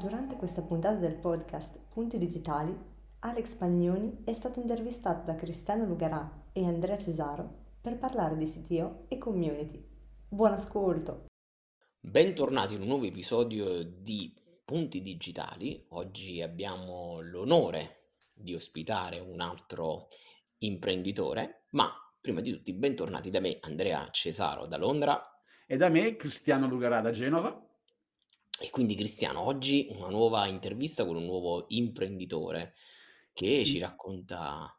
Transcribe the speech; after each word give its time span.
Durante 0.00 0.36
questa 0.36 0.62
puntata 0.62 0.96
del 0.96 1.16
podcast 1.16 1.78
Punti 1.92 2.16
Digitali, 2.16 2.74
Alex 3.18 3.56
Pagnoni 3.56 4.22
è 4.24 4.32
stato 4.32 4.58
intervistato 4.58 5.26
da 5.26 5.34
Cristiano 5.34 5.84
Lugarà 5.84 6.46
e 6.54 6.64
Andrea 6.64 6.96
Cesaro 6.96 7.74
per 7.82 7.98
parlare 7.98 8.34
di 8.38 8.46
CTO 8.46 9.04
e 9.08 9.18
community. 9.18 9.86
Buon 10.26 10.54
ascolto! 10.54 11.26
Bentornati 12.00 12.76
in 12.76 12.80
un 12.80 12.86
nuovo 12.86 13.04
episodio 13.04 13.82
di 13.82 14.34
Punti 14.64 15.02
Digitali. 15.02 15.84
Oggi 15.90 16.40
abbiamo 16.40 17.20
l'onore 17.20 18.14
di 18.32 18.54
ospitare 18.54 19.18
un 19.18 19.42
altro 19.42 20.08
imprenditore, 20.60 21.66
ma 21.72 21.90
prima 22.18 22.40
di 22.40 22.52
tutti 22.52 22.72
bentornati 22.72 23.28
da 23.28 23.40
me 23.40 23.58
Andrea 23.60 24.08
Cesaro 24.10 24.66
da 24.66 24.78
Londra. 24.78 25.42
E 25.66 25.76
da 25.76 25.90
me 25.90 26.16
Cristiano 26.16 26.66
Lugarà 26.66 27.02
da 27.02 27.10
Genova. 27.10 27.69
E 28.62 28.68
quindi 28.68 28.94
Cristiano, 28.94 29.40
oggi 29.40 29.88
una 29.90 30.08
nuova 30.08 30.46
intervista 30.46 31.06
con 31.06 31.16
un 31.16 31.24
nuovo 31.24 31.64
imprenditore 31.68 32.74
che 33.32 33.64
ci 33.64 33.78
racconta... 33.78 34.78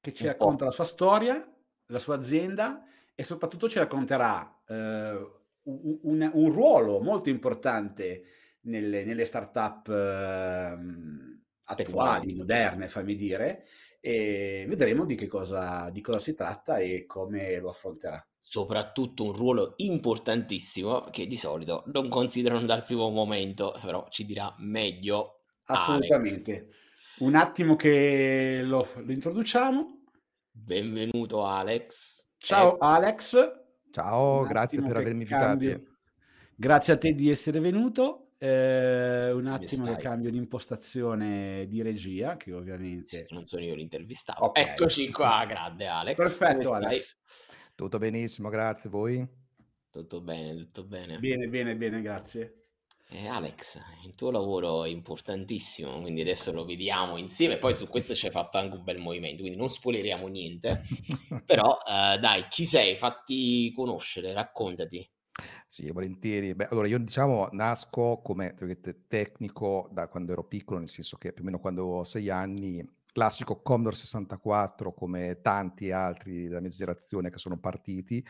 Che 0.00 0.12
ci 0.14 0.24
racconta 0.24 0.64
la 0.64 0.70
sua 0.70 0.84
storia, 0.84 1.46
la 1.86 1.98
sua 1.98 2.14
azienda 2.14 2.84
e 3.14 3.22
soprattutto 3.22 3.68
ci 3.68 3.78
racconterà 3.78 4.62
eh, 4.66 5.30
un, 5.64 6.30
un, 6.32 6.52
ruolo 6.52 7.02
molto 7.02 7.28
importante 7.28 8.22
nelle, 8.62 9.04
nelle 9.04 9.24
start-up 9.26 9.88
eh, 9.88 10.78
attuali, 11.64 12.34
moderne, 12.34 12.88
fammi 12.88 13.14
dire, 13.14 13.66
e 14.00 14.64
vedremo 14.68 15.04
di 15.04 15.16
che 15.16 15.26
cosa, 15.26 15.90
di 15.90 16.00
cosa 16.00 16.18
si 16.18 16.34
tratta 16.34 16.78
e 16.78 17.04
come 17.04 17.58
lo 17.58 17.70
affronterà 17.70 18.24
soprattutto 18.48 19.24
un 19.24 19.32
ruolo 19.32 19.74
importantissimo 19.78 21.00
che 21.10 21.26
di 21.26 21.36
solito 21.36 21.82
non 21.86 22.08
considerano 22.08 22.64
dal 22.64 22.84
primo 22.84 23.10
momento, 23.10 23.76
però 23.82 24.06
ci 24.08 24.24
dirà 24.24 24.54
meglio. 24.58 25.40
Assolutamente. 25.64 26.52
Alex. 26.52 26.74
Un 27.18 27.34
attimo 27.34 27.74
che 27.74 28.60
lo, 28.62 28.86
lo, 28.94 29.12
introduciamo. 29.12 30.04
Benvenuto 30.48 31.44
Alex. 31.44 32.28
Ciao 32.38 32.74
eh, 32.74 32.78
Alex. 32.82 33.36
Ciao, 33.90 34.44
grazie 34.44 34.80
per 34.80 34.96
avermi 34.96 35.22
invitato. 35.22 35.82
Grazie 36.54 36.92
a 36.92 36.98
te 36.98 37.14
di 37.14 37.28
essere 37.28 37.58
venuto. 37.58 38.34
Eh, 38.38 39.32
un 39.32 39.46
attimo 39.48 39.86
che 39.86 40.00
cambio 40.00 40.30
l'impostazione 40.30 41.66
di 41.66 41.82
regia, 41.82 42.36
che 42.36 42.52
ovviamente... 42.52 43.26
Sì, 43.26 43.34
non 43.34 43.44
sono 43.46 43.64
io 43.64 43.74
l'intervistato. 43.74 44.44
Okay. 44.44 44.62
Eccoci 44.62 45.10
qua, 45.10 45.44
grande 45.48 45.88
Alex. 45.88 46.14
Perfetto 46.14 46.72
Alex. 46.74 47.18
Tutto 47.76 47.98
benissimo, 47.98 48.48
grazie. 48.48 48.88
Voi? 48.88 49.28
Tutto 49.90 50.22
bene, 50.22 50.54
tutto 50.56 50.84
bene. 50.84 51.18
Bene, 51.18 51.46
bene, 51.46 51.76
bene, 51.76 52.00
grazie. 52.00 52.68
Eh, 53.10 53.28
Alex, 53.28 53.78
il 54.06 54.14
tuo 54.14 54.30
lavoro 54.30 54.84
è 54.84 54.88
importantissimo, 54.88 56.00
quindi 56.00 56.22
adesso 56.22 56.52
lo 56.52 56.64
vediamo 56.64 57.18
insieme. 57.18 57.58
Poi 57.58 57.74
su 57.74 57.86
questo 57.86 58.14
ci 58.14 58.24
hai 58.24 58.32
fatto 58.32 58.56
anche 58.56 58.76
un 58.76 58.82
bel 58.82 58.96
movimento, 58.96 59.42
quindi 59.42 59.58
non 59.58 59.68
spoileriamo 59.68 60.26
niente. 60.26 60.84
Però 61.44 61.76
eh, 61.86 62.18
dai, 62.18 62.46
chi 62.48 62.64
sei? 62.64 62.96
Fatti 62.96 63.70
conoscere, 63.74 64.32
raccontati. 64.32 65.06
Sì, 65.68 65.90
volentieri. 65.90 66.54
Beh, 66.54 66.68
allora 66.70 66.88
io 66.88 66.98
diciamo 66.98 67.48
nasco 67.52 68.22
come 68.22 68.54
tecnico 69.06 69.90
da 69.92 70.08
quando 70.08 70.32
ero 70.32 70.44
piccolo, 70.44 70.78
nel 70.78 70.88
senso 70.88 71.18
che 71.18 71.34
più 71.34 71.42
o 71.42 71.44
meno 71.44 71.58
quando 71.58 71.82
avevo 71.82 72.04
sei 72.04 72.30
anni 72.30 72.82
classico 73.16 73.62
Commodore 73.62 73.96
64 73.96 74.92
come 74.92 75.40
tanti 75.40 75.90
altri 75.90 76.48
della 76.48 76.60
mia 76.60 76.68
generazione 76.68 77.30
che 77.30 77.38
sono 77.38 77.56
partiti 77.56 78.22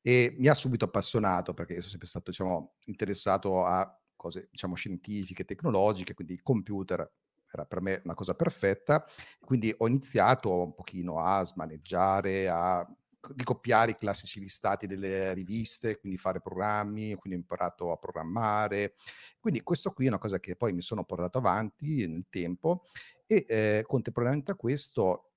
e 0.00 0.34
mi 0.38 0.48
ha 0.48 0.54
subito 0.54 0.86
appassionato 0.86 1.52
perché 1.52 1.74
io 1.74 1.80
sono 1.80 1.90
sempre 1.90 2.08
stato 2.08 2.30
diciamo, 2.30 2.76
interessato 2.86 3.66
a 3.66 4.00
cose 4.16 4.48
diciamo, 4.50 4.76
scientifiche, 4.76 5.44
tecnologiche, 5.44 6.14
quindi 6.14 6.32
il 6.32 6.42
computer 6.42 7.06
era 7.52 7.66
per 7.66 7.82
me 7.82 8.00
una 8.04 8.14
cosa 8.14 8.32
perfetta, 8.32 9.04
quindi 9.40 9.74
ho 9.76 9.86
iniziato 9.86 10.50
un 10.62 10.72
pochino 10.72 11.18
a 11.18 11.44
smaneggiare, 11.44 12.48
a 12.48 12.88
ricopiare 13.36 13.92
i 13.92 13.96
classici 13.96 14.40
listati 14.40 14.86
delle 14.86 15.32
riviste, 15.34 15.98
quindi 15.98 16.18
fare 16.18 16.40
programmi, 16.40 17.14
quindi 17.14 17.38
ho 17.38 17.42
imparato 17.42 17.92
a 17.92 17.96
programmare. 17.96 18.94
Quindi 19.38 19.62
questo 19.62 19.92
qui 19.92 20.06
è 20.06 20.08
una 20.08 20.18
cosa 20.18 20.38
che 20.40 20.56
poi 20.56 20.72
mi 20.72 20.82
sono 20.82 21.04
portato 21.04 21.38
avanti 21.38 22.06
nel 22.06 22.26
tempo 22.28 22.84
e 23.26 23.44
eh, 23.48 23.84
contemporaneamente 23.86 24.52
a 24.52 24.54
questo 24.54 25.30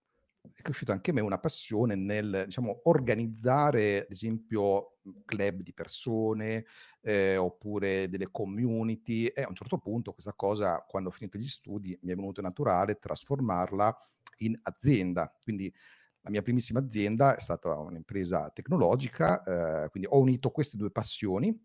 è 0.51 0.61
cresciuta 0.61 0.91
anche 0.91 1.11
a 1.11 1.13
me 1.13 1.21
una 1.21 1.39
passione 1.39 1.95
nel 1.95 2.43
diciamo, 2.45 2.81
organizzare, 2.83 4.01
ad 4.01 4.11
esempio, 4.11 4.97
club 5.25 5.61
di 5.61 5.73
persone 5.73 6.65
eh, 7.01 7.37
oppure 7.37 8.09
delle 8.09 8.29
community 8.29 9.27
e 9.27 9.41
a 9.43 9.47
un 9.47 9.55
certo 9.55 9.77
punto 9.77 10.11
questa 10.11 10.33
cosa, 10.33 10.83
quando 10.87 11.09
ho 11.09 11.11
finito 11.11 11.37
gli 11.37 11.47
studi, 11.47 11.97
mi 12.01 12.11
è 12.11 12.15
venuto 12.15 12.41
naturale 12.41 12.99
trasformarla 12.99 13.97
in 14.39 14.59
azienda. 14.63 15.33
Quindi 15.41 15.73
la 16.23 16.29
mia 16.29 16.41
primissima 16.41 16.79
azienda 16.79 17.35
è 17.35 17.39
stata 17.39 17.77
un'impresa 17.77 18.49
tecnologica, 18.49 19.41
eh, 19.83 19.89
quindi 19.89 20.07
ho 20.09 20.19
unito 20.19 20.51
queste 20.51 20.77
due 20.77 20.89
passioni 20.89 21.57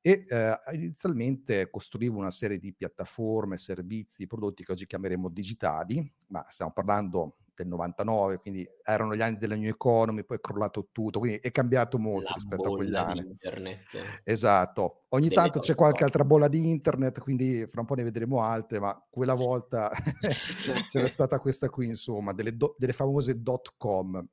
e 0.00 0.24
eh, 0.28 0.58
inizialmente 0.72 1.68
costruivo 1.68 2.18
una 2.18 2.30
serie 2.30 2.58
di 2.58 2.72
piattaforme, 2.72 3.56
servizi, 3.56 4.26
prodotti 4.26 4.64
che 4.64 4.72
oggi 4.72 4.86
chiameremo 4.86 5.28
digitali, 5.28 6.12
ma 6.28 6.44
stiamo 6.48 6.72
parlando 6.72 7.38
del 7.56 7.68
99, 7.68 8.38
quindi 8.38 8.66
erano 8.82 9.14
gli 9.14 9.22
anni 9.22 9.36
della 9.36 9.54
new 9.54 9.68
economy, 9.68 10.24
poi 10.24 10.38
è 10.38 10.40
crollato 10.40 10.88
tutto, 10.92 11.18
quindi 11.18 11.38
è 11.38 11.50
cambiato 11.50 11.98
molto 11.98 12.28
La 12.28 12.34
rispetto 12.34 12.72
a 12.72 12.76
quegli 12.76 12.94
anni. 12.94 13.20
Internet. 13.20 14.22
Esatto. 14.24 15.04
Ogni 15.10 15.28
Delle 15.28 15.40
tanto 15.40 15.58
c'è 15.60 15.74
qualche 15.74 16.04
altra 16.04 16.24
bolla 16.24 16.48
di 16.48 16.68
internet, 16.68 17.20
quindi 17.20 17.66
fra 17.66 17.80
un 17.80 17.86
po' 17.86 17.94
ne 17.94 18.02
vedremo 18.02 18.42
altre, 18.42 18.80
ma 18.80 19.00
quella 19.08 19.34
volta 19.34 19.90
c'era 20.88 21.08
stata 21.08 21.38
questa 21.38 21.68
qui, 21.68 21.86
insomma, 21.86 22.32
delle, 22.32 22.56
do- 22.56 22.74
delle 22.78 22.92
famose 22.92 23.40
dot 23.42 23.74
com. 23.76 24.26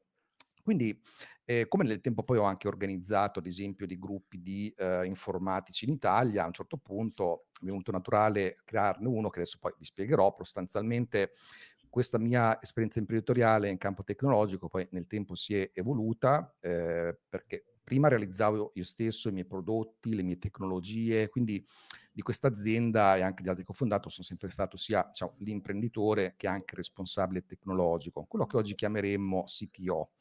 Quindi, 0.63 0.99
eh, 1.43 1.67
come 1.67 1.83
nel 1.83 2.01
tempo 2.01 2.23
poi 2.23 2.37
ho 2.37 2.43
anche 2.43 2.67
organizzato, 2.67 3.39
ad 3.39 3.45
esempio, 3.47 3.85
dei 3.85 3.97
gruppi 3.99 4.41
di 4.41 4.73
eh, 4.77 5.05
informatici 5.05 5.85
in 5.85 5.91
Italia, 5.91 6.43
a 6.43 6.47
un 6.47 6.53
certo 6.53 6.77
punto 6.77 7.47
mi 7.61 7.67
è 7.67 7.71
venuto 7.71 7.91
naturale 7.91 8.55
crearne 8.63 9.07
uno 9.07 9.29
che 9.29 9.39
adesso 9.39 9.57
poi 9.59 9.73
vi 9.77 9.85
spiegherò, 9.85 10.33
sostanzialmente 10.37 11.31
questa 11.91 12.17
mia 12.17 12.59
esperienza 12.61 12.99
imprenditoriale 12.99 13.69
in 13.69 13.77
campo 13.77 14.03
tecnologico 14.03 14.69
poi 14.69 14.87
nel 14.91 15.07
tempo 15.07 15.35
si 15.35 15.55
è 15.55 15.69
evoluta 15.73 16.55
eh, 16.61 17.19
perché 17.27 17.65
prima 17.83 18.07
realizzavo 18.07 18.71
io 18.73 18.83
stesso 18.85 19.27
i 19.27 19.33
miei 19.33 19.45
prodotti, 19.45 20.15
le 20.15 20.23
mie 20.23 20.39
tecnologie, 20.39 21.27
quindi 21.27 21.61
di 22.13 22.21
questa 22.21 22.47
azienda 22.47 23.17
e 23.17 23.21
anche 23.21 23.43
di 23.43 23.49
altri 23.49 23.65
che 23.65 23.71
ho 23.71 23.75
fondato 23.75 24.07
sono 24.07 24.25
sempre 24.25 24.49
stato 24.49 24.77
sia 24.77 25.05
diciamo, 25.05 25.35
l'imprenditore 25.39 26.35
che 26.37 26.47
anche 26.47 26.75
responsabile 26.75 27.45
tecnologico, 27.45 28.23
quello 28.29 28.45
che 28.45 28.55
oggi 28.55 28.75
chiameremmo 28.75 29.43
CTO. 29.43 30.11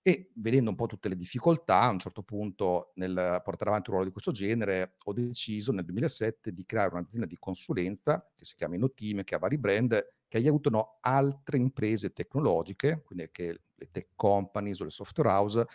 E 0.00 0.30
vedendo 0.36 0.70
un 0.70 0.76
po' 0.76 0.86
tutte 0.86 1.08
le 1.08 1.16
difficoltà, 1.16 1.80
a 1.80 1.90
un 1.90 1.98
certo 1.98 2.22
punto 2.22 2.92
nel 2.94 3.40
portare 3.42 3.70
avanti 3.70 3.90
un 3.90 3.96
ruolo 3.96 4.04
di 4.04 4.12
questo 4.12 4.30
genere, 4.30 4.94
ho 5.04 5.12
deciso 5.12 5.72
nel 5.72 5.84
2007 5.84 6.52
di 6.52 6.64
creare 6.64 6.94
un'azienda 6.94 7.26
di 7.26 7.36
consulenza 7.36 8.24
che 8.36 8.44
si 8.44 8.54
chiama 8.54 8.76
Inoteam, 8.76 9.24
che 9.24 9.34
ha 9.34 9.38
vari 9.38 9.58
brand, 9.58 10.17
che 10.28 10.36
aiutano 10.38 10.98
altre 11.00 11.56
imprese 11.58 12.12
tecnologiche, 12.12 13.02
quindi 13.04 13.28
che 13.32 13.60
le 13.74 13.88
tech 13.90 14.10
companies 14.14 14.80
o 14.80 14.84
le 14.84 14.90
software 14.90 15.30
house, 15.30 15.66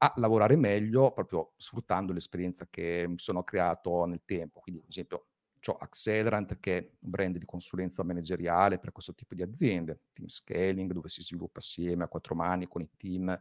a 0.00 0.12
lavorare 0.16 0.56
meglio 0.56 1.12
proprio 1.12 1.52
sfruttando 1.56 2.12
l'esperienza 2.12 2.66
che 2.70 3.04
mi 3.08 3.18
sono 3.18 3.42
creato 3.44 4.04
nel 4.04 4.22
tempo. 4.24 4.60
Quindi, 4.60 4.80
ad 4.82 4.88
esempio, 4.90 5.27
ho 5.70 5.76
Accelerant 5.76 6.58
che 6.60 6.76
è 6.76 6.90
un 7.00 7.10
brand 7.10 7.36
di 7.36 7.44
consulenza 7.44 8.02
manageriale 8.02 8.78
per 8.78 8.92
questo 8.92 9.14
tipo 9.14 9.34
di 9.34 9.42
aziende, 9.42 10.00
team 10.12 10.28
scaling 10.28 10.92
dove 10.92 11.08
si 11.08 11.22
sviluppa 11.22 11.58
assieme 11.60 12.04
a 12.04 12.08
quattro 12.08 12.34
mani 12.34 12.66
con 12.66 12.82
i 12.82 12.90
team 12.96 13.38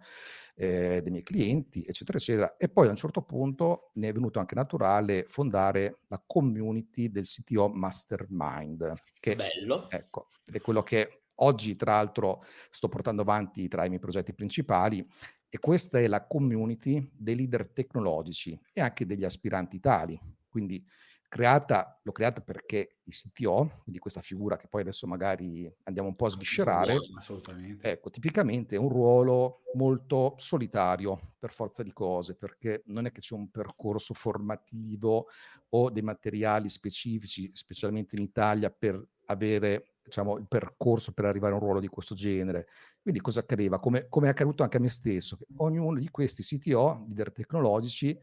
eh, 0.56 1.02
dei 1.02 1.12
miei 1.12 1.24
clienti, 1.24 1.84
eccetera, 1.84 2.18
eccetera. 2.18 2.58
E 2.58 2.70
poi 2.70 2.88
a 2.88 2.92
un 2.92 2.96
certo 2.96 3.22
punto 3.22 3.92
ne 3.96 4.10
è 4.10 4.14
venuto 4.14 4.40
anche 4.40 4.56
naturale 4.56 5.26
fondare 5.28 6.00
la 6.08 6.22
community 6.26 7.10
del 7.10 7.26
CTO 7.26 7.70
Mastermind. 7.70 8.94
Che, 9.20 9.36
Bello. 9.36 9.90
Ecco, 9.90 10.30
è 10.46 10.60
quello 10.60 10.84
che 10.84 11.24
oggi 11.40 11.76
tra 11.76 11.94
l'altro 11.94 12.42
sto 12.70 12.90
portando 12.90 13.22
avanti 13.22 13.68
tra 13.68 13.86
i 13.86 13.90
miei 13.90 14.00
progetti 14.00 14.34
principali 14.34 15.06
E 15.50 15.60
questa 15.60 16.00
è 16.00 16.08
la 16.08 16.26
community 16.26 17.10
dei 17.14 17.36
leader 17.36 17.70
tecnologici 17.70 18.60
e 18.74 18.82
anche 18.82 19.06
degli 19.06 19.24
aspiranti 19.24 19.80
tali. 19.80 20.20
Quindi 20.50 20.86
creata, 21.28 22.00
l'ho 22.04 22.12
creata 22.12 22.42
perché 22.42 23.00
il 23.04 23.14
CTO, 23.14 23.70
quindi 23.84 24.00
questa 24.00 24.22
figura 24.22 24.58
che 24.58 24.68
poi 24.68 24.82
adesso 24.82 25.08
magari 25.08 25.72
andiamo 25.84 26.10
un 26.10 26.16
po' 26.16 26.26
a 26.26 26.30
sviscerare, 26.30 26.98
assolutamente. 27.18 27.92
ecco, 27.92 28.10
tipicamente 28.10 28.76
è 28.76 28.80
un 28.80 28.90
ruolo 28.90 29.62
molto 29.74 30.34
solitario 30.38 31.20
per 31.38 31.54
forza 31.54 31.84
di 31.84 31.92
cose, 31.94 32.36
perché 32.36 32.84
non 32.88 33.06
è 33.06 33.12
che 33.12 33.20
c'è 33.20 33.36
un 33.36 33.50
percorso 33.50 34.14
formativo 34.14 35.28
o 35.70 35.90
dei 35.90 36.02
materiali 36.04 36.70
specifici, 36.70 37.50
specialmente 37.54 38.16
in 38.16 38.22
Italia, 38.24 38.70
per 38.70 39.02
avere 39.26 39.98
diciamo, 40.04 40.38
il 40.38 40.48
percorso 40.48 41.12
per 41.12 41.26
arrivare 41.26 41.54
a 41.54 41.58
un 41.58 41.64
ruolo 41.64 41.80
di 41.80 41.88
questo 41.88 42.16
genere. 42.16 42.68
Quindi 43.02 43.20
cosa 43.20 43.42
accadeva? 43.42 43.80
Come, 43.80 44.08
come 44.08 44.28
è 44.28 44.30
accaduto 44.30 44.64
anche 44.64 44.78
a 44.78 44.80
me 44.80 44.90
stesso, 44.90 45.36
che 45.36 45.46
ognuno 45.58 46.00
di 46.00 46.10
questi 46.10 46.44
CTO, 46.44 47.04
leader 47.08 47.32
tecnologici, 47.32 48.18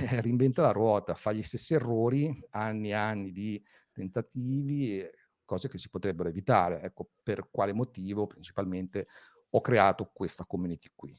eh, 0.00 0.20
reinventa 0.20 0.62
la 0.62 0.72
ruota, 0.72 1.14
fa 1.14 1.32
gli 1.32 1.42
stessi 1.42 1.74
errori, 1.74 2.34
anni 2.50 2.88
e 2.88 2.94
anni 2.94 3.32
di 3.32 3.62
tentativi, 3.92 5.02
cose 5.44 5.68
che 5.68 5.78
si 5.78 5.88
potrebbero 5.88 6.28
evitare. 6.28 6.82
Ecco, 6.82 7.10
per 7.22 7.48
quale 7.50 7.72
motivo 7.72 8.26
principalmente 8.26 9.06
ho 9.50 9.60
creato 9.60 10.10
questa 10.12 10.44
community 10.44 10.90
qui. 10.94 11.16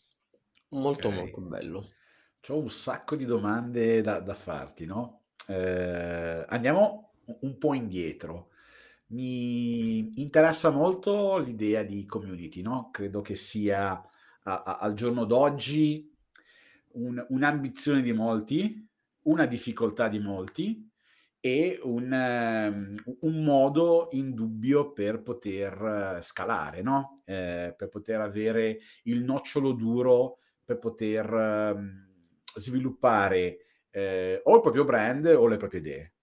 Molto, 0.69 1.07
okay. 1.07 1.19
molto 1.19 1.41
bello. 1.41 1.89
Ho 2.49 2.59
un 2.59 2.69
sacco 2.69 3.15
di 3.15 3.25
domande 3.25 4.01
da, 4.01 4.19
da 4.19 4.35
farti, 4.35 4.85
no? 4.85 5.23
Eh, 5.47 6.45
andiamo 6.47 7.13
un 7.41 7.57
po' 7.57 7.73
indietro. 7.73 8.49
Mi 9.07 10.19
interessa 10.21 10.69
molto 10.69 11.37
l'idea 11.37 11.83
di 11.83 12.05
community, 12.05 12.61
no? 12.61 12.89
Credo 12.91 13.21
che 13.21 13.35
sia 13.35 13.91
a, 14.43 14.61
a, 14.63 14.77
al 14.79 14.93
giorno 14.93 15.25
d'oggi 15.25 16.14
un, 16.95 17.23
un'ambizione 17.29 18.01
di 18.01 18.11
molti, 18.11 18.87
una 19.23 19.45
difficoltà 19.45 20.07
di 20.07 20.19
molti 20.19 20.89
e 21.39 21.79
un, 21.83 22.11
um, 22.11 22.95
un 23.21 23.43
modo 23.43 24.09
indubbio 24.11 24.93
per 24.93 25.21
poter 25.21 26.17
scalare, 26.21 26.81
no? 26.81 27.21
eh, 27.25 27.73
per 27.77 27.89
poter 27.89 28.21
avere 28.21 28.79
il 29.03 29.23
nocciolo 29.23 29.73
duro, 29.73 30.39
per 30.63 30.79
poter 30.79 31.31
um, 31.31 32.03
sviluppare 32.55 33.57
eh, 33.91 34.41
o 34.43 34.55
il 34.55 34.61
proprio 34.61 34.85
brand 34.85 35.25
o 35.25 35.47
le 35.47 35.57
proprie 35.57 35.79
idee. 35.79 36.13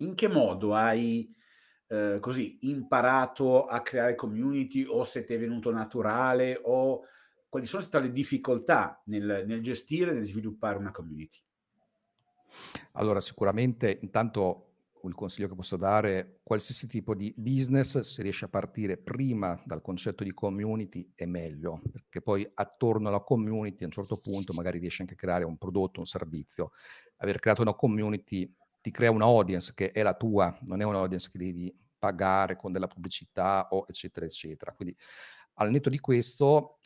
In 0.00 0.14
che 0.14 0.28
modo 0.28 0.74
hai 0.74 1.34
eh, 1.88 2.18
così 2.20 2.58
imparato 2.62 3.64
a 3.64 3.80
creare 3.80 4.14
community 4.14 4.84
o 4.86 5.04
se 5.04 5.24
ti 5.24 5.34
è 5.34 5.38
venuto 5.38 5.72
naturale 5.72 6.60
o 6.62 7.04
quali 7.48 7.66
sono 7.66 7.82
state 7.82 8.06
le 8.06 8.12
difficoltà 8.12 9.02
nel, 9.06 9.44
nel 9.46 9.62
gestire 9.62 10.12
nel 10.12 10.26
sviluppare 10.26 10.78
una 10.78 10.90
community? 10.90 11.38
Allora, 12.92 13.20
sicuramente 13.20 13.98
intanto 14.02 14.64
il 15.04 15.14
consiglio 15.14 15.48
che 15.48 15.54
posso 15.54 15.76
dare, 15.76 16.40
qualsiasi 16.42 16.86
tipo 16.86 17.14
di 17.14 17.32
business, 17.36 18.00
se 18.00 18.22
riesce 18.22 18.46
a 18.46 18.48
partire 18.48 18.96
prima 18.96 19.60
dal 19.64 19.80
concetto 19.80 20.24
di 20.24 20.32
community 20.32 21.12
è 21.14 21.24
meglio, 21.24 21.80
perché 21.90 22.20
poi 22.20 22.48
attorno 22.54 23.08
alla 23.08 23.20
community 23.20 23.84
a 23.84 23.86
un 23.86 23.92
certo 23.92 24.18
punto 24.18 24.52
magari 24.52 24.78
riesci 24.78 25.02
anche 25.02 25.14
a 25.14 25.16
creare 25.16 25.44
un 25.44 25.56
prodotto, 25.56 26.00
un 26.00 26.06
servizio. 26.06 26.72
Aver 27.18 27.38
creato 27.38 27.62
una 27.62 27.74
community 27.74 28.52
ti 28.80 28.90
crea 28.90 29.10
una 29.10 29.24
audience 29.24 29.72
che 29.74 29.92
è 29.92 30.02
la 30.02 30.14
tua, 30.14 30.56
non 30.62 30.80
è 30.80 30.84
un'audience 30.84 31.30
che 31.30 31.38
devi 31.38 31.74
pagare 31.98 32.56
con 32.56 32.72
della 32.72 32.86
pubblicità 32.86 33.68
o 33.70 33.84
eccetera 33.88 34.26
eccetera. 34.26 34.72
Quindi 34.72 34.96
al 35.54 35.70
netto 35.70 35.90
di 35.90 35.98
questo 35.98 36.77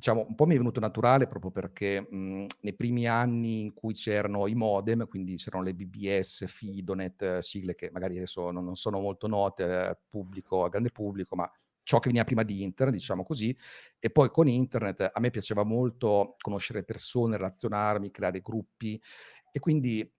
diciamo, 0.00 0.24
un 0.26 0.34
po' 0.34 0.46
mi 0.46 0.54
è 0.54 0.56
venuto 0.56 0.80
naturale 0.80 1.26
proprio 1.26 1.50
perché 1.50 2.06
mh, 2.08 2.46
nei 2.62 2.74
primi 2.74 3.06
anni 3.06 3.60
in 3.60 3.74
cui 3.74 3.92
c'erano 3.92 4.46
i 4.46 4.54
modem, 4.54 5.06
quindi 5.06 5.36
c'erano 5.36 5.62
le 5.62 5.74
BBS, 5.74 6.46
Fidonet, 6.46 7.38
sigle 7.40 7.74
che 7.74 7.90
magari 7.92 8.16
adesso 8.16 8.50
non, 8.50 8.64
non 8.64 8.76
sono 8.76 8.98
molto 8.98 9.26
note 9.26 9.62
al 9.64 9.98
pubblico, 10.08 10.64
al 10.64 10.70
grande 10.70 10.90
pubblico, 10.90 11.36
ma 11.36 11.48
ciò 11.82 11.98
che 11.98 12.06
veniva 12.08 12.24
prima 12.24 12.42
di 12.44 12.62
internet, 12.62 12.96
diciamo 12.96 13.24
così, 13.24 13.54
e 13.98 14.10
poi 14.10 14.30
con 14.30 14.48
internet 14.48 15.10
a 15.12 15.20
me 15.20 15.28
piaceva 15.28 15.64
molto 15.64 16.36
conoscere 16.40 16.82
persone, 16.82 17.36
relazionarmi, 17.36 18.10
creare 18.10 18.40
gruppi 18.40 19.00
e 19.52 19.58
quindi 19.58 20.10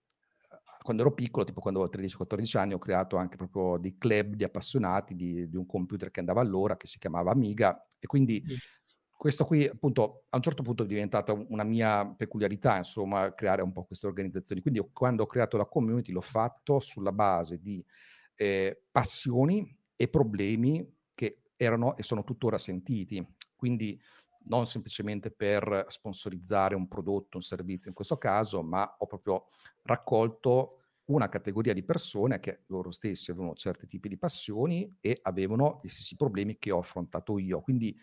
quando 0.83 1.01
ero 1.03 1.13
piccolo, 1.13 1.45
tipo 1.45 1.59
quando 1.61 1.81
avevo 1.81 2.05
13-14 2.07 2.57
anni, 2.57 2.73
ho 2.73 2.79
creato 2.79 3.15
anche 3.15 3.37
proprio 3.37 3.77
dei 3.77 3.97
club 3.97 4.33
di 4.35 4.43
appassionati 4.43 5.15
di, 5.15 5.47
di, 5.47 5.55
un 5.55 5.65
computer 5.65 6.09
che 6.09 6.19
andava 6.19 6.41
allora, 6.41 6.75
che 6.75 6.87
si 6.87 6.97
chiamava 6.97 7.31
Amiga, 7.31 7.85
e 7.99 8.07
quindi 8.07 8.43
questo 9.21 9.45
qui 9.45 9.67
appunto 9.67 10.23
a 10.29 10.37
un 10.37 10.41
certo 10.41 10.63
punto 10.63 10.81
è 10.81 10.87
diventata 10.87 11.31
una 11.49 11.63
mia 11.63 12.07
peculiarità, 12.07 12.77
insomma, 12.77 13.35
creare 13.35 13.61
un 13.61 13.71
po' 13.71 13.83
queste 13.83 14.07
organizzazioni. 14.07 14.63
Quindi 14.63 14.83
quando 14.91 15.21
ho 15.21 15.25
creato 15.27 15.57
la 15.57 15.67
community 15.67 16.11
l'ho 16.11 16.21
fatto 16.21 16.79
sulla 16.79 17.11
base 17.11 17.59
di 17.59 17.85
eh, 18.33 18.81
passioni 18.89 19.77
e 19.95 20.07
problemi 20.07 20.91
che 21.13 21.43
erano 21.55 21.95
e 21.97 22.01
sono 22.01 22.23
tuttora 22.23 22.57
sentiti. 22.57 23.23
Quindi 23.55 24.01
non 24.45 24.65
semplicemente 24.65 25.29
per 25.29 25.85
sponsorizzare 25.89 26.73
un 26.73 26.87
prodotto, 26.87 27.37
un 27.37 27.43
servizio 27.43 27.89
in 27.89 27.95
questo 27.95 28.17
caso, 28.17 28.63
ma 28.63 28.95
ho 28.97 29.05
proprio 29.05 29.49
raccolto 29.83 30.77
una 31.11 31.29
categoria 31.29 31.73
di 31.73 31.83
persone 31.83 32.39
che 32.39 32.63
loro 32.67 32.89
stessi 32.89 33.31
avevano 33.31 33.53
certi 33.53 33.85
tipi 33.85 34.07
di 34.07 34.17
passioni 34.17 34.91
e 34.99 35.19
avevano 35.21 35.79
gli 35.83 35.89
stessi 35.89 36.15
problemi 36.15 36.57
che 36.57 36.71
ho 36.71 36.79
affrontato 36.79 37.37
io. 37.37 37.61
Quindi 37.61 37.95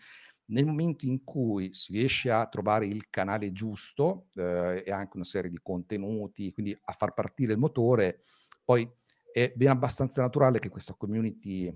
nel 0.49 0.65
momento 0.65 1.05
in 1.05 1.23
cui 1.23 1.73
si 1.73 1.93
riesce 1.93 2.31
a 2.31 2.45
trovare 2.47 2.85
il 2.85 3.09
canale 3.09 3.51
giusto 3.51 4.27
eh, 4.35 4.83
e 4.85 4.91
anche 4.91 5.15
una 5.15 5.25
serie 5.25 5.49
di 5.49 5.59
contenuti, 5.61 6.51
quindi 6.51 6.77
a 6.79 6.91
far 6.91 7.13
partire 7.13 7.53
il 7.53 7.59
motore, 7.59 8.21
poi 8.63 8.89
è 9.31 9.51
ben 9.55 9.69
abbastanza 9.69 10.21
naturale 10.21 10.59
che 10.59 10.69
questa 10.69 10.93
community 10.93 11.73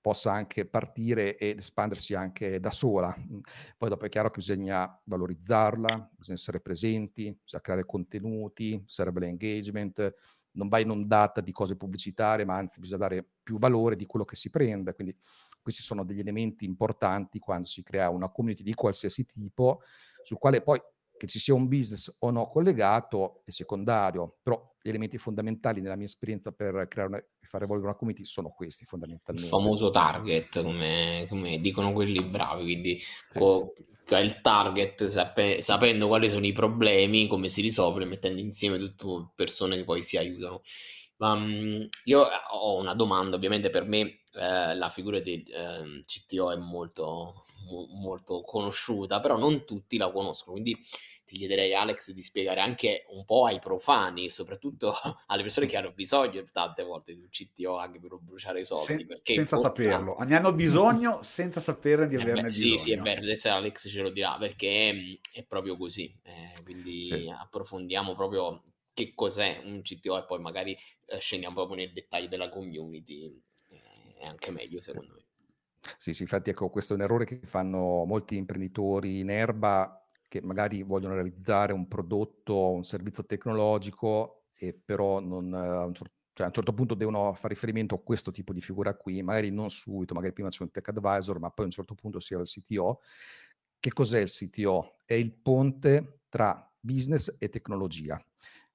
possa 0.00 0.32
anche 0.32 0.66
partire 0.66 1.36
ed 1.36 1.58
espandersi 1.58 2.14
anche 2.14 2.58
da 2.58 2.70
sola. 2.70 3.14
Poi 3.78 3.88
dopo 3.88 4.04
è 4.04 4.08
chiaro 4.08 4.30
che 4.30 4.38
bisogna 4.38 5.00
valorizzarla, 5.04 6.10
bisogna 6.16 6.36
essere 6.36 6.60
presenti, 6.60 7.36
bisogna 7.40 7.62
creare 7.62 7.84
contenuti, 7.84 8.82
serve 8.86 9.20
l'engagement, 9.20 10.14
non 10.52 10.68
va 10.68 10.80
inondata 10.80 11.40
di 11.40 11.52
cose 11.52 11.76
pubblicitarie, 11.76 12.44
ma 12.44 12.56
anzi 12.56 12.80
bisogna 12.80 12.98
dare 12.98 13.26
più 13.42 13.58
valore 13.58 13.94
di 13.94 14.06
quello 14.06 14.24
che 14.24 14.36
si 14.36 14.50
prende. 14.50 14.92
Quindi 14.92 15.16
questi 15.62 15.82
sono 15.82 16.04
degli 16.04 16.18
elementi 16.18 16.64
importanti 16.64 17.38
quando 17.38 17.66
si 17.66 17.82
crea 17.82 18.10
una 18.10 18.30
community 18.30 18.62
di 18.62 18.74
qualsiasi 18.74 19.24
tipo, 19.24 19.80
sul 20.22 20.38
quale 20.38 20.62
poi 20.62 20.80
che 21.16 21.28
ci 21.28 21.38
sia 21.38 21.54
un 21.54 21.68
business 21.68 22.12
o 22.18 22.30
no 22.30 22.48
collegato 22.48 23.42
è 23.44 23.50
secondario, 23.52 24.38
però 24.42 24.74
gli 24.82 24.88
elementi 24.88 25.18
fondamentali 25.18 25.80
nella 25.80 25.94
mia 25.94 26.06
esperienza 26.06 26.50
per 26.50 26.88
creare 26.88 27.10
una, 27.10 27.24
fare 27.42 27.64
evolvere 27.64 27.90
una 27.90 27.96
community 27.96 28.24
sono 28.24 28.48
questi 28.50 28.84
fondamentalmente. 28.84 29.48
Il 29.48 29.56
famoso 29.56 29.90
target, 29.90 30.62
come, 30.64 31.26
come 31.28 31.60
dicono 31.60 31.92
quelli 31.92 32.20
bravi, 32.24 32.62
quindi 32.64 32.98
sì. 32.98 33.38
co- 33.38 33.72
il 34.20 34.40
target 34.40 35.06
sape- 35.06 35.62
sapendo 35.62 36.08
quali 36.08 36.28
sono 36.28 36.44
i 36.44 36.52
problemi, 36.52 37.28
come 37.28 37.48
si 37.48 37.60
risolve, 37.60 38.04
mettendo 38.04 38.40
insieme 38.40 38.78
tutte 38.78 39.30
persone 39.36 39.76
che 39.76 39.84
poi 39.84 40.02
si 40.02 40.16
aiutano. 40.16 40.62
Um, 41.18 41.88
io 42.04 42.26
ho 42.50 42.78
una 42.78 42.94
domanda, 42.94 43.36
ovviamente 43.36 43.70
per 43.70 43.84
me 43.84 44.21
eh, 44.34 44.74
la 44.74 44.88
figura 44.88 45.20
del 45.20 45.42
eh, 45.48 46.00
CTO 46.04 46.52
è 46.52 46.56
molto, 46.56 47.44
mo- 47.68 47.86
molto 47.90 48.42
conosciuta, 48.42 49.20
però 49.20 49.36
non 49.36 49.64
tutti 49.64 49.96
la 49.96 50.10
conoscono, 50.10 50.52
quindi 50.52 50.76
ti 51.24 51.38
chiederei 51.38 51.74
Alex 51.74 52.10
di 52.12 52.20
spiegare 52.20 52.60
anche 52.60 53.06
un 53.08 53.24
po' 53.24 53.46
ai 53.46 53.58
profani, 53.58 54.28
soprattutto 54.28 54.94
alle 55.28 55.42
persone 55.42 55.66
che 55.66 55.76
hanno 55.76 55.92
bisogno 55.92 56.44
tante 56.52 56.82
volte 56.82 57.14
di 57.14 57.20
un 57.20 57.28
CTO 57.28 57.78
anche 57.78 57.98
per 58.00 58.10
non 58.10 58.20
bruciare 58.22 58.60
i 58.60 58.64
soldi. 58.64 59.06
Se- 59.22 59.34
senza 59.34 59.56
saperlo, 59.56 60.16
ne 60.18 60.36
hanno 60.36 60.52
bisogno 60.52 61.22
senza 61.22 61.60
sapere 61.60 62.06
di 62.06 62.16
eh 62.16 62.20
averne 62.20 62.42
beh, 62.42 62.48
bisogno. 62.48 62.76
Sì, 62.76 62.84
sì, 62.84 62.92
è 62.92 63.00
vero, 63.00 63.20
adesso 63.22 63.50
Alex 63.50 63.88
ce 63.88 64.02
lo 64.02 64.10
dirà 64.10 64.36
perché 64.38 64.92
mm, 64.92 65.12
è 65.32 65.44
proprio 65.44 65.76
così, 65.76 66.14
eh, 66.22 66.62
quindi 66.62 67.04
sì. 67.04 67.32
approfondiamo 67.34 68.14
proprio 68.14 68.64
che 68.94 69.12
cos'è 69.14 69.62
un 69.64 69.80
CTO 69.80 70.18
e 70.18 70.24
poi 70.24 70.38
magari 70.38 70.76
eh, 71.06 71.18
scendiamo 71.18 71.54
proprio 71.54 71.76
nel 71.76 71.92
dettaglio 71.92 72.28
della 72.28 72.50
community 72.50 73.40
è 74.22 74.26
anche 74.26 74.50
meglio 74.50 74.80
secondo 74.80 75.14
me. 75.14 75.24
Sì, 75.98 76.14
sì, 76.14 76.22
infatti 76.22 76.50
ecco, 76.50 76.70
questo 76.70 76.92
è 76.92 76.96
un 76.96 77.02
errore 77.02 77.24
che 77.24 77.40
fanno 77.42 78.04
molti 78.04 78.36
imprenditori 78.36 79.18
in 79.18 79.30
erba 79.30 79.96
che 80.28 80.40
magari 80.40 80.82
vogliono 80.82 81.14
realizzare 81.14 81.72
un 81.72 81.88
prodotto, 81.88 82.70
un 82.70 82.84
servizio 82.84 83.26
tecnologico 83.26 84.44
e 84.56 84.72
però 84.72 85.18
non, 85.18 85.52
a, 85.52 85.84
un 85.84 85.92
certo, 85.92 86.14
cioè 86.32 86.44
a 86.44 86.48
un 86.48 86.54
certo 86.54 86.72
punto 86.72 86.94
devono 86.94 87.34
fare 87.34 87.52
riferimento 87.54 87.96
a 87.96 88.02
questo 88.02 88.30
tipo 88.30 88.52
di 88.52 88.60
figura 88.60 88.94
qui, 88.94 89.22
magari 89.22 89.50
non 89.50 89.68
subito, 89.70 90.14
magari 90.14 90.32
prima 90.32 90.48
c'è 90.48 90.62
un 90.62 90.70
tech 90.70 90.88
advisor, 90.88 91.38
ma 91.40 91.50
poi 91.50 91.64
a 91.64 91.68
un 91.68 91.72
certo 91.72 91.94
punto 91.94 92.20
sia 92.20 92.38
il 92.38 92.46
CTO. 92.46 93.00
Che 93.78 93.92
cos'è 93.92 94.20
il 94.20 94.30
CTO? 94.30 94.98
È 95.04 95.14
il 95.14 95.32
ponte 95.34 96.20
tra 96.28 96.72
business 96.78 97.34
e 97.38 97.48
tecnologia. 97.48 98.18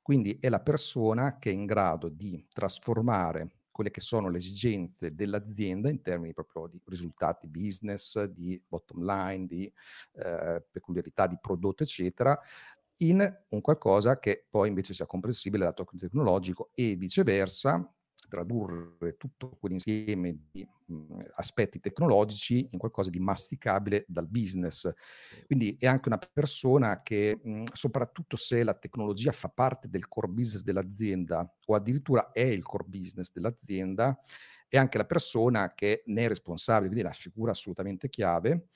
Quindi 0.01 0.37
è 0.39 0.49
la 0.49 0.59
persona 0.59 1.39
che 1.39 1.49
è 1.49 1.53
in 1.53 1.65
grado 1.65 2.09
di 2.09 2.45
trasformare 2.53 3.56
quelle 3.77 3.91
che 3.91 4.01
sono 4.01 4.29
le 4.31 4.39
esigenze 4.39 5.13
dell'azienda 5.13 5.87
in 5.87 6.01
termini 6.01 6.33
proprio 6.33 6.65
di 6.65 6.81
risultati 6.85 7.47
business, 7.47 8.23
di 8.23 8.59
bottom 8.67 9.05
line, 9.05 9.45
di 9.45 9.71
eh, 10.13 10.65
peculiarità 10.71 11.27
di 11.27 11.37
prodotto, 11.39 11.83
eccetera, 11.83 12.35
in 13.01 13.43
un 13.49 13.61
qualcosa 13.61 14.17
che 14.17 14.47
poi 14.49 14.69
invece 14.69 14.95
sia 14.95 15.05
comprensibile 15.05 15.63
dal 15.63 15.75
tecnologico 15.75 16.71
e 16.73 16.95
viceversa, 16.95 17.87
tradurre 18.27 19.15
tutto 19.17 19.57
quell'insieme 19.59 20.37
di 20.51 20.67
mh, 20.85 21.19
aspetti 21.35 21.79
tecnologici 21.79 22.67
in 22.71 22.77
qualcosa 22.79 23.09
di 23.09 23.19
masticabile 23.19 24.05
dal 24.07 24.27
business. 24.27 24.91
Quindi 25.45 25.75
è 25.79 25.87
anche 25.87 26.09
una 26.09 26.17
persona 26.17 27.01
che, 27.01 27.39
mh, 27.41 27.63
soprattutto 27.73 28.35
se 28.35 28.63
la 28.63 28.73
tecnologia 28.73 29.31
fa 29.31 29.49
parte 29.49 29.87
del 29.89 30.07
core 30.07 30.27
business 30.27 30.63
dell'azienda 30.63 31.51
o 31.65 31.75
addirittura 31.75 32.31
è 32.31 32.41
il 32.41 32.63
core 32.63 32.85
business 32.87 33.31
dell'azienda, 33.31 34.19
è 34.67 34.77
anche 34.77 34.97
la 34.97 35.05
persona 35.05 35.73
che 35.73 36.03
ne 36.07 36.25
è 36.25 36.27
responsabile, 36.27 36.87
quindi 36.89 37.03
è 37.03 37.07
una 37.07 37.13
figura 37.15 37.51
assolutamente 37.51 38.09
chiave 38.09 38.67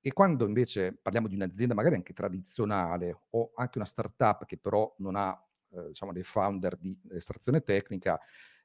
e 0.00 0.12
quando 0.12 0.46
invece 0.46 0.94
parliamo 1.00 1.28
di 1.28 1.34
un'azienda 1.34 1.74
magari 1.74 1.96
anche 1.96 2.12
tradizionale 2.12 3.24
o 3.30 3.52
anche 3.54 3.76
una 3.78 3.86
startup 3.86 4.46
che 4.46 4.56
però 4.56 4.94
non 4.98 5.14
ha 5.16 5.38
eh, 5.72 5.88
diciamo 5.88 6.12
dei 6.12 6.22
founder 6.22 6.76
di 6.76 6.98
estrazione 7.12 7.60
tecnica, 7.60 8.18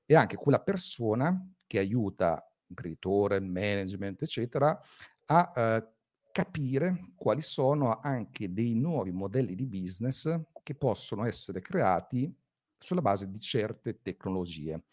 è 0.06 0.16
anche 0.16 0.36
quella 0.36 0.62
persona 0.62 1.52
che 1.66 1.80
aiuta 1.80 2.48
l'imprenditore, 2.68 3.38
il 3.38 3.46
management, 3.46 4.22
eccetera, 4.22 4.80
a 5.26 5.52
eh, 5.56 5.88
capire 6.32 7.14
quali 7.16 7.42
sono 7.42 8.00
anche 8.00 8.52
dei 8.52 8.76
nuovi 8.76 9.12
modelli 9.12 9.56
di 9.56 9.66
business 9.66 10.40
che 10.64 10.76
possono 10.76 11.26
essere 11.26 11.62
creati 11.62 12.34
sulla 12.78 13.02
base 13.02 13.30
di 13.30 13.40
certe 13.40 14.02
tecnologie. 14.02 14.84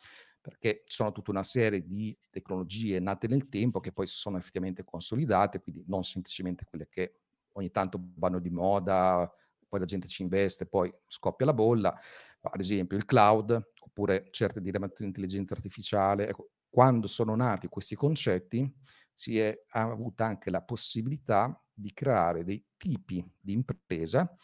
Perché 0.41 0.83
ci 0.87 0.97
sono 0.97 1.13
tutta 1.13 1.31
una 1.31 1.45
serie 1.45 1.85
di 1.85 2.17
tecnologie 2.31 2.99
nate 2.99 3.29
nel 3.29 3.49
tempo 3.49 3.81
che 3.81 3.93
poi 3.93 4.07
si 4.07 4.17
sono 4.17 4.39
effettivamente 4.39 4.83
consolidate, 4.83 5.61
quindi 5.61 5.85
non 5.87 6.03
semplicemente 6.03 6.65
quelle 6.65 6.89
che 6.89 7.21
ogni 7.53 7.71
tanto 7.71 8.01
vanno 8.17 8.41
di 8.41 8.51
moda, 8.51 9.31
poi 9.69 9.81
la 9.81 9.87
gente 9.87 10.09
ci 10.09 10.23
investe, 10.23 10.67
poi 10.67 10.93
scoppia 11.07 11.47
la 11.47 11.55
bolla, 11.55 11.99
ad 12.43 12.61
esempio 12.61 12.97
il 12.97 13.05
cloud, 13.05 13.73
oppure 13.81 14.29
certe 14.31 14.61
diramazioni 14.61 15.11
di 15.11 15.19
intelligenza 15.19 15.55
artificiale. 15.55 16.29
Ecco, 16.29 16.51
quando 16.69 17.07
sono 17.07 17.37
nati 17.37 17.69
questi 17.69 17.95
concetti 17.95 18.71
si 19.15 19.39
è 19.39 19.65
avuta 19.71 20.25
anche 20.25 20.51
la 20.51 20.63
possibilità 20.63 21.63
di 21.73 21.93
creare 21.93 22.45
dei 22.45 22.65
tipi 22.77 23.25
di 23.39 23.53
impresa 23.53 24.35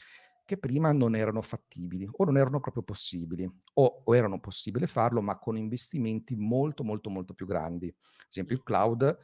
che 0.45 0.59
prima 0.59 0.93
non 0.93 1.15
erano 1.15 1.43
fattibili 1.43 2.09
o 2.11 2.25
non 2.25 2.37
erano 2.37 2.61
proprio 2.61 2.83
possibili 2.83 3.45
o, 3.75 4.03
o 4.05 4.17
erano 4.17 4.41
possibile 4.41 4.87
farlo 4.87 5.21
ma 5.21 5.39
con 5.39 5.57
investimenti 5.57 6.37
molto 6.37 6.85
molto 6.85 7.11
molto 7.11 7.35
più 7.35 7.47
grandi. 7.47 7.87
Ad 7.89 8.27
esempio 8.31 8.57
il 8.57 8.63
cloud 8.63 9.19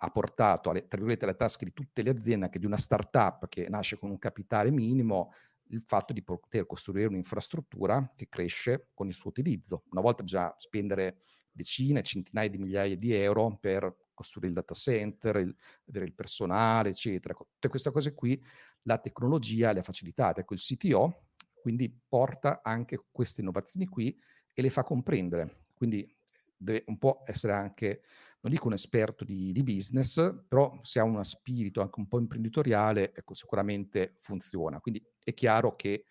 ha 0.00 0.10
portato 0.10 0.70
alle, 0.70 0.86
alle 0.88 1.36
tasche 1.36 1.64
di 1.64 1.72
tutte 1.72 2.02
le 2.02 2.10
aziende, 2.10 2.44
anche 2.44 2.60
di 2.60 2.66
una 2.66 2.76
startup 2.76 3.48
che 3.48 3.66
nasce 3.68 3.98
con 3.98 4.10
un 4.10 4.18
capitale 4.18 4.70
minimo, 4.70 5.32
il 5.70 5.82
fatto 5.84 6.12
di 6.12 6.22
poter 6.22 6.66
costruire 6.66 7.08
un'infrastruttura 7.08 8.12
che 8.16 8.28
cresce 8.28 8.88
con 8.94 9.08
il 9.08 9.14
suo 9.14 9.30
utilizzo. 9.30 9.84
Una 9.90 10.00
volta 10.00 10.22
bisogna 10.22 10.54
spendere 10.56 11.18
decine, 11.50 12.02
centinaia 12.02 12.48
di 12.48 12.58
migliaia 12.58 12.96
di 12.96 13.12
euro 13.12 13.56
per 13.60 14.06
costruire 14.14 14.48
il 14.48 14.54
data 14.54 14.74
center, 14.74 15.36
il, 15.36 15.54
avere 15.88 16.06
il 16.06 16.14
personale, 16.14 16.90
eccetera. 16.90 17.34
Tutte 17.34 17.68
queste 17.68 17.90
cose 17.90 18.14
qui 18.14 18.40
la 18.82 18.98
tecnologia 18.98 19.72
le 19.72 19.80
ha 19.80 19.82
facilitate. 19.82 20.40
Ecco, 20.40 20.54
il 20.54 20.60
CTO 20.60 21.28
quindi 21.60 21.94
porta 22.08 22.62
anche 22.62 23.04
queste 23.10 23.42
innovazioni 23.42 23.86
qui 23.86 24.16
e 24.54 24.62
le 24.62 24.70
fa 24.70 24.84
comprendere. 24.84 25.66
Quindi 25.74 26.10
deve 26.56 26.84
un 26.86 26.98
po' 26.98 27.22
essere 27.26 27.52
anche, 27.52 28.02
non 28.40 28.50
dico 28.50 28.66
un 28.66 28.72
esperto 28.72 29.24
di, 29.24 29.52
di 29.52 29.62
business, 29.62 30.34
però 30.48 30.78
se 30.82 30.98
ha 30.98 31.04
uno 31.04 31.22
spirito 31.22 31.80
anche 31.80 32.00
un 32.00 32.08
po' 32.08 32.18
imprenditoriale, 32.18 33.12
ecco, 33.14 33.34
sicuramente 33.34 34.14
funziona. 34.18 34.80
Quindi 34.80 35.04
è 35.28 35.34
chiaro 35.34 35.76
che 35.76 36.06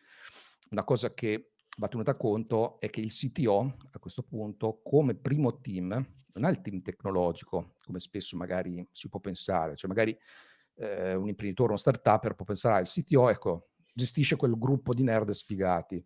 una 0.70 0.84
cosa 0.84 1.14
che 1.14 1.52
va 1.78 1.88
tenuta 1.88 2.16
conto 2.16 2.80
è 2.80 2.90
che 2.90 3.02
il 3.02 3.12
CTO 3.12 3.78
a 3.92 4.00
questo 4.00 4.24
punto 4.24 4.82
come 4.84 5.16
primo 5.16 5.60
team 5.60 5.88
non 6.34 6.44
ha 6.44 6.50
il 6.50 6.62
team 6.62 6.82
tecnologico, 6.82 7.74
come 7.84 8.00
spesso 8.00 8.38
magari 8.38 8.88
si 8.92 9.10
può 9.10 9.20
pensare, 9.20 9.76
cioè 9.76 9.90
magari 9.90 10.16
eh, 10.76 11.16
un 11.16 11.28
imprenditore, 11.28 11.70
uno 11.70 11.78
startup 11.78 12.36
può 12.36 12.46
pensare, 12.46 12.76
ah, 12.76 12.80
il 12.80 12.88
CTO, 12.88 13.30
ecco, 13.30 13.70
gestisce 13.92 14.36
quel 14.36 14.56
gruppo 14.56 14.94
di 14.94 15.02
nerd 15.02 15.32
sfigati. 15.32 16.04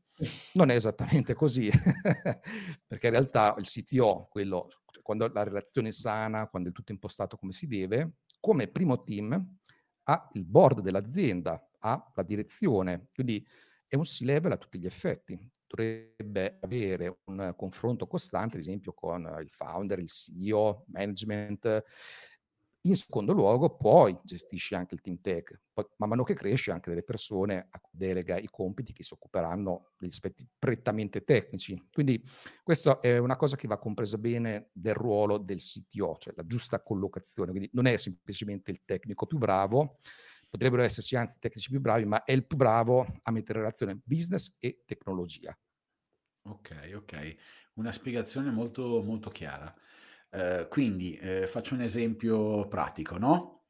Non 0.53 0.69
è 0.69 0.75
esattamente 0.75 1.33
così, 1.33 1.69
perché 2.87 3.07
in 3.07 3.11
realtà 3.11 3.53
il 3.57 3.65
CTO, 3.65 4.27
quello, 4.29 4.69
cioè, 4.85 5.03
quando 5.03 5.27
la 5.27 5.43
relazione 5.43 5.89
è 5.89 5.91
sana, 5.91 6.47
quando 6.47 6.69
è 6.69 6.71
tutto 6.71 6.93
impostato 6.93 7.35
come 7.35 7.51
si 7.51 7.67
deve, 7.67 8.13
come 8.39 8.69
primo 8.69 9.03
team 9.03 9.57
ha 10.03 10.29
il 10.33 10.45
board 10.45 10.79
dell'azienda, 10.79 11.61
ha 11.81 12.11
la 12.15 12.23
direzione, 12.23 13.09
quindi 13.13 13.45
è 13.87 13.95
un 13.95 14.03
C-level 14.03 14.53
a 14.53 14.57
tutti 14.57 14.79
gli 14.79 14.85
effetti. 14.85 15.37
Dovrebbe 15.67 16.57
avere 16.61 17.19
un 17.25 17.53
confronto 17.57 18.07
costante, 18.07 18.55
ad 18.55 18.61
esempio, 18.61 18.93
con 18.93 19.21
il 19.41 19.49
founder, 19.49 19.99
il 19.99 20.07
CEO, 20.07 20.85
management, 20.87 21.83
in 22.85 22.95
secondo 22.95 23.31
luogo, 23.31 23.75
poi 23.75 24.17
gestisci 24.23 24.73
anche 24.73 24.95
il 24.95 25.01
team 25.01 25.21
tech, 25.21 25.59
poi, 25.71 25.85
man 25.97 26.09
mano 26.09 26.23
che 26.23 26.33
cresce 26.33 26.71
anche 26.71 26.89
delle 26.89 27.03
persone 27.03 27.67
a 27.69 27.79
cui 27.79 27.91
delega 27.95 28.37
i 28.37 28.47
compiti 28.49 28.91
che 28.91 29.03
si 29.03 29.13
occuperanno 29.13 29.91
degli 29.99 30.09
aspetti 30.09 30.47
prettamente 30.57 31.23
tecnici. 31.23 31.89
Quindi 31.91 32.23
questa 32.63 32.99
è 32.99 33.19
una 33.19 33.35
cosa 33.35 33.55
che 33.55 33.67
va 33.67 33.77
compresa 33.77 34.17
bene 34.17 34.69
del 34.73 34.95
ruolo 34.95 35.37
del 35.37 35.59
CTO, 35.59 36.17
cioè 36.17 36.33
la 36.35 36.45
giusta 36.47 36.81
collocazione. 36.81 37.51
Quindi 37.51 37.69
non 37.73 37.85
è 37.85 37.97
semplicemente 37.97 38.71
il 38.71 38.81
tecnico 38.83 39.27
più 39.27 39.37
bravo, 39.37 39.99
potrebbero 40.51 40.83
esserci 40.83 41.15
anzi 41.15 41.39
tecnici 41.39 41.69
più 41.69 41.79
bravi, 41.79 42.05
ma 42.05 42.23
è 42.23 42.33
il 42.33 42.45
più 42.45 42.57
bravo 42.57 43.07
a 43.21 43.31
mettere 43.31 43.59
in 43.59 43.63
relazione 43.63 43.99
business 44.03 44.55
e 44.59 44.83
tecnologia. 44.85 45.57
Ok, 46.43 46.91
ok. 46.93 47.35
Una 47.75 47.93
spiegazione 47.93 48.51
molto, 48.51 49.01
molto 49.01 49.29
chiara. 49.29 49.73
Eh, 50.29 50.67
quindi 50.69 51.15
eh, 51.15 51.47
faccio 51.47 51.73
un 51.73 51.81
esempio 51.81 52.67
pratico, 52.67 53.17
no? 53.17 53.63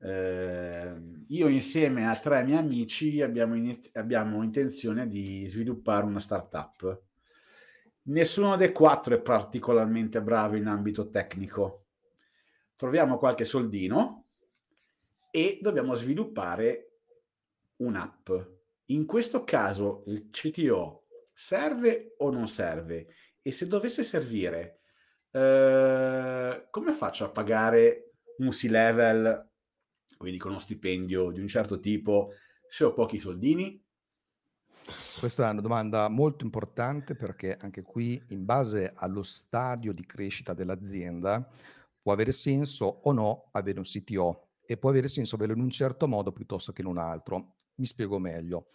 Eh, 0.00 0.94
io 1.28 1.48
insieme 1.48 2.06
a 2.06 2.16
tre 2.16 2.44
miei 2.44 2.58
amici 2.58 3.20
abbiamo, 3.20 3.56
iniz- 3.56 3.90
abbiamo 3.96 4.42
intenzione 4.42 5.08
di 5.08 5.46
sviluppare 5.46 6.04
una 6.04 6.20
startup. 6.20 7.02
Nessuno 8.02 8.56
dei 8.56 8.70
quattro 8.70 9.16
è 9.16 9.20
particolarmente 9.20 10.22
bravo 10.22 10.56
in 10.56 10.66
ambito 10.66 11.08
tecnico. 11.08 11.86
Troviamo 12.76 13.18
qualche 13.18 13.44
soldino 13.44 14.23
e 15.34 15.58
dobbiamo 15.60 15.94
sviluppare 15.94 17.00
un'app. 17.76 18.30
In 18.86 19.04
questo 19.04 19.42
caso 19.42 20.04
il 20.06 20.30
CTO 20.30 21.06
serve 21.32 22.14
o 22.18 22.30
non 22.30 22.46
serve? 22.46 23.08
E 23.42 23.50
se 23.50 23.66
dovesse 23.66 24.04
servire, 24.04 24.84
Ehm, 25.36 26.66
come 26.70 26.92
faccio 26.92 27.24
a 27.24 27.30
pagare 27.30 28.12
un 28.38 28.50
C-level, 28.50 29.50
quindi 30.16 30.38
con 30.38 30.52
uno 30.52 30.60
stipendio 30.60 31.32
di 31.32 31.40
un 31.40 31.48
certo 31.48 31.80
tipo, 31.80 32.30
se 32.68 32.84
ho 32.84 32.92
pochi 32.92 33.18
soldini? 33.18 33.82
Questa 35.18 35.48
è 35.48 35.50
una 35.50 35.60
domanda 35.60 36.08
molto 36.08 36.44
importante 36.44 37.16
perché 37.16 37.56
anche 37.56 37.82
qui, 37.82 38.22
in 38.28 38.44
base 38.44 38.92
allo 38.94 39.22
stadio 39.22 39.92
di 39.92 40.04
crescita 40.06 40.54
dell'azienda, 40.54 41.48
può 42.00 42.12
avere 42.12 42.32
senso 42.32 42.84
o 42.84 43.12
no 43.12 43.48
avere 43.52 43.78
un 43.78 43.84
CTO 43.84 44.50
e 44.66 44.76
può 44.76 44.90
avere 44.90 45.08
senso 45.08 45.36
averlo 45.36 45.54
in 45.54 45.60
un 45.60 45.70
certo 45.70 46.08
modo 46.08 46.32
piuttosto 46.32 46.72
che 46.72 46.80
in 46.80 46.86
un 46.86 46.98
altro. 46.98 47.54
Mi 47.76 47.86
spiego 47.86 48.18
meglio. 48.18 48.68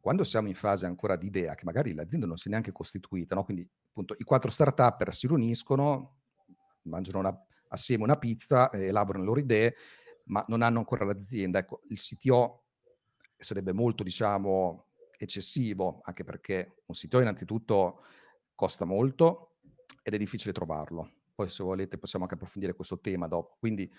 Quando 0.00 0.24
siamo 0.24 0.48
in 0.48 0.54
fase 0.54 0.86
ancora 0.86 1.16
di 1.16 1.26
idea, 1.26 1.54
che 1.54 1.64
magari 1.64 1.92
l'azienda 1.92 2.26
non 2.26 2.36
si 2.36 2.48
è 2.48 2.50
neanche 2.50 2.72
costituita, 2.72 3.34
no? 3.34 3.44
quindi 3.44 3.68
appunto 3.88 4.14
i 4.16 4.24
quattro 4.24 4.50
start-up 4.50 5.08
si 5.10 5.26
riuniscono, 5.26 6.20
mangiano 6.82 7.18
una, 7.18 7.46
assieme 7.68 8.04
una 8.04 8.16
pizza, 8.16 8.72
elaborano 8.72 9.24
le 9.24 9.28
loro 9.28 9.40
idee, 9.40 9.74
ma 10.24 10.44
non 10.48 10.62
hanno 10.62 10.78
ancora 10.78 11.04
l'azienda. 11.04 11.58
Ecco, 11.58 11.82
il 11.88 11.98
CTO 11.98 12.64
sarebbe 13.36 13.72
molto, 13.72 14.02
diciamo, 14.02 14.86
eccessivo, 15.18 16.00
anche 16.04 16.24
perché 16.24 16.82
un 16.86 16.94
CTO 16.94 17.20
innanzitutto 17.20 18.02
costa 18.54 18.84
molto 18.84 19.56
ed 20.02 20.14
è 20.14 20.18
difficile 20.18 20.52
trovarlo. 20.52 21.12
Poi 21.34 21.48
se 21.48 21.62
volete 21.62 21.98
possiamo 21.98 22.24
anche 22.24 22.36
approfondire 22.36 22.74
questo 22.74 23.00
tema 23.00 23.26
dopo. 23.26 23.56
Quindi 23.58 23.90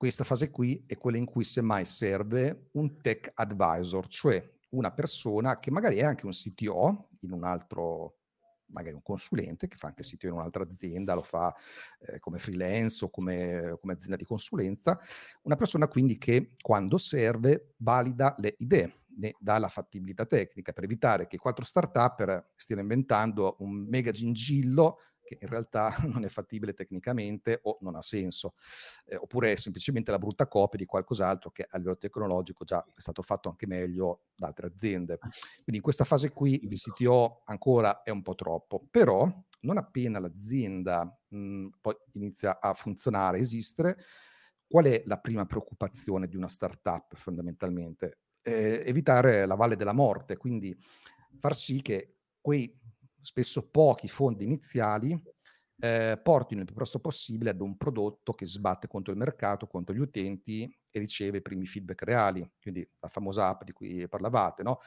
questa 0.00 0.24
fase 0.24 0.48
qui 0.48 0.82
è 0.86 0.96
quella 0.96 1.18
in 1.18 1.26
cui 1.26 1.44
semmai 1.44 1.84
serve 1.84 2.70
un 2.72 3.02
tech 3.02 3.32
advisor, 3.34 4.06
cioè 4.06 4.42
una 4.70 4.90
persona 4.92 5.58
che 5.58 5.70
magari 5.70 5.98
è 5.98 6.04
anche 6.04 6.24
un 6.24 6.32
CTO 6.32 7.08
in 7.20 7.32
un 7.32 7.44
altro 7.44 8.20
magari 8.68 8.94
un 8.94 9.02
consulente 9.02 9.68
che 9.68 9.76
fa 9.76 9.88
anche 9.88 10.02
sito 10.02 10.24
in 10.26 10.32
un'altra 10.32 10.62
azienda, 10.62 11.12
lo 11.12 11.20
fa 11.20 11.54
eh, 11.98 12.18
come 12.18 12.38
freelance 12.38 13.04
o 13.04 13.10
come, 13.10 13.76
come, 13.78 13.92
azienda 13.92 14.16
di 14.16 14.24
consulenza, 14.24 14.98
una 15.42 15.56
persona 15.56 15.86
quindi 15.86 16.16
che 16.16 16.54
quando 16.62 16.96
serve 16.96 17.74
valida 17.76 18.34
le 18.38 18.54
idee, 18.56 19.00
ne 19.18 19.34
dà 19.38 19.58
la 19.58 19.68
fattibilità 19.68 20.24
tecnica 20.24 20.72
per 20.72 20.84
evitare 20.84 21.26
che 21.26 21.36
quattro 21.36 21.62
start-up 21.62 22.52
stiano 22.56 22.80
inventando 22.80 23.56
un 23.58 23.86
mega 23.86 24.12
gingillo 24.12 24.96
che 25.36 25.38
in 25.40 25.48
realtà 25.48 25.94
non 26.06 26.24
è 26.24 26.28
fattibile 26.28 26.74
tecnicamente 26.74 27.60
o 27.62 27.78
non 27.82 27.94
ha 27.94 28.02
senso, 28.02 28.54
eh, 29.04 29.16
oppure 29.16 29.52
è 29.52 29.56
semplicemente 29.56 30.10
la 30.10 30.18
brutta 30.18 30.48
copia 30.48 30.78
di 30.78 30.86
qualcos'altro 30.86 31.50
che 31.50 31.66
a 31.68 31.78
livello 31.78 31.98
tecnologico 31.98 32.64
già 32.64 32.84
è 32.84 33.00
stato 33.00 33.22
fatto 33.22 33.48
anche 33.48 33.66
meglio 33.66 34.24
da 34.34 34.48
altre 34.48 34.66
aziende. 34.66 35.18
Quindi 35.18 35.76
in 35.76 35.82
questa 35.82 36.04
fase 36.04 36.30
qui 36.30 36.64
il 36.64 36.76
CTO 36.76 37.42
ancora 37.44 38.02
è 38.02 38.10
un 38.10 38.22
po' 38.22 38.34
troppo, 38.34 38.86
però 38.90 39.30
non 39.62 39.76
appena 39.76 40.18
l'azienda 40.18 41.16
mh, 41.28 41.66
poi 41.80 41.94
inizia 42.12 42.60
a 42.60 42.74
funzionare, 42.74 43.38
a 43.38 43.40
esistere, 43.40 43.98
qual 44.66 44.86
è 44.86 45.02
la 45.06 45.18
prima 45.18 45.46
preoccupazione 45.46 46.26
di 46.26 46.36
una 46.36 46.48
startup 46.48 47.14
fondamentalmente? 47.14 48.18
Eh, 48.42 48.82
evitare 48.86 49.44
la 49.44 49.54
valle 49.54 49.76
della 49.76 49.92
morte, 49.92 50.36
quindi 50.36 50.74
far 51.38 51.54
sì 51.54 51.82
che 51.82 52.16
quei 52.40 52.80
spesso 53.20 53.68
pochi 53.70 54.08
fondi 54.08 54.44
iniziali 54.44 55.20
eh, 55.80 56.20
portino 56.22 56.60
il 56.60 56.66
più 56.66 56.74
presto 56.74 56.98
possibile 56.98 57.50
ad 57.50 57.60
un 57.60 57.76
prodotto 57.76 58.32
che 58.32 58.44
sbatte 58.44 58.86
contro 58.86 59.12
il 59.12 59.18
mercato, 59.18 59.66
contro 59.66 59.94
gli 59.94 60.00
utenti 60.00 60.70
e 60.90 60.98
riceve 60.98 61.38
i 61.38 61.42
primi 61.42 61.66
feedback 61.66 62.02
reali, 62.02 62.48
quindi 62.60 62.86
la 63.00 63.08
famosa 63.08 63.48
app 63.48 63.64
di 63.64 63.72
cui 63.72 64.06
parlavate. 64.08 64.62
No? 64.62 64.78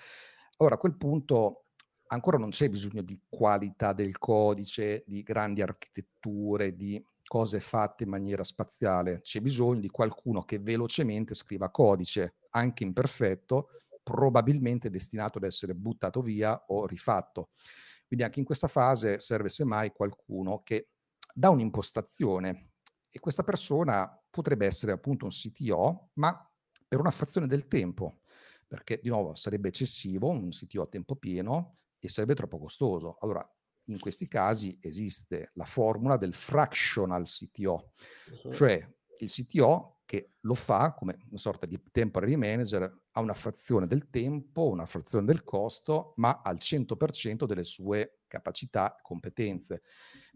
Allora 0.58 0.76
a 0.76 0.78
quel 0.78 0.96
punto 0.96 1.66
ancora 2.08 2.38
non 2.38 2.52
c'è 2.52 2.70
bisogno 2.70 3.02
di 3.02 3.20
qualità 3.28 3.92
del 3.92 4.18
codice, 4.20 5.04
di 5.08 5.24
grandi 5.24 5.62
architetture, 5.62 6.76
di 6.76 7.04
cose 7.26 7.60
fatte 7.60 8.04
in 8.04 8.10
maniera 8.10 8.44
spaziale, 8.44 9.22
c'è 9.22 9.42
bisogno 9.42 9.80
di 9.80 9.90
qualcuno 9.90 10.44
che 10.44 10.60
velocemente 10.60 11.34
scriva 11.34 11.72
codice, 11.72 12.36
anche 12.52 12.84
imperfetto, 12.84 13.70
probabilmente 14.04 14.90
destinato 14.90 15.40
ad 15.40 15.46
essere 15.46 15.74
buttato 15.74 16.22
via 16.22 16.66
o 16.68 16.86
rifatto. 16.86 17.50
Quindi 18.14 18.30
anche 18.30 18.42
in 18.42 18.46
questa 18.46 18.68
fase 18.68 19.20
serve 19.20 19.50
semmai 19.50 19.92
qualcuno 19.92 20.62
che 20.62 20.90
dà 21.34 21.50
un'impostazione 21.50 22.74
e 23.10 23.20
questa 23.20 23.42
persona 23.42 24.08
potrebbe 24.30 24.68
essere 24.68 24.92
appunto 24.92 25.26
un 25.26 25.32
CTO, 25.32 26.12
ma 26.18 26.48
per 26.88 27.00
una 27.00 27.10
frazione 27.10 27.48
del 27.48 27.68
tempo, 27.68 28.20
perché 28.68 29.00
di 29.02 29.10
nuovo 29.10 29.34
sarebbe 29.34 29.70
eccessivo 29.70 30.30
un 30.30 30.50
CTO 30.50 30.84
a 30.84 30.86
tempo 30.86 31.16
pieno 31.16 31.80
e 31.98 32.08
sarebbe 32.08 32.36
troppo 32.36 32.60
costoso. 32.60 33.18
Allora, 33.22 33.44
in 33.86 33.98
questi 33.98 34.28
casi 34.28 34.78
esiste 34.80 35.50
la 35.56 35.66
formula 35.66 36.16
del 36.16 36.36
fractional 36.36 37.24
CTO, 37.24 37.94
cioè 38.52 38.96
il 39.18 39.32
CTO 39.32 40.02
che 40.14 40.34
lo 40.42 40.54
fa 40.54 40.94
come 40.94 41.18
una 41.30 41.40
sorta 41.40 41.66
di 41.66 41.82
temporary 41.92 42.36
manager 42.36 42.84
a 43.14 43.20
una 43.20 43.34
frazione 43.34 43.88
del 43.88 44.12
tempo, 44.12 44.70
una 44.70 44.86
frazione 44.86 45.26
del 45.26 45.44
costo, 45.44 46.14
ma 46.18 46.42
al 46.44 46.58
100% 46.58 47.46
delle 47.46 47.64
sue 47.64 48.20
capacità 48.28 48.96
e 48.96 49.00
competenze. 49.02 49.82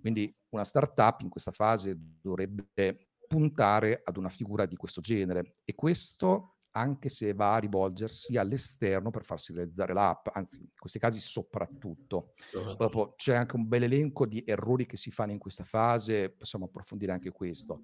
Quindi 0.01 0.35
una 0.49 0.63
startup 0.63 1.21
in 1.21 1.29
questa 1.29 1.51
fase 1.51 1.95
dovrebbe 1.95 3.09
puntare 3.27 4.01
ad 4.03 4.17
una 4.17 4.29
figura 4.29 4.65
di 4.65 4.75
questo 4.75 4.99
genere 4.99 5.57
e 5.63 5.75
questo 5.75 6.55
anche 6.71 7.09
se 7.09 7.33
va 7.35 7.53
a 7.53 7.59
rivolgersi 7.59 8.35
all'esterno 8.35 9.11
per 9.11 9.23
farsi 9.23 9.53
realizzare 9.53 9.93
l'app, 9.93 10.27
anzi 10.31 10.59
in 10.59 10.69
questi 10.75 10.97
casi 10.97 11.19
soprattutto. 11.19 12.33
Dopo 12.77 13.13
c'è 13.15 13.35
anche 13.35 13.55
un 13.55 13.67
bel 13.67 13.83
elenco 13.83 14.25
di 14.25 14.43
errori 14.43 14.87
che 14.87 14.97
si 14.97 15.11
fanno 15.11 15.33
in 15.33 15.39
questa 15.39 15.63
fase, 15.63 16.31
possiamo 16.31 16.65
approfondire 16.65 17.11
anche 17.11 17.29
questo. 17.29 17.81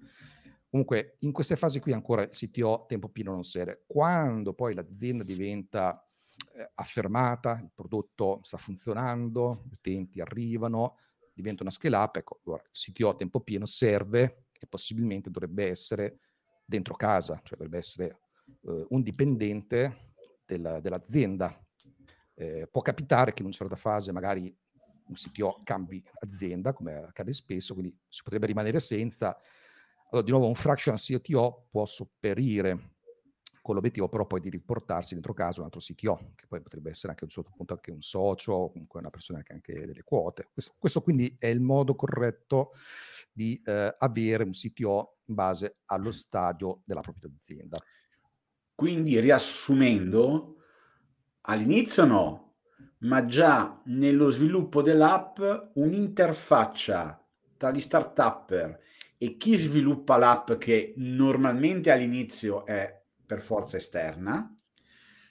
Comunque, 0.74 1.18
in 1.20 1.30
queste 1.30 1.54
fasi 1.54 1.78
qui 1.78 1.92
ancora 1.92 2.22
il 2.22 2.30
CTO 2.30 2.86
tempo 2.88 3.08
pieno 3.08 3.30
non 3.30 3.44
serve. 3.44 3.84
Quando 3.86 4.54
poi 4.54 4.74
l'azienda 4.74 5.22
diventa 5.22 6.04
eh, 6.52 6.68
affermata, 6.74 7.60
il 7.62 7.70
prodotto 7.72 8.40
sta 8.42 8.56
funzionando, 8.56 9.62
gli 9.68 9.74
utenti 9.74 10.20
arrivano, 10.20 10.96
diventa 11.32 11.62
una 11.62 11.70
scale 11.70 11.94
up, 11.94 12.16
ecco, 12.16 12.40
allora 12.44 12.64
il 12.64 12.70
CTO 12.72 13.14
tempo 13.14 13.38
pieno 13.38 13.66
serve 13.66 14.46
e 14.50 14.66
possibilmente 14.66 15.30
dovrebbe 15.30 15.68
essere 15.68 16.18
dentro 16.64 16.96
casa, 16.96 17.40
cioè 17.44 17.56
dovrebbe 17.56 17.78
essere 17.78 18.22
eh, 18.66 18.86
un 18.88 19.00
dipendente 19.00 20.14
della, 20.44 20.80
dell'azienda. 20.80 21.56
Eh, 22.34 22.66
può 22.68 22.82
capitare 22.82 23.32
che 23.32 23.42
in 23.42 23.46
una 23.46 23.54
certa 23.54 23.76
fase 23.76 24.10
magari 24.10 24.52
un 25.06 25.14
CTO 25.14 25.60
cambi 25.62 26.02
azienda, 26.18 26.72
come 26.72 26.94
accade 26.94 27.32
spesso, 27.32 27.74
quindi 27.74 27.96
si 28.08 28.24
potrebbe 28.24 28.46
rimanere 28.46 28.80
senza, 28.80 29.38
allora, 30.14 30.22
di 30.22 30.30
nuovo, 30.30 30.46
un 30.46 30.54
fraction 30.54 30.94
CTO 30.94 31.66
può 31.70 31.84
sopperire 31.84 32.92
con 33.60 33.74
l'obiettivo 33.74 34.10
però 34.10 34.26
poi 34.26 34.40
di 34.40 34.50
riportarsi 34.50 35.14
dentro 35.14 35.32
casa 35.32 35.60
un 35.60 35.66
altro 35.66 35.80
CTO, 35.80 36.32
che 36.34 36.44
poi 36.46 36.60
potrebbe 36.60 36.90
essere 36.90 37.12
anche 37.12 37.24
un 37.24 37.30
certo 37.30 37.50
punto 37.56 37.72
anche 37.72 37.90
un 37.90 38.02
socio, 38.02 38.68
comunque 38.70 39.00
una 39.00 39.08
persona 39.08 39.42
che 39.42 39.52
ha 39.52 39.54
anche 39.54 39.86
delle 39.86 40.02
quote. 40.04 40.50
Questo, 40.52 40.74
questo 40.78 41.00
quindi 41.00 41.34
è 41.38 41.46
il 41.46 41.60
modo 41.60 41.94
corretto 41.94 42.72
di 43.32 43.60
eh, 43.64 43.94
avere 43.98 44.44
un 44.44 44.50
CTO 44.50 45.16
in 45.24 45.34
base 45.34 45.78
allo 45.86 46.10
stadio 46.10 46.82
della 46.84 47.00
propria 47.00 47.30
azienda. 47.34 47.78
Quindi 48.74 49.18
riassumendo, 49.18 50.56
all'inizio 51.42 52.04
no, 52.04 52.56
ma 52.98 53.24
già 53.24 53.80
nello 53.86 54.28
sviluppo 54.28 54.82
dell'app 54.82 55.40
un'interfaccia 55.74 57.26
tra 57.56 57.70
gli 57.70 57.80
start-upper 57.80 58.78
e 59.18 59.36
chi 59.36 59.56
sviluppa 59.56 60.16
l'app 60.16 60.52
che 60.52 60.94
normalmente 60.96 61.90
all'inizio 61.90 62.64
è 62.66 63.02
per 63.24 63.40
forza 63.40 63.76
esterna, 63.76 64.54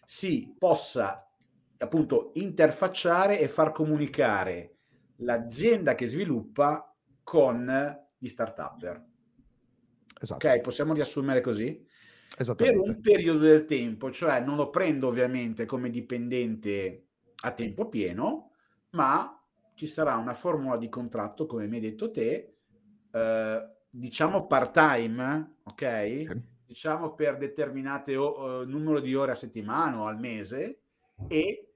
si 0.06 0.56
possa 0.58 1.30
appunto 1.78 2.32
interfacciare 2.36 3.40
e 3.40 3.48
far 3.48 3.72
comunicare 3.72 4.78
l'azienda 5.18 5.96
che 5.96 6.08
sviluppa 6.08 6.94
con 7.24 8.00
gli 8.18 8.28
start-upper. 8.28 9.06
Esatto. 10.20 10.48
Ok, 10.48 10.62
possiamo 10.62 10.94
riassumere 10.94 11.42
così? 11.42 11.86
Per 12.56 12.78
un 12.78 13.00
periodo 13.00 13.40
del 13.40 13.66
tempo, 13.66 14.10
cioè 14.10 14.40
non 14.40 14.56
lo 14.56 14.70
prendo 14.70 15.08
ovviamente 15.08 15.66
come 15.66 15.90
dipendente 15.90 17.08
a 17.44 17.52
tempo 17.52 17.90
pieno, 17.90 18.54
ma 18.92 19.40
ci 19.76 19.86
sarà 19.86 20.16
una 20.16 20.34
formula 20.34 20.78
di 20.78 20.90
contratto, 20.90 21.46
come 21.46 21.68
mi 21.68 21.76
hai 21.76 21.82
detto 21.82 22.10
te, 22.10 22.53
eh, 23.14 23.70
diciamo 23.90 24.48
part 24.48 24.74
time, 24.74 25.58
ok? 25.64 26.08
Sì. 26.08 26.42
Diciamo 26.66 27.14
per 27.14 27.38
determinate 27.38 28.16
o, 28.16 28.64
numero 28.66 29.00
di 29.00 29.14
ore 29.14 29.34
a 29.34 29.36
settimana 29.36 30.00
o 30.00 30.08
al 30.08 30.20
mese 30.20 30.82
e 31.28 31.76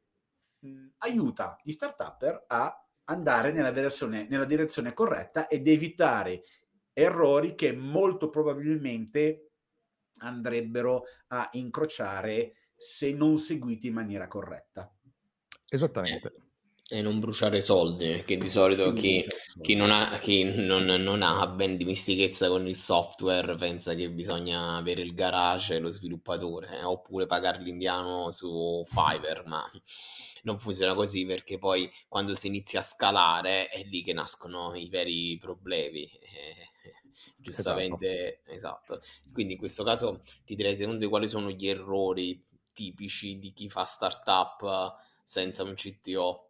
mh, 0.59 0.87
aiuta 0.97 1.59
gli 1.63 1.71
start-upper 1.71 2.45
a 2.47 2.87
andare 3.09 3.51
nella 3.51 3.71
nella 3.71 4.45
direzione 4.45 4.93
corretta 4.93 5.47
ed 5.47 5.67
evitare 5.67 6.43
errori 6.91 7.53
che 7.53 7.71
molto 7.71 8.29
probabilmente 8.29 9.51
andrebbero 10.21 11.03
a 11.27 11.47
incrociare 11.53 12.53
se 12.75 13.13
non 13.13 13.37
seguiti 13.37 13.87
in 13.87 13.93
maniera 13.93 14.27
corretta. 14.27 14.91
Esattamente. 15.69 16.46
E 16.89 17.01
non 17.01 17.19
bruciare 17.19 17.59
soldi, 17.59 18.07
perché 18.07 18.37
di 18.37 18.47
solito 18.47 18.93
chi, 18.93 19.21
chi, 19.61 19.75
non 19.75 19.91
ha, 19.91 20.17
chi 20.19 20.45
non, 20.45 20.85
non 20.85 21.21
ha 21.21 21.45
ben 21.47 21.75
dimistichezza 21.75 22.47
con 22.47 22.65
il 22.65 22.77
software 22.77 23.57
pensa 23.57 23.93
che 23.93 24.09
bisogna 24.09 24.77
avere 24.77 25.01
il 25.01 25.13
garage 25.13 25.75
e 25.75 25.79
lo 25.79 25.91
sviluppatore, 25.91 26.79
eh, 26.79 26.83
oppure 26.83 27.25
pagare 27.25 27.61
l'indiano 27.61 28.31
su 28.31 28.83
Fiverr, 28.85 29.45
ma 29.47 29.69
non 30.43 30.59
funziona 30.59 30.93
così 30.93 31.25
perché 31.25 31.57
poi 31.57 31.91
quando 32.07 32.35
si 32.35 32.47
inizia 32.47 32.79
a 32.79 32.83
scalare 32.83 33.67
è 33.67 33.83
lì 33.83 34.01
che 34.01 34.13
nascono 34.13 34.73
i 34.73 34.87
veri 34.87 35.35
problemi. 35.37 36.05
Eh, 36.05 36.67
giustamente, 37.35 38.41
esatto. 38.45 38.93
esatto. 38.95 39.07
Quindi 39.33 39.53
in 39.53 39.59
questo 39.59 39.83
caso 39.83 40.21
ti 40.45 40.55
direi 40.55 40.73
secondo 40.73 40.99
te 40.99 41.09
quali 41.09 41.27
sono 41.27 41.49
gli 41.49 41.67
errori 41.67 42.41
tipici 42.71 43.39
di 43.39 43.51
chi 43.51 43.69
fa 43.69 43.83
startup 43.83 44.95
senza 45.23 45.63
un 45.63 45.73
CTO? 45.73 46.46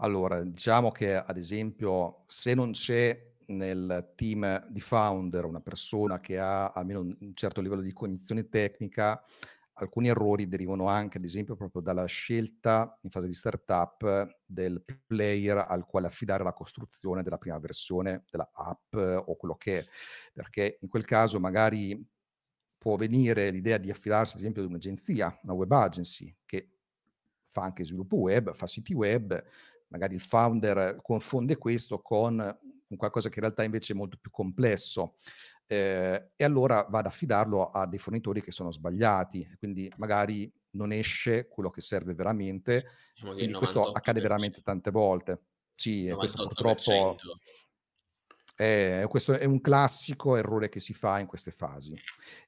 Allora, 0.00 0.42
diciamo 0.44 0.90
che 0.92 1.16
ad 1.16 1.36
esempio 1.36 2.22
se 2.26 2.54
non 2.54 2.70
c'è 2.70 3.26
nel 3.46 4.12
team 4.14 4.66
di 4.68 4.80
founder 4.80 5.44
una 5.44 5.60
persona 5.60 6.20
che 6.20 6.38
ha 6.38 6.68
almeno 6.68 7.00
un 7.00 7.34
certo 7.34 7.60
livello 7.60 7.80
di 7.80 7.92
cognizione 7.92 8.48
tecnica, 8.48 9.20
alcuni 9.80 10.08
errori 10.08 10.46
derivano 10.46 10.86
anche 10.86 11.18
ad 11.18 11.24
esempio 11.24 11.56
proprio 11.56 11.82
dalla 11.82 12.04
scelta 12.06 12.96
in 13.02 13.10
fase 13.10 13.26
di 13.26 13.32
startup 13.32 14.38
del 14.44 14.84
player 15.06 15.64
al 15.68 15.84
quale 15.84 16.06
affidare 16.06 16.44
la 16.44 16.52
costruzione 16.52 17.22
della 17.24 17.38
prima 17.38 17.58
versione 17.58 18.24
della 18.30 18.50
app 18.52 18.94
o 18.94 19.36
quello 19.36 19.56
che 19.56 19.80
è, 19.80 19.86
perché 20.32 20.76
in 20.80 20.88
quel 20.88 21.04
caso 21.04 21.40
magari 21.40 22.00
può 22.76 22.94
venire 22.94 23.50
l'idea 23.50 23.78
di 23.78 23.90
affidarsi 23.90 24.34
ad 24.34 24.40
esempio 24.42 24.62
ad 24.62 24.68
un'agenzia, 24.68 25.40
una 25.42 25.54
web 25.54 25.72
agency 25.72 26.36
che 26.44 26.70
fa 27.46 27.62
anche 27.62 27.84
sviluppo 27.84 28.16
web, 28.16 28.54
fa 28.54 28.66
siti 28.66 28.92
web, 28.92 29.42
magari 29.88 30.14
il 30.14 30.20
founder 30.20 30.98
confonde 31.02 31.56
questo 31.56 32.00
con, 32.00 32.58
qualcosa 32.96 33.28
che 33.28 33.36
in 33.36 33.42
realtà 33.42 33.64
invece 33.64 33.92
è 33.92 33.96
molto 33.96 34.16
più 34.20 34.30
complesso 34.30 35.16
eh, 35.66 36.30
e 36.34 36.44
allora 36.44 36.86
va 36.88 37.00
ad 37.00 37.06
affidarlo 37.06 37.70
a 37.70 37.86
dei 37.86 37.98
fornitori 37.98 38.42
che 38.42 38.50
sono 38.50 38.70
sbagliati, 38.70 39.46
quindi 39.58 39.92
magari 39.96 40.50
non 40.70 40.92
esce 40.92 41.48
quello 41.48 41.70
che 41.70 41.80
serve 41.80 42.14
veramente, 42.14 42.86
diciamo 43.14 43.34
quindi 43.34 43.52
questo 43.52 43.90
accade 43.90 44.20
veramente 44.20 44.62
tante 44.62 44.90
volte. 44.90 45.42
Sì, 45.74 46.10
questo 46.16 46.44
purtroppo 46.44 47.16
eh, 48.60 49.06
questo 49.08 49.38
è 49.38 49.44
un 49.44 49.60
classico 49.60 50.34
errore 50.34 50.68
che 50.68 50.80
si 50.80 50.92
fa 50.92 51.20
in 51.20 51.26
queste 51.26 51.52
fasi. 51.52 51.94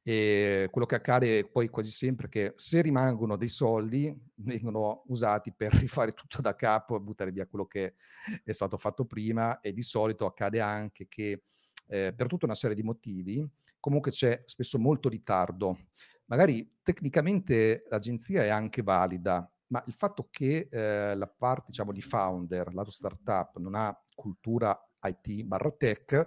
E 0.03 0.67
quello 0.73 0.85
che 0.85 0.97
accade 0.97 1.49
poi 1.49 1.69
quasi 1.69 1.91
sempre 1.91 2.27
è 2.27 2.29
che 2.29 2.53
se 2.57 2.83
rimangono 2.83 3.37
dei 3.37 3.49
soldi, 3.49 4.13
vengono 4.35 5.05
usati 5.07 5.53
per 5.53 5.73
rifare 5.79 6.11
tutto 6.11 6.41
da 6.41 6.57
capo 6.57 6.97
e 6.97 7.01
buttare 7.01 7.31
via 7.31 7.47
quello 7.47 7.67
che 7.67 7.95
è 8.43 8.51
stato 8.51 8.77
fatto 8.77 9.05
prima 9.05 9.61
e 9.61 9.73
di 9.73 9.83
solito 9.83 10.27
accade 10.27 10.61
anche 10.61 11.07
che 11.09 11.45
eh, 11.87 12.13
per 12.13 12.27
tutta 12.27 12.47
una 12.47 12.57
serie 12.57 12.75
di 12.75 12.83
motivi 12.83 13.49
comunque 13.79 14.11
c'è 14.11 14.43
spesso 14.47 14.81
molto 14.81 15.09
ritardo. 15.09 15.79
Magari 16.25 16.79
tecnicamente 16.83 17.85
l'agenzia 17.89 18.43
è 18.43 18.49
anche 18.49 18.83
valida, 18.83 19.49
ma 19.69 19.81
il 19.87 19.93
fatto 19.93 20.27
che 20.29 20.67
eh, 20.69 21.15
la 21.15 21.29
parte 21.29 21.67
diciamo 21.69 21.93
di 21.93 22.03
founder, 22.03 22.75
lato 22.75 22.91
startup, 22.91 23.59
non 23.59 23.77
ha 23.77 23.97
cultura 24.13 24.77
IT 25.03 25.45
barra 25.45 25.71
tech, 25.71 26.27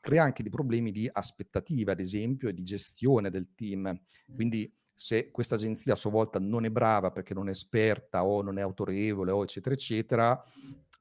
crea 0.00 0.22
anche 0.22 0.42
dei 0.42 0.52
problemi 0.52 0.90
di 0.90 1.08
aspettativa, 1.10 1.92
ad 1.92 2.00
esempio, 2.00 2.48
e 2.48 2.52
di 2.52 2.62
gestione 2.62 3.30
del 3.30 3.54
team. 3.54 3.98
Quindi 4.34 4.72
se 4.92 5.30
questa 5.30 5.56
agenzia 5.56 5.94
a 5.94 5.96
sua 5.96 6.10
volta 6.10 6.38
non 6.38 6.64
è 6.64 6.70
brava 6.70 7.10
perché 7.10 7.34
non 7.34 7.48
è 7.48 7.50
esperta 7.50 8.24
o 8.24 8.42
non 8.42 8.58
è 8.58 8.62
autorevole 8.62 9.32
o 9.32 9.42
eccetera 9.42 9.74
eccetera, 9.74 10.44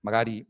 magari 0.02 0.46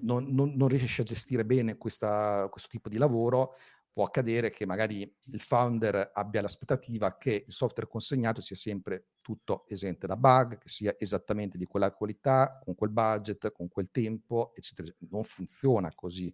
non, 0.00 0.26
non, 0.28 0.54
non 0.54 0.68
riesce 0.68 1.02
a 1.02 1.04
gestire 1.04 1.44
bene 1.44 1.76
questa, 1.76 2.46
questo 2.50 2.68
tipo 2.70 2.88
di 2.88 2.96
lavoro, 2.96 3.54
può 3.98 4.06
accadere 4.06 4.50
che 4.50 4.64
magari 4.64 5.00
il 5.00 5.40
founder 5.40 6.12
abbia 6.14 6.40
l'aspettativa 6.40 7.18
che 7.18 7.42
il 7.44 7.52
software 7.52 7.90
consegnato 7.90 8.40
sia 8.40 8.54
sempre 8.54 9.06
tutto 9.20 9.64
esente 9.66 10.06
da 10.06 10.14
bug, 10.14 10.58
che 10.58 10.68
sia 10.68 10.94
esattamente 10.96 11.58
di 11.58 11.64
quella 11.64 11.90
qualità, 11.90 12.60
con 12.62 12.76
quel 12.76 12.90
budget, 12.90 13.50
con 13.50 13.66
quel 13.66 13.90
tempo, 13.90 14.52
eccetera. 14.54 14.88
Non 15.10 15.24
funziona 15.24 15.92
così. 15.96 16.32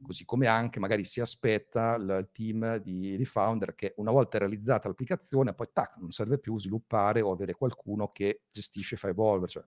Così 0.00 0.24
come 0.24 0.46
anche 0.46 0.78
magari 0.78 1.04
si 1.04 1.20
aspetta 1.20 1.96
il 1.96 2.28
team 2.30 2.76
di, 2.76 3.16
di 3.16 3.24
founder 3.24 3.74
che 3.74 3.92
una 3.96 4.12
volta 4.12 4.38
realizzata 4.38 4.86
l'applicazione, 4.86 5.52
poi 5.52 5.66
tac, 5.72 5.96
non 5.96 6.12
serve 6.12 6.38
più 6.38 6.56
sviluppare 6.60 7.22
o 7.22 7.32
avere 7.32 7.54
qualcuno 7.54 8.12
che 8.12 8.42
gestisce 8.52 8.96
fa 8.96 9.08
evolvere. 9.08 9.50
Cioè, 9.50 9.64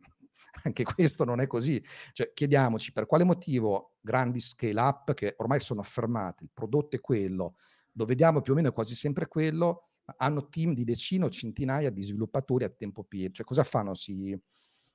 anche 0.64 0.84
questo 0.84 1.24
non 1.24 1.40
è 1.40 1.48
così. 1.48 1.84
Cioè, 2.12 2.32
chiediamoci 2.34 2.92
per 2.92 3.06
quale 3.06 3.24
motivo 3.24 3.98
grandi 4.02 4.40
scale 4.40 4.80
up 4.80 5.14
che 5.14 5.34
ormai 5.38 5.60
sono 5.60 5.82
affermati, 5.82 6.44
il 6.44 6.52
prodotto 6.54 6.96
è 6.96 7.00
quello, 7.00 7.56
lo 7.94 8.06
vediamo 8.06 8.42
più 8.42 8.54
o 8.54 8.56
meno 8.56 8.72
quasi 8.72 8.96
sempre 8.96 9.28
quello, 9.28 9.90
hanno 10.18 10.50
team 10.50 10.74
di 10.74 10.84
decine 10.84 11.26
o 11.26 11.30
centinaia 11.30 11.90
di 11.90 12.02
sviluppatori 12.02 12.64
a 12.64 12.70
tempo 12.70 13.04
pieno. 13.04 13.34
Cioè, 13.34 13.46
cosa 13.46 13.64
fanno? 13.64 13.94
Si, 13.94 14.38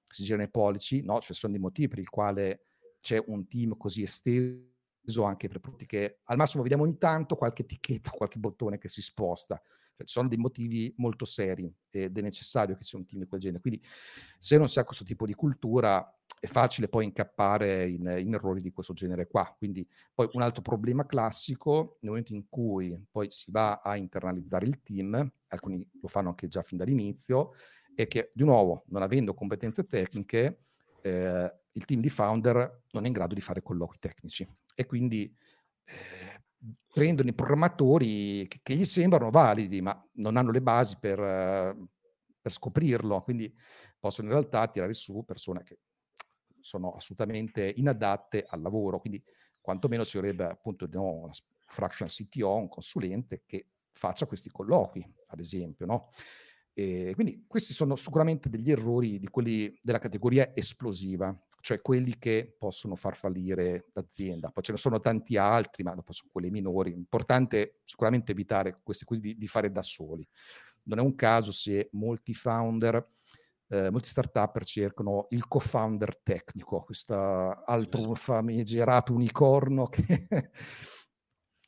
si 0.07 0.25
girano 0.25 0.45
i 0.45 0.51
pollici? 0.51 1.03
No, 1.03 1.17
ci 1.17 1.29
cioè, 1.29 1.37
sono 1.37 1.53
dei 1.53 1.63
motivi 1.63 1.89
per 1.89 1.99
i 1.99 2.05
quali 2.05 2.59
c'è 3.01 3.23
un 3.27 3.47
team 3.47 3.77
così 3.77 4.03
esteso 4.03 5.23
anche 5.25 5.49
per 5.49 5.61
prodotti 5.61 5.87
che 5.87 6.19
al 6.25 6.37
massimo 6.37 6.63
vediamo 6.63 6.83
ogni 6.83 6.99
tanto 6.99 7.37
qualche 7.37 7.63
etichetta, 7.63 8.11
qualche 8.11 8.39
bottone 8.39 8.79
che 8.79 8.89
si 8.89 9.01
sposta. 9.01 9.61
Cioè, 9.99 10.07
ci 10.07 10.13
sono 10.13 10.29
dei 10.29 10.39
motivi 10.39 10.95
molto 10.99 11.25
seri 11.25 11.73
ed 11.91 12.17
è 12.17 12.21
necessario 12.21 12.77
che 12.77 12.85
sia 12.85 12.99
un 12.99 13.05
team 13.05 13.23
di 13.23 13.29
quel 13.29 13.41
genere. 13.41 13.61
Quindi 13.61 13.83
se 14.39 14.57
non 14.57 14.69
si 14.69 14.79
ha 14.79 14.85
questo 14.85 15.03
tipo 15.03 15.27
di 15.27 15.35
cultura 15.35 16.09
è 16.39 16.47
facile 16.47 16.87
poi 16.87 17.07
incappare 17.07 17.89
in, 17.89 18.15
in, 18.21 18.33
errori 18.33 18.61
di 18.61 18.71
questo 18.71 18.93
genere 18.93 19.27
qua. 19.27 19.53
Quindi 19.59 19.85
poi 20.15 20.29
un 20.35 20.43
altro 20.43 20.63
problema 20.63 21.05
classico 21.05 21.99
nel 22.01 22.11
momento 22.11 22.33
in 22.33 22.49
cui 22.49 22.97
poi 23.11 23.29
si 23.29 23.51
va 23.51 23.79
a 23.79 23.97
internalizzare 23.97 24.67
il 24.67 24.81
team, 24.85 25.33
alcuni 25.49 25.85
lo 26.01 26.07
fanno 26.07 26.29
anche 26.29 26.47
già 26.47 26.63
fin 26.63 26.79
dall'inizio, 26.79 27.55
è 27.93 28.07
che 28.07 28.31
di 28.33 28.45
nuovo 28.45 28.85
non 28.89 29.03
avendo 29.03 29.35
competenze 29.35 29.85
tecniche 29.85 30.61
eh, 31.03 31.53
il 31.73 31.85
team 31.85 32.01
di 32.01 32.09
founder 32.09 32.83
non 32.93 33.03
è 33.03 33.07
in 33.09 33.13
grado 33.13 33.35
di 33.35 33.41
fare 33.41 33.63
colloqui 33.63 33.99
tecnici 33.99 34.49
e 34.75 34.87
quindi 34.87 35.35
eh, 35.85 36.38
prendono 36.93 37.29
i 37.29 37.35
programmatori 37.35 38.47
che, 38.49 38.61
che, 38.63 38.75
gli 38.75 38.85
sembrano 38.85 39.31
validi, 39.31 39.81
ma 39.81 40.01
non 40.15 40.37
hanno 40.37 40.51
le 40.51 40.63
basi 40.63 40.97
per, 40.99 41.17
per, 42.41 42.53
scoprirlo, 42.53 43.23
quindi 43.23 43.53
possono 43.99 44.29
in 44.29 44.35
realtà 44.35 44.67
tirare 44.69 44.93
su 44.93 45.25
persone 45.25 45.63
che 45.63 45.79
sono 46.61 46.93
assolutamente 46.93 47.73
inadatte 47.77 48.45
al 48.49 48.61
lavoro, 48.61 49.01
quindi 49.01 49.23
quantomeno 49.61 50.05
ci 50.05 50.19
vorrebbe 50.19 50.45
appunto 50.45 50.89
no, 50.91 51.13
una 51.13 51.33
fraction 51.67 52.09
CTO, 52.09 52.57
un 52.57 52.69
consulente 52.69 53.43
che 53.47 53.67
faccia 53.93 54.27
questi 54.27 54.51
colloqui, 54.51 55.07
ad 55.29 55.39
esempio, 55.39 55.87
no? 55.87 56.11
E 56.79 57.11
quindi 57.17 57.45
questi 57.49 57.73
sono 57.73 57.97
sicuramente 57.97 58.49
degli 58.49 58.71
errori 58.71 59.19
di 59.19 59.27
quelli 59.27 59.77
della 59.83 59.99
categoria 59.99 60.55
esplosiva, 60.55 61.37
cioè 61.61 61.81
quelli 61.81 62.17
che 62.21 62.55
possono 62.57 62.95
far 62.95 63.17
fallire 63.17 63.87
l'azienda. 63.95 64.51
Poi 64.51 64.63
ce 64.63 64.71
ne 64.71 64.79
sono 64.79 65.01
tanti 65.01 65.37
altri, 65.37 65.83
ma 65.83 65.97
dopo 65.97 66.13
sono 66.13 66.31
quelli 66.33 66.51
minori. 66.51 66.93
Importante 66.93 67.81
sicuramente 67.83 68.31
evitare 68.31 68.79
questi 68.81 69.05
qui 69.05 69.19
di, 69.19 69.37
di 69.37 69.49
fare 69.49 69.73
da 69.73 69.83
soli. 69.83 70.25
Non 70.85 71.01
è 71.01 71.03
un 71.03 71.17
caso 71.17 71.51
se 71.51 71.89
molti 71.95 72.33
founder, 72.33 73.05
eh, 73.71 73.91
molti 73.91 74.09
start-up 74.09 74.63
cercano 74.63 75.27
il 75.31 75.49
co-founder 75.49 76.17
tecnico, 76.23 76.85
questo 76.85 77.13
altro 77.17 78.15
famigerato 78.15 79.13
unicorno 79.13 79.89
che... 79.89 80.29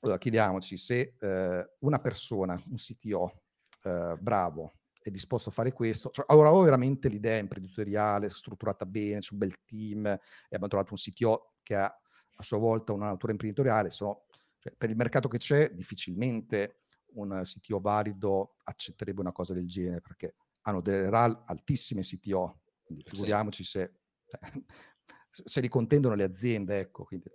allora, 0.03 0.19
chiediamoci 0.19 0.77
se 0.77 1.15
eh, 1.19 1.69
una 1.81 1.99
persona, 1.99 2.55
un 2.55 2.77
CTO 2.77 3.43
eh, 3.83 4.17
bravo, 4.17 4.75
è 5.03 5.11
disposto 5.11 5.49
a 5.49 5.53
fare 5.53 5.73
questo. 5.73 6.11
Cioè, 6.11 6.25
allora, 6.29 6.53
ho 6.53 6.61
veramente 6.63 7.09
l'idea 7.09 7.39
imprenditoriale, 7.39 8.29
strutturata 8.29 8.87
bene, 8.87 9.19
c'è 9.19 9.33
un 9.33 9.39
bel 9.39 9.65
team, 9.65 10.07
e 10.07 10.21
abbiamo 10.45 10.69
trovato 10.69 10.93
un 10.93 10.99
CTO 10.99 11.55
che 11.63 11.75
ha 11.75 11.85
a 11.87 12.43
sua 12.43 12.59
volta 12.59 12.93
una 12.93 13.07
natura 13.07 13.33
imprenditoriale. 13.33 13.91
Sono, 13.91 14.27
cioè, 14.59 14.73
per 14.77 14.91
il 14.91 14.97
mercato 14.97 15.29
che 15.29 15.39
c'è, 15.39 15.71
difficilmente 15.71 16.83
un 17.13 17.41
CTO 17.43 17.81
valido 17.81 18.57
accetterebbe 18.65 19.21
una 19.21 19.33
cosa 19.33 19.55
del 19.55 19.67
genere, 19.67 20.01
perché 20.01 20.35
hanno 20.63 20.81
delle 20.81 21.09
RAL 21.09 21.45
altissime 21.47 22.03
CTO, 22.03 22.61
quindi 22.85 23.03
figuriamoci 23.05 23.65
sì. 23.65 23.79
se, 25.31 25.43
se 25.45 25.61
li 25.61 25.69
contendono 25.69 26.15
le 26.15 26.25
aziende, 26.25 26.79
ecco. 26.79 27.05
Quindi 27.05 27.31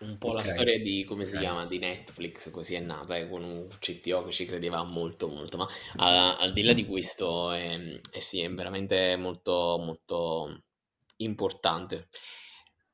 un 0.00 0.18
po' 0.18 0.32
la 0.32 0.42
storia 0.44 0.78
di 0.80 1.04
come 1.04 1.24
si 1.24 1.38
chiama 1.38 1.66
di 1.66 1.78
Netflix, 1.78 2.50
così 2.50 2.74
è 2.74 2.80
nata, 2.80 3.16
eh, 3.16 3.28
con 3.28 3.42
un 3.44 3.68
CTO 3.78 4.24
che 4.24 4.32
ci 4.32 4.44
credeva 4.46 4.82
molto, 4.84 5.28
molto. 5.28 5.56
Ma 5.56 5.66
a- 5.96 6.36
al 6.36 6.52
di 6.52 6.62
là 6.62 6.72
di 6.72 6.84
questo, 6.86 7.50
è, 7.52 8.00
è 8.10 8.18
sì, 8.18 8.40
è 8.40 8.50
veramente 8.52 9.16
molto, 9.16 9.78
molto 9.78 10.62
importante 11.18 12.08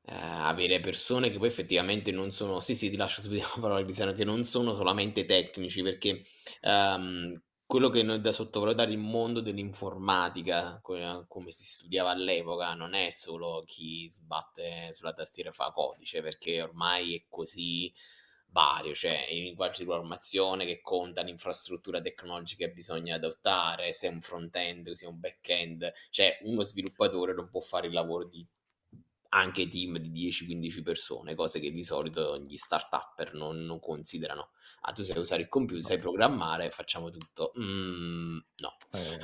eh, 0.04 0.14
avere 0.14 0.80
persone 0.80 1.30
che 1.30 1.38
poi 1.38 1.48
effettivamente 1.48 2.10
non 2.10 2.30
sono, 2.30 2.60
sì, 2.60 2.74
sì, 2.74 2.90
ti 2.90 2.96
lascio 2.96 3.20
subito 3.20 3.48
la 3.54 3.60
parola, 3.60 3.82
Cristiano, 3.82 4.12
che 4.12 4.24
non 4.24 4.44
sono 4.44 4.74
solamente 4.74 5.24
tecnici, 5.24 5.82
perché 5.82 6.24
ehm, 6.62 7.40
quello 7.72 7.88
che 7.88 8.02
noi 8.02 8.20
da 8.20 8.32
sottovalutare 8.32 8.90
il 8.90 8.98
mondo 8.98 9.40
dell'informatica, 9.40 10.78
come 10.82 11.50
si 11.50 11.64
studiava 11.64 12.10
all'epoca, 12.10 12.74
non 12.74 12.92
è 12.92 13.08
solo 13.08 13.62
chi 13.64 14.06
sbatte 14.10 14.90
sulla 14.92 15.14
tastiera 15.14 15.48
e 15.48 15.52
fa 15.54 15.70
codice, 15.72 16.20
perché 16.20 16.60
ormai 16.60 17.14
è 17.14 17.24
così 17.30 17.90
vario, 18.48 18.92
cioè 18.92 19.26
il 19.30 19.44
linguaggio 19.44 19.78
di 19.78 19.86
programmazione 19.86 20.66
che 20.66 20.82
conta 20.82 21.22
l'infrastruttura 21.22 22.02
tecnologica 22.02 22.66
che 22.66 22.72
bisogna 22.72 23.14
adottare, 23.14 23.90
se 23.94 24.06
è 24.06 24.10
un 24.10 24.20
front-end, 24.20 24.90
se 24.90 25.06
è 25.06 25.08
un 25.08 25.18
back-end, 25.18 25.90
cioè 26.10 26.40
uno 26.42 26.60
sviluppatore 26.60 27.32
non 27.32 27.48
può 27.48 27.62
fare 27.62 27.86
il 27.86 27.94
lavoro 27.94 28.28
di 28.28 28.46
anche 29.34 29.68
team 29.68 29.98
di 29.98 30.30
10-15 30.30 30.82
persone, 30.82 31.34
cose 31.34 31.58
che 31.58 31.70
di 31.70 31.82
solito 31.82 32.38
gli 32.38 32.56
start-upper 32.56 33.34
non, 33.34 33.64
non, 33.64 33.80
considerano. 33.80 34.50
Ah, 34.82 34.92
tu 34.92 35.02
sai 35.02 35.18
usare 35.18 35.42
il 35.42 35.48
computer, 35.48 35.82
sai 35.82 35.98
programmare, 35.98 36.70
facciamo 36.70 37.08
tutto. 37.08 37.52
Mm, 37.58 38.38
no. 38.56 38.76
Eh, 38.92 39.18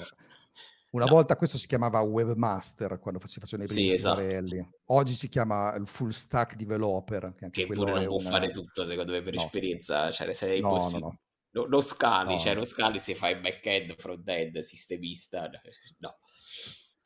una 0.91 1.05
no. 1.05 1.11
volta 1.11 1.37
questo 1.37 1.59
si 1.59 1.67
chiamava 1.67 2.01
webmaster 2.01 2.99
quando 2.99 3.21
si 3.27 3.39
facevano 3.39 3.69
i 3.69 3.73
primi 3.73 3.91
sì, 3.91 3.95
esatto. 3.97 4.69
Oggi 4.87 5.13
si 5.13 5.29
chiama 5.29 5.75
il 5.75 5.87
full 5.87 6.09
stack 6.09 6.57
developer. 6.57 7.35
Che, 7.37 7.51
che 7.51 7.67
pure 7.67 7.93
non 7.93 8.05
può 8.07 8.17
una... 8.17 8.31
fare 8.31 8.51
tutto, 8.51 8.87
secondo 8.87 9.13
me, 9.13 9.21
per 9.21 9.35
no. 9.35 9.43
esperienza. 9.43 10.11
Cioè, 10.11 10.33
sei 10.33 10.61
no, 10.61 10.71
no, 10.71 10.99
no. 10.99 11.21
Lo, 11.51 11.67
lo 11.67 11.81
scali, 11.83 12.39
cioè 12.39 12.55
lo 12.55 12.65
scali 12.65 12.99
se 12.99 13.15
fai 13.15 13.37
back-end, 13.37 13.95
front-end, 13.99 14.59
sistemista. 14.61 15.51
No 15.99 16.17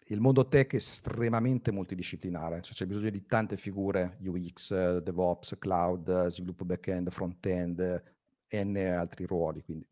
il 0.07 0.21
mondo 0.21 0.47
tech 0.47 0.73
è 0.73 0.77
estremamente 0.77 1.71
multidisciplinare, 1.73 2.61
cioè 2.61 2.75
c'è 2.75 2.87
bisogno 2.87 3.11
di 3.11 3.25
tante 3.27 3.57
figure, 3.57 4.19
UX, 4.25 4.99
DevOps, 4.99 5.57
Cloud, 5.59 6.27
sviluppo 6.27 6.65
back-end, 6.65 7.11
front-end, 7.11 8.03
N 8.51 8.77
altri 8.77 9.25
ruoli. 9.27 9.63
Quindi. 9.63 9.87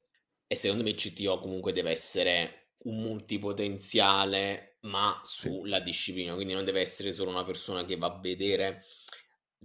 E 0.47 0.57
secondo 0.57 0.83
me 0.83 0.91
il 0.91 0.97
CTO 0.97 1.39
comunque 1.39 1.73
deve 1.73 1.91
essere 1.91 2.73
un 2.85 3.01
multipotenziale, 3.01 4.79
ma 4.83 5.21
sulla 5.23 5.79
sì. 5.79 5.85
disciplina, 5.85 6.35
quindi 6.35 6.55
non 6.55 6.65
deve 6.65 6.81
essere 6.81 7.13
solo 7.13 7.31
una 7.31 7.45
persona 7.45 7.85
che 7.85 7.97
va 7.97 8.07
a 8.07 8.19
vedere 8.21 8.85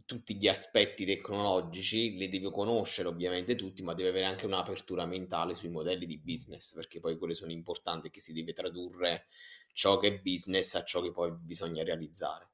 tutti 0.06 0.36
gli 0.36 0.48
aspetti 0.48 1.06
tecnologici, 1.06 2.16
li 2.18 2.28
deve 2.28 2.52
conoscere 2.52 3.08
ovviamente 3.08 3.56
tutti, 3.56 3.82
ma 3.82 3.94
deve 3.94 4.10
avere 4.10 4.26
anche 4.26 4.46
un'apertura 4.46 5.06
mentale 5.06 5.54
sui 5.54 5.70
modelli 5.70 6.06
di 6.06 6.20
business, 6.20 6.74
perché 6.76 7.00
poi 7.00 7.18
quelli 7.18 7.34
sono 7.34 7.52
importanti 7.52 8.10
che 8.10 8.20
si 8.20 8.34
deve 8.34 8.52
tradurre 8.52 9.28
ciò 9.76 9.98
che 9.98 10.08
è 10.08 10.22
business 10.22 10.74
a 10.76 10.84
ciò 10.84 11.02
che 11.02 11.12
poi 11.12 11.32
bisogna 11.38 11.84
realizzare. 11.84 12.50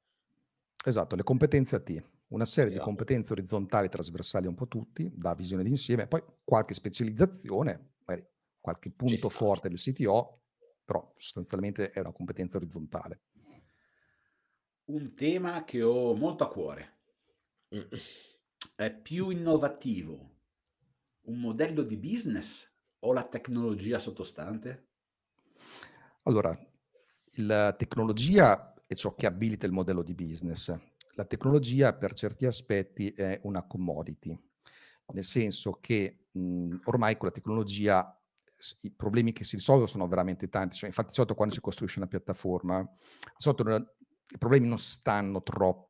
Esatto, 0.83 1.15
le 1.15 1.21
competenze 1.21 1.75
a 1.75 1.79
T, 1.79 2.03
una 2.29 2.45
serie 2.45 2.71
esatto. 2.71 2.83
di 2.83 2.95
competenze 2.95 3.33
orizzontali 3.33 3.89
trasversali 3.89 4.47
un 4.47 4.55
po' 4.55 4.67
tutti, 4.67 5.07
da 5.13 5.35
visione 5.35 5.63
d'insieme, 5.63 6.07
poi 6.07 6.23
qualche 6.43 6.73
specializzazione, 6.73 7.93
magari 8.05 8.27
qualche 8.59 8.89
punto 8.89 9.29
forte 9.29 9.69
del 9.69 9.77
CTO, 9.77 10.41
però 10.83 11.13
sostanzialmente 11.15 11.91
è 11.91 11.99
una 11.99 12.11
competenza 12.11 12.57
orizzontale. 12.57 13.21
Un 14.85 15.13
tema 15.13 15.63
che 15.63 15.83
ho 15.83 16.15
molto 16.15 16.43
a 16.43 16.49
cuore. 16.49 17.01
Mm. 17.75 17.81
È 18.75 18.91
più 18.91 19.29
innovativo 19.29 20.39
un 21.25 21.39
modello 21.39 21.83
di 21.83 21.97
business 21.97 22.67
o 23.01 23.13
la 23.13 23.27
tecnologia 23.27 23.99
sottostante? 23.99 24.89
Allora, 26.23 26.57
la 27.35 27.73
tecnologia 27.73 28.73
è 28.85 28.93
ciò 28.93 29.15
che 29.15 29.25
abilita 29.25 29.65
il 29.65 29.71
modello 29.71 30.03
di 30.03 30.13
business. 30.13 30.75
La 31.13 31.25
tecnologia 31.25 31.93
per 31.93 32.13
certi 32.13 32.45
aspetti 32.45 33.09
è 33.09 33.39
una 33.43 33.63
commodity, 33.63 34.37
nel 35.13 35.23
senso 35.23 35.77
che 35.81 36.25
mh, 36.31 36.81
ormai 36.85 37.17
con 37.17 37.27
la 37.27 37.33
tecnologia 37.33 38.15
i 38.81 38.91
problemi 38.91 39.31
che 39.31 39.43
si 39.43 39.55
risolvono 39.55 39.87
sono 39.87 40.07
veramente 40.07 40.47
tanti. 40.49 40.75
Cioè, 40.75 40.87
infatti, 40.89 41.13
sotto 41.13 41.33
quando 41.35 41.53
si 41.53 41.61
costruisce 41.61 41.99
una 41.99 42.07
piattaforma, 42.07 42.87
sotto 43.37 43.63
i 43.63 44.37
problemi 44.37 44.67
non 44.67 44.77
stanno 44.77 45.41
troppo 45.41 45.89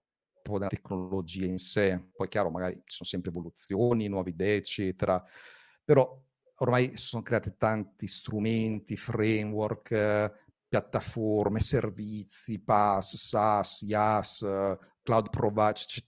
nella 0.54 0.68
tecnologia 0.68 1.46
in 1.46 1.60
sé. 1.60 2.02
Poi, 2.16 2.28
chiaro, 2.30 2.50
magari 2.50 2.76
ci 2.86 2.96
sono 2.96 3.10
sempre 3.10 3.30
evoluzioni, 3.30 4.08
nuove 4.08 4.32
idee, 4.32 4.58
eccetera. 4.58 5.24
Però 5.84 6.20
ormai 6.56 6.96
si 6.96 7.06
sono 7.06 7.24
creati 7.24 7.56
tanti 7.58 8.08
strumenti, 8.08 8.96
framework, 8.96 10.50
piattaforme, 10.72 11.60
servizi, 11.60 12.58
PaaS, 12.58 13.18
SaaS, 13.18 13.82
IaaS, 13.82 14.40
cloud 15.04 15.30
provider, 15.30 15.74
c'è, 15.74 16.02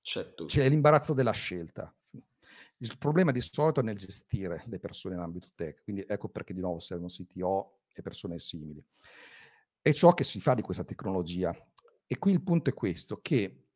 c'è, 0.00 0.34
c'è 0.34 0.68
l'imbarazzo 0.68 1.14
della 1.14 1.30
scelta. 1.30 1.94
Il 2.78 2.98
problema 2.98 3.30
di 3.30 3.40
solito 3.40 3.78
è 3.78 3.84
nel 3.84 3.96
gestire 3.96 4.64
le 4.66 4.80
persone 4.80 5.14
in 5.14 5.20
ambito 5.20 5.52
tech, 5.54 5.84
quindi 5.84 6.04
ecco 6.04 6.28
perché 6.28 6.52
di 6.52 6.58
nuovo 6.58 6.80
servono 6.80 7.06
CTO 7.08 7.82
e 7.92 8.02
persone 8.02 8.40
simili. 8.40 8.84
È 9.80 9.92
ciò 9.92 10.14
che 10.14 10.24
si 10.24 10.40
fa 10.40 10.54
di 10.54 10.62
questa 10.62 10.82
tecnologia. 10.82 11.56
E 12.08 12.18
qui 12.18 12.32
il 12.32 12.42
punto 12.42 12.70
è 12.70 12.74
questo, 12.74 13.20
che 13.22 13.68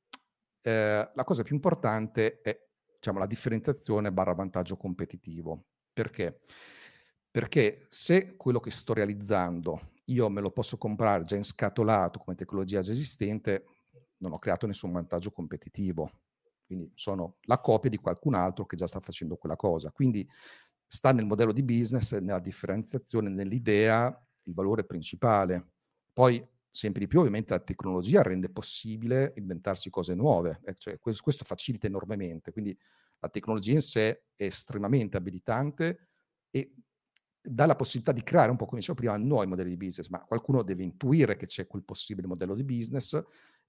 eh, 0.61 1.11
la 1.14 1.25
cosa 1.25 1.44
più 1.44 1.55
importante 1.55 2.40
è 2.40 2.66
diciamo, 2.96 3.20
la 3.20 3.27
differenziazione 3.27 4.11
barra 4.11 4.35
vantaggio 4.35 4.77
competitivo. 4.77 5.66
Perché? 5.92 6.40
Perché 7.31 7.87
se 7.90 8.35
quello 8.35 8.59
che 8.59 8.73
sto 8.73 8.92
realizzando 8.92 9.99
io 10.12 10.29
me 10.29 10.40
lo 10.40 10.51
posso 10.51 10.77
comprare 10.77 11.25
già 11.25 11.37
inscatolato 11.37 12.18
come 12.18 12.37
tecnologia 12.37 12.81
già 12.81 12.90
esistente, 12.90 13.64
non 14.18 14.33
ho 14.33 14.38
creato 14.38 14.66
nessun 14.66 14.92
vantaggio 14.92 15.31
competitivo. 15.31 16.11
Quindi 16.66 16.92
sono 16.94 17.37
la 17.42 17.59
copia 17.59 17.90
di 17.90 17.96
qualcun 17.96 18.35
altro 18.35 18.64
che 18.66 18.77
già 18.77 18.87
sta 18.87 19.01
facendo 19.01 19.37
quella 19.37 19.57
cosa. 19.57 19.90
Quindi 19.90 20.29
sta 20.87 21.12
nel 21.12 21.25
modello 21.25 21.53
di 21.53 21.62
business, 21.62 22.16
nella 22.18 22.38
differenziazione, 22.38 23.29
nell'idea, 23.29 24.07
il 24.44 24.55
valore 24.55 24.85
principale. 24.85 25.73
Poi 26.12 26.46
sempre 26.70 27.01
di 27.01 27.07
più 27.09 27.20
ovviamente 27.20 27.53
la 27.53 27.61
tecnologia 27.61 28.23
rende 28.23 28.49
possibile 28.49 29.33
inventarsi 29.37 29.90
cose 29.90 30.14
nuove, 30.14 30.61
eh, 30.64 30.75
cioè, 30.75 30.99
questo, 30.99 31.23
questo, 31.23 31.44
facilita 31.44 31.87
enormemente, 31.87 32.53
quindi 32.53 32.77
la 33.18 33.29
tecnologia 33.29 33.73
in 33.73 33.83
sé 33.83 34.25
è 34.37 34.44
estremamente 34.44 35.16
abilitante 35.16 36.09
e 36.51 36.73
dà 37.42 37.66
la 37.66 37.76
possibilità 37.76 38.12
di 38.12 38.22
creare 38.22 38.50
un 38.50 38.57
po' 38.57 38.66
come 38.66 38.81
dicevo 38.81 38.98
prima 38.98 39.16
nuovi 39.16 39.46
modelli 39.46 39.70
di 39.70 39.76
business, 39.76 40.09
ma 40.09 40.20
qualcuno 40.20 40.62
deve 40.62 40.83
intuire 40.83 41.37
che 41.37 41.46
c'è 41.46 41.66
quel 41.66 41.85
possibile 41.85 42.26
modello 42.26 42.55
di 42.55 42.64
business, 42.64 43.20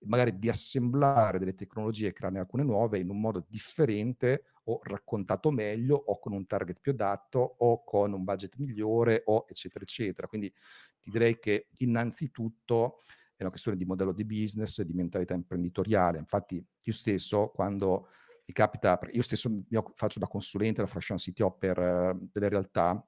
magari 0.05 0.37
di 0.37 0.49
assemblare 0.49 1.39
delle 1.39 1.55
tecnologie 1.55 2.07
e 2.07 2.13
crearne 2.13 2.39
alcune 2.39 2.63
nuove 2.63 2.99
in 2.99 3.09
un 3.09 3.19
modo 3.19 3.45
differente 3.47 4.45
o 4.65 4.79
raccontato 4.83 5.51
meglio 5.51 5.95
o 5.95 6.19
con 6.19 6.33
un 6.33 6.45
target 6.45 6.79
più 6.79 6.91
adatto 6.91 7.55
o 7.57 7.83
con 7.83 8.13
un 8.13 8.23
budget 8.23 8.55
migliore 8.57 9.21
o 9.25 9.45
eccetera 9.47 9.83
eccetera. 9.83 10.27
Quindi 10.27 10.51
ti 10.99 11.09
direi 11.09 11.39
che 11.39 11.67
innanzitutto 11.77 12.99
è 13.35 13.41
una 13.41 13.49
questione 13.49 13.77
di 13.77 13.85
modello 13.85 14.11
di 14.11 14.25
business, 14.25 14.81
di 14.81 14.93
mentalità 14.93 15.33
imprenditoriale. 15.33 16.19
Infatti 16.19 16.63
io 16.81 16.93
stesso 16.93 17.49
quando 17.49 18.07
mi 18.45 18.53
capita, 18.53 18.99
io 19.11 19.21
stesso 19.21 19.49
faccio 19.93 20.19
da 20.19 20.27
consulente, 20.27 20.81
la 20.81 20.87
fashion 20.87 21.17
CTO 21.17 21.51
per 21.51 21.79
uh, 21.79 22.29
delle 22.31 22.49
realtà, 22.49 23.03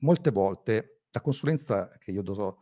molte 0.00 0.30
volte 0.30 1.02
la 1.10 1.20
consulenza 1.20 1.88
che 1.98 2.10
io 2.10 2.22
do 2.22 2.58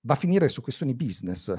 va 0.00 0.14
a 0.14 0.16
finire 0.16 0.48
su 0.48 0.62
questioni 0.62 0.94
business 0.94 1.54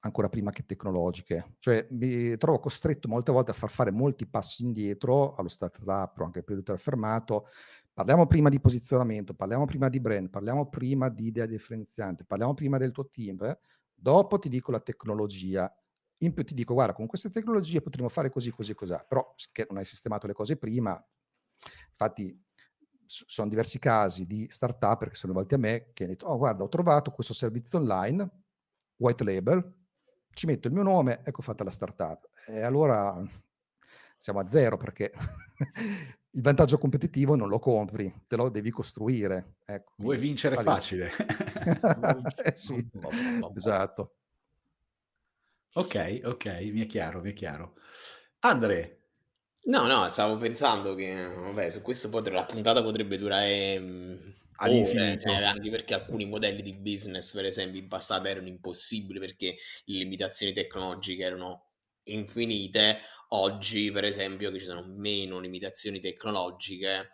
ancora 0.00 0.28
prima 0.28 0.50
che 0.50 0.64
tecnologiche. 0.64 1.56
Cioè 1.58 1.86
mi 1.90 2.36
trovo 2.36 2.58
costretto 2.58 3.08
molte 3.08 3.32
volte 3.32 3.50
a 3.50 3.54
far 3.54 3.70
fare 3.70 3.90
molti 3.90 4.26
passi 4.26 4.62
indietro 4.62 5.34
allo 5.34 5.48
startup 5.48 6.18
o 6.18 6.24
anche 6.24 6.38
al 6.38 6.44
periodo 6.44 6.72
affermato. 6.72 7.46
Parliamo 7.92 8.26
prima 8.26 8.48
di 8.48 8.60
posizionamento, 8.60 9.34
parliamo 9.34 9.64
prima 9.66 9.88
di 9.88 10.00
brand, 10.00 10.30
parliamo 10.30 10.68
prima 10.68 11.08
di 11.08 11.26
idea 11.26 11.46
differenziante, 11.46 12.24
parliamo 12.24 12.54
prima 12.54 12.78
del 12.78 12.92
tuo 12.92 13.08
team, 13.08 13.42
eh? 13.42 13.58
dopo 13.92 14.38
ti 14.38 14.48
dico 14.48 14.70
la 14.70 14.80
tecnologia. 14.80 15.72
In 16.22 16.34
più 16.34 16.44
ti 16.44 16.54
dico, 16.54 16.74
guarda, 16.74 16.92
con 16.92 17.06
queste 17.06 17.30
tecnologie 17.30 17.80
potremo 17.80 18.08
fare 18.08 18.30
così, 18.30 18.50
così, 18.50 18.74
così. 18.74 18.94
Però 19.08 19.34
che 19.52 19.66
non 19.68 19.78
hai 19.78 19.84
sistemato 19.84 20.26
le 20.26 20.34
cose 20.34 20.56
prima, 20.56 21.02
infatti 21.88 22.38
sono 23.10 23.48
diversi 23.48 23.80
casi 23.80 24.24
di 24.24 24.46
startup 24.48 25.08
che 25.08 25.14
sono 25.14 25.32
rivolti 25.32 25.54
a 25.54 25.58
me 25.58 25.90
che 25.92 26.04
hanno 26.04 26.12
detto, 26.12 26.26
oh 26.26 26.38
guarda, 26.38 26.62
ho 26.62 26.68
trovato 26.68 27.10
questo 27.10 27.34
servizio 27.34 27.78
online, 27.78 28.28
white 28.96 29.24
label, 29.24 29.74
ci 30.32 30.46
metto 30.46 30.68
il 30.68 30.74
mio 30.74 30.84
nome, 30.84 31.20
ecco 31.24 31.42
fatta 31.42 31.64
la 31.64 31.72
startup. 31.72 32.30
E 32.46 32.62
allora 32.62 33.20
siamo 34.16 34.38
a 34.38 34.48
zero 34.48 34.76
perché 34.76 35.10
il 36.30 36.42
vantaggio 36.42 36.78
competitivo 36.78 37.34
non 37.34 37.48
lo 37.48 37.58
compri, 37.58 38.24
te 38.28 38.36
lo 38.36 38.48
devi 38.48 38.70
costruire. 38.70 39.56
Ecco, 39.64 39.94
Vuoi 39.96 40.18
vincere 40.18 40.62
facile. 40.62 41.10
eh 42.44 42.54
sì, 42.54 42.88
esatto. 43.56 44.14
Ok, 45.72 46.20
ok, 46.24 46.46
mi 46.72 46.82
è 46.82 46.86
chiaro, 46.86 47.20
mi 47.20 47.30
è 47.30 47.32
chiaro. 47.32 47.74
Andre. 48.40 48.99
No, 49.64 49.86
no, 49.86 50.08
stavo 50.08 50.36
pensando 50.38 50.94
che, 50.94 51.26
vabbè, 51.26 51.68
su 51.70 51.82
questo 51.82 52.08
potrebbe, 52.08 52.38
la 52.38 52.46
puntata 52.46 52.82
potrebbe 52.82 53.18
durare 53.18 53.78
mhmm, 53.78 54.34
all'infinito. 54.56 55.30
Ore, 55.30 55.44
eh, 55.44 55.44
anche 55.44 55.68
perché 55.70 55.94
alcuni 55.94 56.24
modelli 56.24 56.62
di 56.62 56.74
business, 56.74 57.32
per 57.34 57.44
esempio, 57.44 57.78
in 57.78 57.86
passato 57.88 58.26
erano 58.26 58.48
impossibili 58.48 59.18
perché 59.18 59.56
le 59.84 59.98
limitazioni 59.98 60.52
tecnologiche 60.54 61.22
erano 61.24 61.72
infinite. 62.04 63.00
Oggi, 63.28 63.90
per 63.92 64.04
esempio, 64.04 64.50
che 64.50 64.58
ci 64.58 64.64
sono 64.64 64.82
meno 64.86 65.38
limitazioni 65.38 66.00
tecnologiche, 66.00 67.10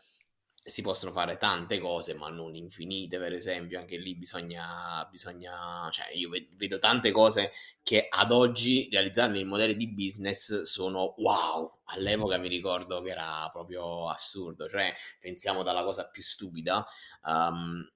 si 0.66 0.82
possono 0.82 1.12
fare 1.12 1.36
tante 1.36 1.78
cose, 1.78 2.14
ma 2.14 2.28
non 2.28 2.56
infinite, 2.56 3.18
per 3.18 3.32
esempio, 3.32 3.78
anche 3.78 3.96
lì 3.98 4.16
bisogna, 4.16 5.06
bisogna 5.08 5.88
cioè 5.92 6.10
io 6.12 6.28
vedo 6.56 6.80
tante 6.80 7.12
cose 7.12 7.52
che 7.84 8.08
ad 8.10 8.32
oggi 8.32 8.88
realizzare 8.90 9.30
nei 9.30 9.44
modelli 9.44 9.76
di 9.76 9.92
business 9.92 10.62
sono 10.62 11.14
wow, 11.18 11.82
all'epoca 11.84 12.36
mi 12.38 12.48
ricordo 12.48 13.00
che 13.00 13.10
era 13.10 13.48
proprio 13.52 14.08
assurdo, 14.08 14.68
cioè 14.68 14.92
pensiamo 15.20 15.62
dalla 15.62 15.84
cosa 15.84 16.08
più 16.08 16.20
stupida, 16.20 16.84
um, 17.22 17.88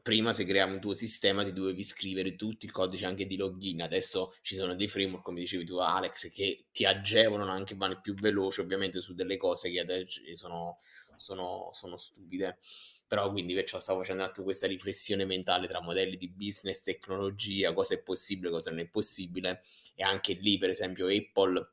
prima 0.00 0.32
se 0.32 0.44
creavi 0.44 0.74
un 0.74 0.80
tuo 0.80 0.94
sistema 0.94 1.42
ti 1.42 1.52
dovevi 1.52 1.82
scrivere 1.82 2.36
tutti 2.36 2.66
il 2.66 2.72
codice 2.72 3.04
anche 3.04 3.26
di 3.26 3.36
login, 3.36 3.82
adesso 3.82 4.32
ci 4.42 4.54
sono 4.54 4.76
dei 4.76 4.86
framework 4.86 5.24
come 5.24 5.40
dicevi 5.40 5.64
tu 5.64 5.78
Alex 5.78 6.30
che 6.30 6.66
ti 6.70 6.84
agevolano 6.84 7.50
anche 7.50 7.74
vanno 7.74 8.00
più 8.00 8.14
veloci 8.14 8.60
ovviamente 8.60 9.00
su 9.00 9.12
delle 9.14 9.36
cose 9.36 9.70
che 9.72 9.80
adesso 9.80 10.20
sono 10.34 10.78
sono, 11.22 11.70
sono 11.72 11.96
stupide. 11.96 12.58
Però 13.06 13.30
quindi 13.30 13.54
perciò 13.54 13.78
stavo 13.78 14.00
facendo 14.00 14.22
un 14.24 14.44
questa 14.44 14.66
riflessione 14.66 15.24
mentale 15.26 15.68
tra 15.68 15.82
modelli 15.82 16.16
di 16.16 16.28
business, 16.30 16.82
tecnologia, 16.82 17.72
cosa 17.74 17.94
è 17.94 18.02
possibile, 18.02 18.50
cosa 18.50 18.70
non 18.70 18.80
è 18.80 18.86
possibile. 18.86 19.62
E 19.94 20.02
anche 20.02 20.32
lì, 20.34 20.56
per 20.58 20.70
esempio, 20.70 21.08
Apple 21.08 21.72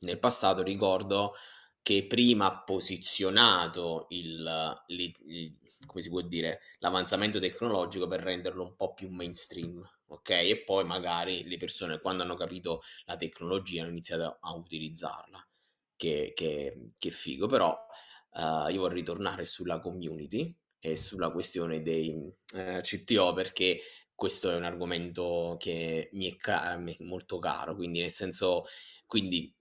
nel 0.00 0.18
passato 0.18 0.62
ricordo 0.62 1.34
che 1.82 2.06
prima 2.06 2.46
ha 2.46 2.62
posizionato 2.62 4.06
il, 4.10 4.82
il, 4.88 5.14
il, 5.26 5.56
come 5.86 6.02
si 6.02 6.10
può 6.10 6.20
dire, 6.20 6.60
l'avanzamento 6.80 7.38
tecnologico 7.38 8.06
per 8.06 8.20
renderlo 8.20 8.62
un 8.62 8.76
po' 8.76 8.94
più 8.94 9.08
mainstream, 9.10 9.82
ok? 10.08 10.30
E 10.30 10.62
poi 10.64 10.84
magari 10.84 11.46
le 11.48 11.56
persone 11.56 11.98
quando 11.98 12.22
hanno 12.22 12.34
capito 12.36 12.82
la 13.06 13.16
tecnologia 13.16 13.82
hanno 13.82 13.90
iniziato 13.90 14.38
a 14.40 14.54
utilizzarla, 14.54 15.46
che, 15.96 16.32
che, 16.36 16.90
che 16.98 17.10
figo, 17.10 17.46
però 17.46 17.76
uh, 18.32 18.68
io 18.70 18.80
vorrei 18.80 19.02
tornare 19.02 19.44
sulla 19.44 19.80
community 19.80 20.54
e 20.80 20.96
sulla 20.96 21.30
questione 21.30 21.82
dei 21.82 22.10
uh, 22.10 22.34
eh, 22.54 22.80
CTO 22.80 23.32
perché 23.32 23.80
questo 24.14 24.50
è 24.50 24.56
un 24.56 24.64
argomento 24.64 25.56
che 25.60 26.08
mi 26.12 26.32
è, 26.32 26.36
ca- 26.36 26.76
mi 26.76 26.96
è, 26.96 27.02
molto 27.04 27.38
caro, 27.38 27.76
quindi 27.76 28.00
nel 28.00 28.10
senso, 28.10 28.64
quindi 29.06 29.54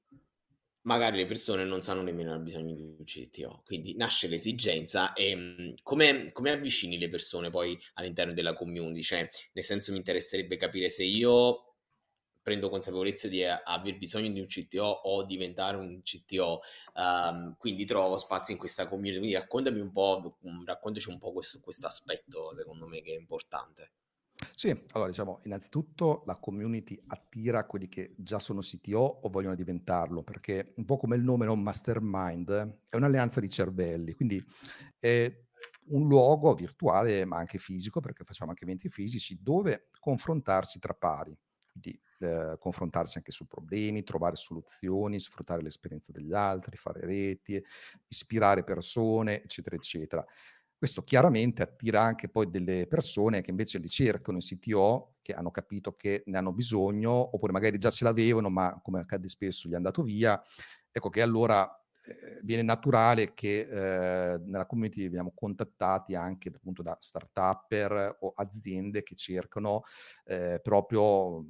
magari 0.82 1.18
le 1.18 1.26
persone 1.26 1.64
non 1.64 1.82
sanno 1.82 2.02
nemmeno 2.02 2.34
il 2.34 2.42
bisogno 2.42 2.74
di 2.74 2.82
un 2.82 3.04
CTO, 3.04 3.62
quindi 3.66 3.96
nasce 3.96 4.28
l'esigenza 4.28 5.14
e 5.14 5.36
mh, 5.36 5.76
come, 5.84 6.32
come 6.32 6.52
avvicini 6.52 6.98
le 6.98 7.10
persone 7.10 7.52
poi 7.52 7.78
all'interno 7.96 8.34
della 8.34 8.54
community? 8.56 9.02
Cioè, 9.04 9.30
nel 9.54 9.64
senso 9.64 9.92
mi 9.92 9.98
interesserebbe 9.98 10.56
capire 10.56 10.90
se 10.90 11.04
io 11.04 11.67
prendo 12.48 12.70
consapevolezza 12.70 13.28
di 13.28 13.44
aver 13.44 13.98
bisogno 13.98 14.30
di 14.30 14.40
un 14.40 14.46
CTO 14.46 14.86
o 14.86 15.26
diventare 15.26 15.76
un 15.76 16.02
CTO, 16.02 16.62
um, 16.96 17.58
quindi 17.58 17.84
trovo 17.84 18.16
spazio 18.16 18.54
in 18.54 18.60
questa 18.60 18.88
community. 18.88 19.18
Quindi 19.18 19.36
raccontami 19.36 19.82
un 19.82 19.92
po', 19.92 20.38
raccontaci 20.64 21.10
un 21.10 21.20
po' 21.20 21.34
questo 21.34 21.88
aspetto, 21.88 22.54
secondo 22.54 22.88
me, 22.88 23.02
che 23.02 23.12
è 23.12 23.18
importante. 23.18 23.92
Sì, 24.56 24.70
allora 24.94 25.10
diciamo, 25.10 25.42
innanzitutto 25.44 26.24
la 26.26 26.38
community 26.38 26.98
attira 27.08 27.66
quelli 27.66 27.90
che 27.90 28.16
già 28.18 28.40
sono 28.40 28.62
CTO 28.62 29.20
o 29.24 29.28
vogliono 29.28 29.54
diventarlo, 29.54 30.24
perché 30.24 30.72
un 30.78 30.86
po' 30.86 30.96
come 30.96 31.18
il 31.18 31.24
nome, 31.24 31.44
non 31.44 31.62
mastermind, 31.62 32.50
è 32.90 32.96
un'alleanza 32.96 33.42
di 33.42 33.50
cervelli, 33.50 34.14
quindi 34.14 34.42
è 34.98 35.30
un 35.88 36.08
luogo 36.08 36.54
virtuale 36.54 37.26
ma 37.26 37.36
anche 37.36 37.58
fisico, 37.58 38.00
perché 38.00 38.24
facciamo 38.24 38.52
anche 38.52 38.64
eventi 38.64 38.88
fisici, 38.88 39.38
dove 39.42 39.90
confrontarsi 40.00 40.80
tra 40.80 40.94
pari, 40.94 41.38
quindi 41.70 42.00
eh, 42.20 42.58
confrontarsi 42.60 43.18
anche 43.18 43.32
su 43.32 43.46
problemi, 43.48 44.04
trovare 44.04 44.36
soluzioni, 44.36 45.20
sfruttare 45.20 45.62
l'esperienza 45.62 46.12
degli 46.12 46.34
altri, 46.34 46.78
fare 46.78 47.02
reti, 47.02 47.64
ispirare 48.08 48.64
persone, 48.64 49.42
eccetera, 49.42 49.76
eccetera. 49.76 50.26
Questo 50.78 51.04
chiaramente 51.04 51.64
attira 51.64 52.02
anche 52.04 52.30
poi 52.30 52.50
delle 52.52 52.86
persone 52.88 53.42
che 53.42 53.50
invece 53.50 53.80
li 53.80 53.90
cercano 53.90 54.38
in 54.38 54.44
CTO, 54.44 55.16
che 55.24 55.34
hanno 55.34 55.50
capito 55.50 55.96
che 55.96 56.22
ne 56.28 56.38
hanno 56.38 56.54
bisogno, 56.54 57.12
oppure 57.12 57.52
magari 57.52 57.80
già 57.80 57.90
ce 57.90 58.04
l'avevano, 58.04 58.50
ma 58.50 58.80
come 58.84 59.00
accade 59.00 59.28
spesso 59.28 59.68
gli 59.68 59.72
è 59.74 59.76
andato 59.76 60.04
via. 60.04 60.40
Ecco 60.92 61.10
che 61.10 61.24
allora 61.24 61.68
eh, 62.08 62.40
viene 62.44 62.62
naturale 62.62 63.34
che 63.34 63.62
eh, 63.62 64.38
nella 64.38 64.66
community 64.66 65.04
veniamo 65.04 65.34
contattati 65.36 66.16
anche 66.16 66.50
appunto 66.56 66.82
da 66.82 66.96
start-upper 67.00 68.18
o 68.22 68.34
aziende 68.36 69.04
che 69.04 69.16
cercano 69.16 69.82
eh, 70.26 70.60
proprio 70.64 71.44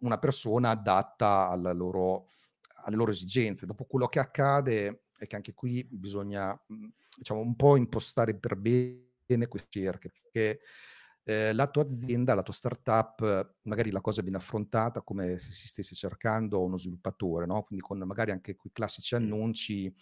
una 0.00 0.18
persona 0.18 0.70
adatta 0.70 1.48
loro, 1.72 2.28
alle 2.84 2.96
loro 2.96 3.10
esigenze. 3.10 3.66
Dopo 3.66 3.84
quello 3.84 4.06
che 4.08 4.18
accade 4.18 5.04
è 5.16 5.26
che 5.26 5.36
anche 5.36 5.54
qui 5.54 5.86
bisogna 5.90 6.58
diciamo, 7.16 7.40
un 7.40 7.56
po' 7.56 7.76
impostare 7.76 8.34
per 8.34 8.56
bene 8.56 9.46
queste 9.48 9.68
ricerche, 9.72 10.10
perché 10.10 10.60
eh, 11.28 11.52
la 11.52 11.66
tua 11.66 11.82
azienda, 11.82 12.34
la 12.34 12.42
tua 12.42 12.54
startup, 12.54 13.56
magari 13.64 13.90
la 13.90 14.00
cosa 14.00 14.22
viene 14.22 14.38
affrontata 14.38 15.02
come 15.02 15.38
se 15.38 15.52
si 15.52 15.68
stesse 15.68 15.94
cercando 15.94 16.62
uno 16.62 16.78
sviluppatore, 16.78 17.44
no? 17.44 17.64
quindi 17.64 17.84
con 17.84 17.98
magari 17.98 18.30
anche 18.30 18.56
quei 18.56 18.72
classici 18.72 19.14
annunci 19.14 19.94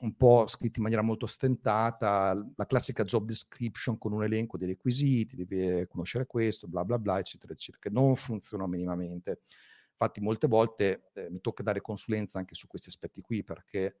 un 0.00 0.16
po' 0.16 0.46
scritti 0.46 0.78
in 0.78 0.84
maniera 0.84 1.02
molto 1.02 1.26
stentata, 1.26 2.34
la 2.56 2.66
classica 2.66 3.04
job 3.04 3.26
description 3.26 3.98
con 3.98 4.12
un 4.12 4.24
elenco 4.24 4.56
dei 4.56 4.68
requisiti, 4.68 5.36
devi 5.36 5.86
conoscere 5.88 6.24
questo, 6.24 6.66
bla 6.66 6.86
bla 6.86 6.98
bla, 6.98 7.18
eccetera, 7.18 7.52
eccetera, 7.52 7.82
che 7.82 7.90
non 7.90 8.16
funzionano 8.16 8.70
minimamente. 8.70 9.40
Infatti 9.90 10.22
molte 10.22 10.46
volte 10.46 11.10
eh, 11.12 11.28
mi 11.28 11.42
tocca 11.42 11.62
dare 11.62 11.82
consulenza 11.82 12.38
anche 12.38 12.54
su 12.54 12.66
questi 12.66 12.88
aspetti 12.88 13.20
qui, 13.20 13.44
perché 13.44 13.96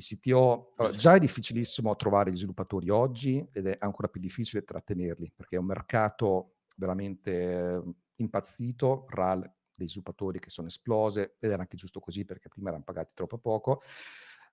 i 0.00 0.02
CTO, 0.02 0.74
già 0.92 1.14
è 1.14 1.18
difficilissimo 1.18 1.94
trovare 1.94 2.30
gli 2.30 2.36
sviluppatori 2.36 2.88
oggi 2.88 3.46
ed 3.52 3.66
è 3.66 3.76
ancora 3.80 4.08
più 4.08 4.20
difficile 4.20 4.64
trattenerli 4.64 5.30
perché 5.34 5.56
è 5.56 5.58
un 5.58 5.66
mercato 5.66 6.54
veramente 6.76 7.82
impazzito, 8.16 9.04
RAL 9.08 9.40
dei 9.76 9.88
sviluppatori 9.88 10.40
che 10.40 10.50
sono 10.50 10.68
esplose 10.68 11.36
ed 11.38 11.50
era 11.50 11.62
anche 11.62 11.76
giusto 11.76 12.00
così 12.00 12.24
perché 12.24 12.48
prima 12.48 12.70
erano 12.70 12.84
pagati 12.84 13.12
troppo 13.14 13.38
poco. 13.38 13.82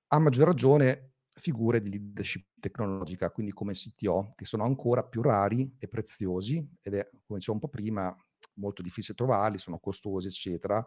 A 0.08 0.20
maggior 0.20 0.48
ragione 0.48 1.14
figure 1.34 1.80
di 1.80 1.90
leadership 1.90 2.48
tecnologica, 2.60 3.30
quindi 3.32 3.54
come 3.54 3.74
CTO, 3.74 4.34
che 4.36 4.46
sono 4.46 4.64
ancora 4.64 5.04
più 5.04 5.22
rari 5.22 5.76
e 5.78 5.88
preziosi 5.88 6.66
ed 6.82 6.96
è, 6.96 7.10
come 7.26 7.40
dicevo 7.40 7.54
un 7.54 7.60
po' 7.60 7.70
prima, 7.70 8.16
molto 8.56 8.82
difficile 8.82 9.16
trovarli, 9.16 9.58
sono 9.58 9.80
costosi, 9.80 10.28
eccetera 10.28 10.86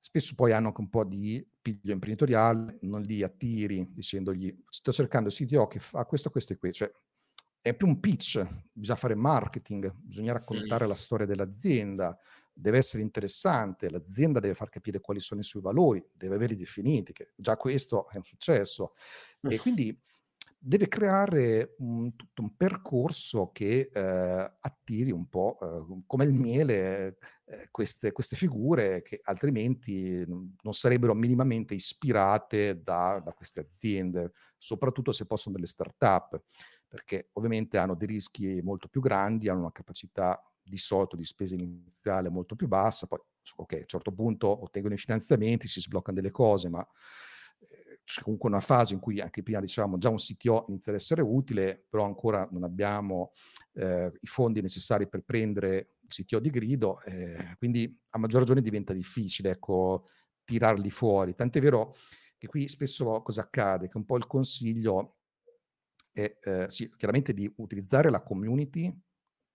spesso 0.00 0.34
poi 0.34 0.52
hanno 0.52 0.68
anche 0.68 0.80
un 0.80 0.88
po' 0.88 1.04
di 1.04 1.46
piglio 1.60 1.92
imprenditoriale, 1.92 2.78
non 2.82 3.02
li 3.02 3.22
attiri 3.22 3.86
dicendogli 3.92 4.64
sto 4.68 4.90
cercando 4.90 5.28
il 5.28 5.34
CTO 5.34 5.66
che 5.66 5.78
fa 5.78 6.04
questo, 6.06 6.30
questo 6.30 6.54
e 6.54 6.56
questo. 6.56 6.86
Cioè, 6.86 6.94
è 7.62 7.74
più 7.74 7.86
un 7.86 8.00
pitch, 8.00 8.44
bisogna 8.72 8.96
fare 8.96 9.14
marketing, 9.14 9.92
bisogna 9.94 10.32
raccontare 10.32 10.86
la 10.86 10.94
storia 10.94 11.26
dell'azienda, 11.26 12.18
deve 12.54 12.78
essere 12.78 13.02
interessante, 13.02 13.90
l'azienda 13.90 14.40
deve 14.40 14.54
far 14.54 14.70
capire 14.70 15.00
quali 15.00 15.20
sono 15.20 15.40
i 15.40 15.44
suoi 15.44 15.62
valori, 15.62 16.02
deve 16.14 16.36
averli 16.36 16.56
definiti, 16.56 17.12
che 17.12 17.32
già 17.36 17.58
questo 17.58 18.08
è 18.08 18.16
un 18.16 18.24
successo. 18.24 18.94
E 19.42 19.58
quindi 19.58 19.98
deve 20.62 20.88
creare 20.88 21.74
un, 21.78 22.14
tutto 22.14 22.42
un 22.42 22.54
percorso 22.54 23.50
che 23.50 23.90
eh, 23.90 24.52
attiri 24.60 25.10
un 25.10 25.26
po' 25.26 25.58
eh, 25.58 26.02
come 26.06 26.24
il 26.24 26.34
miele 26.34 27.16
eh, 27.46 27.68
queste, 27.70 28.12
queste, 28.12 28.36
figure 28.36 29.00
che 29.00 29.20
altrimenti 29.24 30.22
non 30.26 30.74
sarebbero 30.74 31.14
minimamente 31.14 31.74
ispirate 31.74 32.82
da, 32.82 33.22
da, 33.24 33.32
queste 33.32 33.60
aziende, 33.60 34.32
soprattutto 34.58 35.12
se 35.12 35.24
possono 35.24 35.54
delle 35.54 35.66
start-up, 35.66 36.42
perché 36.86 37.30
ovviamente 37.32 37.78
hanno 37.78 37.94
dei 37.94 38.08
rischi 38.08 38.60
molto 38.62 38.88
più 38.88 39.00
grandi, 39.00 39.48
hanno 39.48 39.60
una 39.60 39.72
capacità 39.72 40.38
di 40.62 40.76
solito 40.76 41.16
di 41.16 41.24
spesa 41.24 41.54
iniziale 41.54 42.28
molto 42.28 42.54
più 42.54 42.68
bassa, 42.68 43.06
poi 43.06 43.20
ok, 43.56 43.72
a 43.72 43.76
un 43.78 43.86
certo 43.86 44.12
punto 44.12 44.62
ottengono 44.62 44.92
i 44.92 44.98
finanziamenti, 44.98 45.66
si 45.66 45.80
sbloccano 45.80 46.20
delle 46.20 46.30
cose, 46.30 46.68
ma 46.68 46.86
c'è 48.14 48.22
comunque 48.22 48.48
una 48.48 48.60
fase 48.60 48.94
in 48.94 49.00
cui 49.00 49.20
anche 49.20 49.42
prima 49.42 49.60
diciamo 49.60 49.98
già 49.98 50.08
un 50.08 50.16
CTO 50.16 50.66
inizia 50.68 50.92
ad 50.92 50.98
essere 50.98 51.22
utile, 51.22 51.86
però 51.88 52.04
ancora 52.04 52.48
non 52.50 52.64
abbiamo 52.64 53.32
eh, 53.74 54.12
i 54.20 54.26
fondi 54.26 54.60
necessari 54.60 55.08
per 55.08 55.22
prendere 55.22 55.96
il 56.00 56.08
CTO 56.08 56.40
di 56.40 56.50
grido, 56.50 57.00
eh, 57.02 57.54
quindi 57.58 57.98
a 58.10 58.18
maggior 58.18 58.40
ragione 58.40 58.62
diventa 58.62 58.92
difficile 58.92 59.50
ecco, 59.50 60.08
tirarli 60.44 60.90
fuori. 60.90 61.34
Tant'è 61.34 61.60
vero 61.60 61.94
che 62.36 62.46
qui 62.46 62.68
spesso 62.68 63.22
cosa 63.22 63.42
accade? 63.42 63.88
Che 63.88 63.96
un 63.96 64.04
po' 64.04 64.16
il 64.16 64.26
consiglio 64.26 65.18
è 66.12 66.38
eh, 66.42 66.66
sì, 66.68 66.92
chiaramente 66.96 67.32
di 67.32 67.52
utilizzare 67.56 68.10
la 68.10 68.22
community 68.22 68.92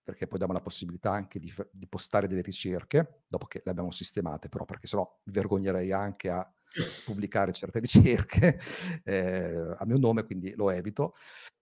perché 0.06 0.28
poi 0.28 0.38
diamo 0.38 0.52
la 0.52 0.60
possibilità 0.60 1.10
anche 1.10 1.40
di, 1.40 1.52
di, 1.72 1.88
postare 1.88 2.28
delle 2.28 2.40
ricerche, 2.40 3.24
dopo 3.26 3.46
che 3.46 3.60
le 3.64 3.70
abbiamo 3.72 3.90
sistemate 3.90 4.48
però, 4.48 4.64
perché 4.64 4.86
sennò 4.86 5.20
mi 5.24 5.32
vergognerei 5.32 5.90
anche 5.90 6.30
a 6.30 6.48
pubblicare 7.04 7.52
certe 7.52 7.80
ricerche 7.80 8.60
eh, 9.04 9.74
a 9.76 9.84
mio 9.86 9.98
nome, 9.98 10.24
quindi 10.24 10.54
lo 10.54 10.70
evito. 10.70 11.14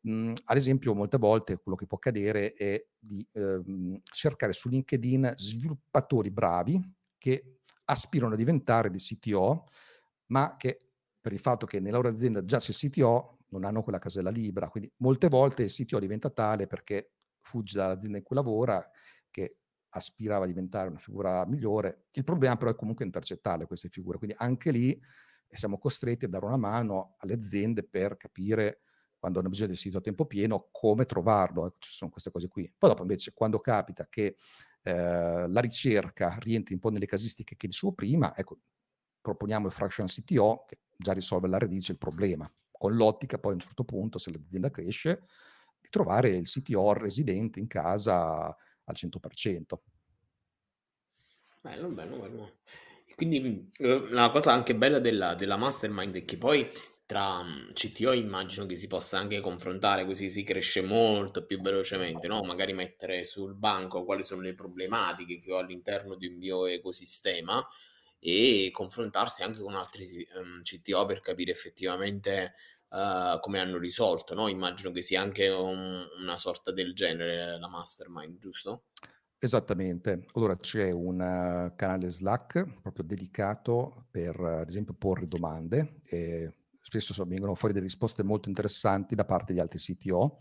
Mm, 0.09 0.33
ad 0.44 0.57
esempio, 0.57 0.94
molte 0.94 1.18
volte 1.18 1.57
quello 1.57 1.77
che 1.77 1.87
può 1.87 1.96
accadere 1.96 2.53
è 2.53 2.85
di 2.98 3.27
ehm, 3.33 4.00
cercare 4.03 4.53
su 4.53 4.68
LinkedIn 4.68 5.33
sviluppatori 5.37 6.31
bravi 6.31 6.81
che 7.18 7.61
aspirano 7.87 8.35
a 8.35 8.37
diventare 8.37 8.90
di 8.90 8.98
CTO, 8.98 9.66
ma 10.27 10.57
che 10.57 10.90
per 11.20 11.33
il 11.33 11.38
fatto 11.38 11.66
che 11.66 11.81
nella 11.81 11.96
loro 11.96 12.09
azienda 12.09 12.44
già 12.44 12.59
c'è 12.59 12.72
CTO, 12.72 13.38
non 13.48 13.64
hanno 13.64 13.83
quella 13.83 13.98
casella 13.98 14.31
libera. 14.31 14.68
Quindi 14.68 14.92
molte 14.98 15.29
volte 15.29 15.62
il 15.62 15.70
CTO 15.70 15.98
diventa 15.98 16.29
tale 16.29 16.66
perché 16.66 17.12
fugge 17.40 17.79
dall'azienda 17.79 18.18
in 18.18 18.24
cui 18.24 18.37
lavora, 18.37 18.87
che 19.31 19.59
aspirava 19.95 20.45
a 20.45 20.47
diventare 20.47 20.89
una 20.89 20.99
figura 20.99 21.47
migliore. 21.47 22.07
Il 22.13 22.25
problema 22.25 22.57
però 22.57 22.71
è 22.71 22.75
comunque 22.75 23.05
intercettarle 23.05 23.67
queste 23.67 23.89
figure, 23.89 24.19
quindi 24.19 24.37
anche 24.39 24.71
lì 24.71 24.91
eh, 24.91 25.57
siamo 25.57 25.79
costretti 25.79 26.25
a 26.25 26.29
dare 26.29 26.45
una 26.45 26.57
mano 26.57 27.15
alle 27.19 27.35
aziende 27.35 27.85
per 27.85 28.17
capire 28.17 28.81
quando 29.19 29.39
hanno 29.41 29.49
bisogno 29.49 29.69
del 29.69 29.79
sito 29.79 29.99
a 29.99 30.03
tempo 30.03 30.27
pieno 30.27 30.69
come 30.71 31.05
trovarlo, 31.07 31.67
ecco, 31.67 31.77
ci 31.79 31.93
sono 31.93 32.11
queste 32.11 32.31
cose 32.31 32.49
qui. 32.49 32.71
Poi 32.77 32.91
dopo 32.91 33.03
invece 33.03 33.33
quando 33.33 33.59
capita 33.61 34.07
che 34.09 34.37
eh, 34.83 35.49
la 35.49 35.61
ricerca 35.61 36.37
rientri 36.41 36.75
un 36.75 36.81
po' 36.81 36.91
nelle 36.91 37.07
casistiche 37.07 37.57
che 37.57 37.67
dicevo 37.69 37.95
prima, 37.95 38.37
ecco, 38.37 38.59
proponiamo 39.23 39.67
il 39.67 39.73
fraction 39.73 40.07
CTO 40.07 40.65
che 40.67 40.81
già 40.97 41.13
risolve 41.13 41.47
alla 41.47 41.59
radice 41.59 41.93
il 41.93 41.99
problema, 41.99 42.53
con 42.71 42.95
l'ottica 42.95 43.39
poi 43.39 43.53
a 43.53 43.55
un 43.55 43.61
certo 43.61 43.85
punto, 43.85 44.19
se 44.19 44.31
l'azienda 44.31 44.71
cresce, 44.71 45.23
di 45.81 45.89
trovare 45.89 46.29
il 46.29 46.47
CTO 46.47 46.93
residente 46.93 47.61
in 47.61 47.67
casa 47.67 48.55
al 48.85 48.94
100%. 48.94 49.81
Bello, 51.61 51.88
bello, 51.88 52.18
bello. 52.18 52.53
Quindi 53.14 53.70
la 53.79 54.31
cosa 54.31 54.53
anche 54.53 54.75
bella 54.75 54.99
della, 54.99 55.35
della 55.35 55.57
mastermind 55.57 56.16
è 56.16 56.25
che 56.25 56.37
poi 56.37 56.68
tra 57.07 57.44
CTO 57.73 58.12
immagino 58.12 58.66
che 58.66 58.77
si 58.77 58.87
possa 58.87 59.18
anche 59.18 59.40
confrontare 59.40 60.07
così 60.07 60.31
si 60.31 60.42
cresce 60.42 60.81
molto 60.81 61.44
più 61.44 61.61
velocemente, 61.61 62.27
no? 62.27 62.42
Magari 62.42 62.73
mettere 62.73 63.25
sul 63.25 63.54
banco 63.54 64.04
quali 64.04 64.23
sono 64.23 64.40
le 64.40 64.54
problematiche 64.54 65.38
che 65.38 65.52
ho 65.52 65.59
all'interno 65.59 66.17
di 66.17 66.27
un 66.27 66.37
mio 66.37 66.67
ecosistema 66.67 67.65
e 68.19 68.71
confrontarsi 68.73 69.42
anche 69.42 69.61
con 69.61 69.75
altri 69.75 70.27
um, 70.35 70.63
CTO 70.63 71.04
per 71.04 71.21
capire 71.21 71.50
effettivamente 71.50 72.54
uh, 72.95 73.40
come 73.40 73.59
hanno 73.59 73.79
risolto, 73.79 74.35
no? 74.35 74.49
Immagino 74.49 74.92
che 74.92 75.03
sia 75.03 75.21
anche 75.21 75.49
un, 75.49 76.07
una 76.21 76.38
sorta 76.38 76.73
del 76.73 76.95
genere 76.95 77.59
la 77.59 77.69
mastermind, 77.69 78.38
giusto? 78.38 78.85
Esattamente. 79.38 80.25
Allora 80.35 80.57
c'è 80.57 80.90
un 80.90 81.21
uh, 81.21 81.75
canale 81.75 82.09
Slack 82.11 82.81
proprio 82.81 83.05
dedicato 83.05 84.07
per, 84.11 84.38
ad 84.40 84.69
esempio, 84.69 84.95
porre 84.95 85.27
domande 85.27 86.01
e 86.07 86.53
spesso 86.85 87.25
vengono 87.25 87.55
fuori 87.55 87.73
delle 87.73 87.87
risposte 87.87 88.23
molto 88.23 88.49
interessanti 88.49 89.15
da 89.15 89.25
parte 89.25 89.53
di 89.53 89.61
altri 89.61 89.79
CTO. 89.79 90.38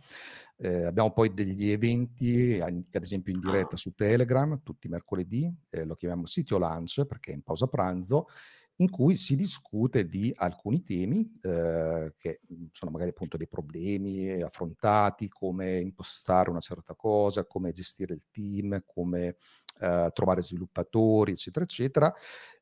Eh, 0.58 0.86
abbiamo 0.86 1.12
poi 1.12 1.34
degli 1.34 1.70
eventi, 1.70 2.60
ad 2.60 3.02
esempio 3.02 3.34
in 3.34 3.40
diretta 3.40 3.78
su 3.78 3.94
Telegram, 3.94 4.62
tutti 4.62 4.88
i 4.88 4.90
mercoledì, 4.90 5.52
eh, 5.70 5.86
lo 5.86 5.96
chiamiamo 5.96 6.24
CTO 6.24 6.58
Lunch 6.58 7.06
perché 7.06 7.32
è 7.32 7.34
in 7.34 7.44
pausa 7.44 7.68
pranzo, 7.68 8.28
in 8.84 8.90
cui 8.90 9.16
si 9.16 9.36
discute 9.38 10.08
di 10.10 10.32
alcuni 10.36 10.84
temi 10.84 11.40
eh, 11.42 12.14
che 12.18 12.42
sono 12.72 12.92
magari 12.92 13.12
appunto 13.12 13.38
dei 13.38 13.48
problemi 13.48 14.42
affrontati, 14.42 15.30
come 15.30 15.80
impostare 15.80 16.50
una 16.50 16.60
certa 16.60 16.94
cosa, 16.94 17.46
come 17.46 17.72
gestire 17.72 18.14
il 18.14 18.26
team, 18.30 18.84
come 18.86 19.38
eh, 19.80 20.10
trovare 20.14 20.42
sviluppatori, 20.42 21.32
eccetera, 21.32 21.64
eccetera. 21.64 22.14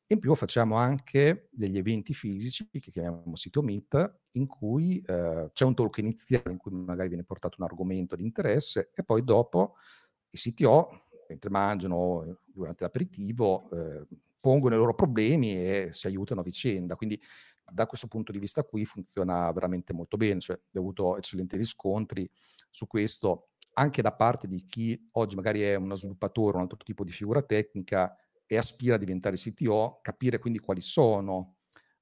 In 0.06 0.20
più 0.20 0.32
facciamo 0.36 0.76
anche 0.76 1.48
degli 1.50 1.76
eventi 1.76 2.14
fisici 2.14 2.68
che 2.70 2.90
chiamiamo 2.90 3.34
sito 3.34 3.60
Meet, 3.60 4.20
in 4.32 4.46
cui 4.46 5.02
eh, 5.04 5.50
c'è 5.52 5.64
un 5.64 5.74
talk 5.74 5.98
iniziale 5.98 6.52
in 6.52 6.58
cui 6.58 6.70
magari 6.72 7.08
viene 7.08 7.24
portato 7.24 7.56
un 7.58 7.64
argomento 7.64 8.14
di 8.14 8.22
interesse 8.22 8.90
e 8.94 9.02
poi 9.02 9.24
dopo 9.24 9.74
i 10.30 10.38
CTO, 10.38 11.06
mentre 11.28 11.50
mangiano 11.50 12.38
durante 12.44 12.84
l'aperitivo, 12.84 13.70
eh, 13.70 14.06
pongono 14.42 14.74
i 14.74 14.78
loro 14.78 14.94
problemi 14.94 15.54
e 15.54 15.88
si 15.92 16.08
aiutano 16.08 16.40
a 16.40 16.44
vicenda. 16.44 16.96
Quindi 16.96 17.18
da 17.64 17.86
questo 17.86 18.08
punto 18.08 18.32
di 18.32 18.38
vista 18.38 18.64
qui 18.64 18.84
funziona 18.84 19.50
veramente 19.52 19.94
molto 19.94 20.16
bene, 20.18 20.40
cioè 20.40 20.56
abbiamo 20.56 20.88
avuto 20.88 21.16
eccellenti 21.16 21.56
riscontri 21.56 22.28
su 22.68 22.86
questo 22.86 23.52
anche 23.74 24.02
da 24.02 24.12
parte 24.12 24.48
di 24.48 24.64
chi 24.66 25.08
oggi 25.12 25.36
magari 25.36 25.62
è 25.62 25.74
uno 25.76 25.94
sviluppatore, 25.94 26.56
un 26.56 26.62
altro 26.62 26.76
tipo 26.78 27.04
di 27.04 27.10
figura 27.10 27.42
tecnica 27.42 28.14
e 28.46 28.56
aspira 28.56 28.96
a 28.96 28.98
diventare 28.98 29.36
CTO, 29.36 30.00
capire 30.02 30.38
quindi 30.38 30.58
quali 30.58 30.80
sono 30.80 31.56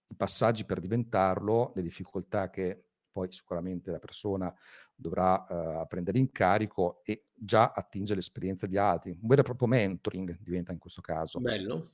i 0.09 0.16
passaggi 0.16 0.64
per 0.64 0.80
diventarlo, 0.80 1.72
le 1.76 1.82
difficoltà 1.82 2.51
che 2.51 2.86
poi 3.12 3.30
sicuramente 3.30 3.91
la 3.91 3.99
persona 3.99 4.53
dovrà 4.95 5.45
uh, 5.49 5.86
prendere 5.86 6.18
in 6.18 6.30
carico 6.32 7.03
e 7.05 7.26
già 7.32 7.72
attinge 7.74 8.14
l'esperienza 8.14 8.66
di 8.66 8.76
altri. 8.76 9.11
Un 9.20 9.28
vero 9.28 9.43
e 9.43 9.45
proprio 9.45 9.68
mentoring 9.68 10.38
diventa 10.41 10.72
in 10.72 10.78
questo 10.78 11.01
caso. 11.01 11.38
Bello. 11.41 11.93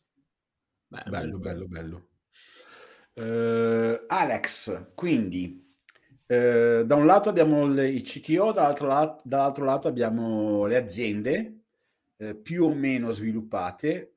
Beh, 0.88 1.02
bello, 1.08 1.38
bello, 1.38 1.66
bello. 1.66 1.66
bello. 1.66 2.08
Uh, 3.18 4.04
Alex, 4.08 4.92
quindi 4.94 5.74
uh, 6.26 6.84
da 6.84 6.94
un 6.94 7.06
lato 7.06 7.28
abbiamo 7.30 7.66
le, 7.66 7.88
i 7.88 8.02
CTO, 8.02 8.52
dall'altro 8.52 8.86
lato, 8.86 9.22
dall'altro 9.24 9.64
lato 9.64 9.88
abbiamo 9.88 10.66
le 10.66 10.76
aziende 10.76 11.60
uh, 12.16 12.40
più 12.42 12.64
o 12.64 12.74
meno 12.74 13.10
sviluppate 13.10 14.16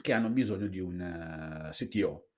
che 0.00 0.12
hanno 0.12 0.30
bisogno 0.30 0.66
di 0.66 0.80
un 0.80 1.68
CTO. 1.72 2.28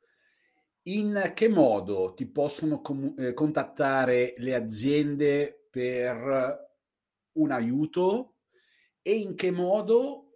In 0.86 1.32
che 1.34 1.48
modo 1.48 2.12
ti 2.14 2.26
possono 2.26 2.80
com- 2.80 3.14
eh, 3.16 3.32
contattare 3.34 4.34
le 4.38 4.54
aziende 4.54 5.68
per 5.70 6.70
un 7.32 7.50
aiuto 7.50 8.34
e 9.00 9.14
in 9.14 9.36
che 9.36 9.50
modo 9.52 10.31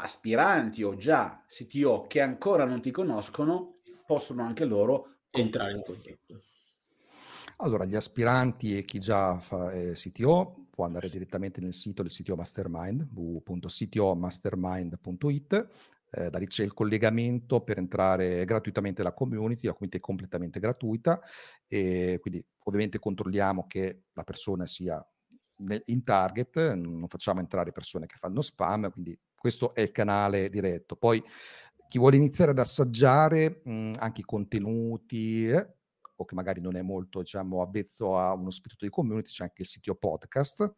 aspiranti 0.00 0.82
o 0.82 0.96
già 0.96 1.44
CTO 1.46 2.06
che 2.06 2.20
ancora 2.20 2.64
non 2.64 2.80
ti 2.80 2.90
conoscono 2.90 3.80
possono 4.06 4.42
anche 4.42 4.64
loro 4.64 5.18
entrare 5.30 5.72
in 5.72 5.82
contatto. 5.84 6.42
Allora, 7.58 7.84
gli 7.84 7.94
aspiranti 7.94 8.76
e 8.76 8.84
chi 8.84 8.98
già 8.98 9.38
fa 9.38 9.70
eh, 9.70 9.92
CTO 9.92 10.66
può 10.70 10.86
andare 10.86 11.08
direttamente 11.10 11.60
nel 11.60 11.74
sito 11.74 12.02
del 12.02 12.10
CTO 12.10 12.34
Mastermind, 12.34 13.06
www.ctomastermind.it. 13.12 15.68
Eh, 16.12 16.30
da 16.30 16.38
lì 16.38 16.46
c'è 16.46 16.64
il 16.64 16.72
collegamento 16.72 17.60
per 17.60 17.78
entrare 17.78 18.44
gratuitamente 18.46 19.02
nella 19.02 19.14
community, 19.14 19.66
la 19.66 19.74
community 19.74 19.98
è 19.98 20.00
completamente 20.00 20.58
gratuita 20.58 21.20
e 21.68 22.18
quindi 22.20 22.44
ovviamente 22.64 22.98
controlliamo 22.98 23.68
che 23.68 24.06
la 24.14 24.24
persona 24.24 24.66
sia 24.66 25.00
in 25.84 26.02
target, 26.02 26.72
non 26.72 27.06
facciamo 27.08 27.40
entrare 27.40 27.70
persone 27.70 28.06
che 28.06 28.16
fanno 28.16 28.40
spam, 28.40 28.90
quindi 28.90 29.16
questo 29.40 29.74
è 29.74 29.80
il 29.80 29.90
canale 29.90 30.50
diretto. 30.50 30.96
Poi 30.96 31.24
chi 31.88 31.98
vuole 31.98 32.16
iniziare 32.16 32.50
ad 32.50 32.58
assaggiare 32.58 33.62
mh, 33.64 33.94
anche 33.96 34.20
i 34.20 34.24
contenuti, 34.24 35.46
eh, 35.46 35.76
o 36.16 36.26
che 36.26 36.34
magari 36.34 36.60
non 36.60 36.76
è 36.76 36.82
molto 36.82 37.20
diciamo, 37.20 37.62
avvezzo 37.62 38.18
a 38.18 38.34
uno 38.34 38.50
spirito 38.50 38.84
di 38.84 38.90
community, 38.90 39.30
c'è 39.30 39.44
anche 39.44 39.62
il 39.62 39.68
sito 39.68 39.94
podcast 39.94 40.74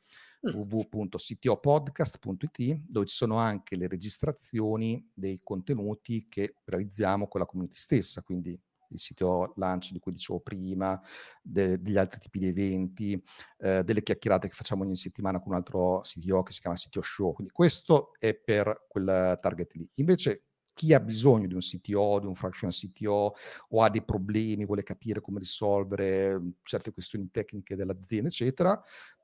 mm. 0.48 0.54
www.ctopodcast.it 0.54 2.82
dove 2.86 3.06
ci 3.06 3.16
sono 3.16 3.38
anche 3.38 3.74
le 3.74 3.88
registrazioni 3.88 5.10
dei 5.12 5.40
contenuti 5.42 6.28
che 6.28 6.58
realizziamo 6.64 7.26
con 7.26 7.40
la 7.40 7.46
community 7.46 7.76
stessa, 7.76 8.22
quindi 8.22 8.56
il 8.92 8.98
sito 8.98 9.52
Lunch 9.56 9.92
di 9.92 9.98
cui 9.98 10.12
dicevo 10.12 10.40
prima, 10.40 11.00
de- 11.40 11.80
degli 11.80 11.96
altri 11.96 12.20
tipi 12.20 12.38
di 12.38 12.46
eventi, 12.46 13.22
eh, 13.58 13.82
delle 13.82 14.02
chiacchierate 14.02 14.48
che 14.48 14.54
facciamo 14.54 14.84
ogni 14.84 14.96
settimana 14.96 15.40
con 15.40 15.52
un 15.52 15.58
altro 15.58 16.00
CTO 16.00 16.42
che 16.42 16.52
si 16.52 16.60
chiama 16.60 16.76
CTO 16.76 17.02
Show. 17.02 17.32
Quindi 17.32 17.52
questo 17.52 18.12
è 18.18 18.34
per 18.34 18.86
quel 18.88 19.38
target 19.40 19.74
lì. 19.74 19.88
Invece 19.94 20.44
chi 20.74 20.94
ha 20.94 21.00
bisogno 21.00 21.46
di 21.46 21.54
un 21.54 21.60
CTO, 21.60 22.18
di 22.20 22.26
un 22.26 22.34
fractional 22.34 22.74
CTO 22.74 23.34
o 23.68 23.82
ha 23.82 23.90
dei 23.90 24.02
problemi, 24.02 24.64
vuole 24.64 24.82
capire 24.82 25.20
come 25.20 25.38
risolvere 25.38 26.40
certe 26.62 26.92
questioni 26.92 27.30
tecniche 27.30 27.76
dell'azienda, 27.76 28.28
eccetera, 28.28 28.80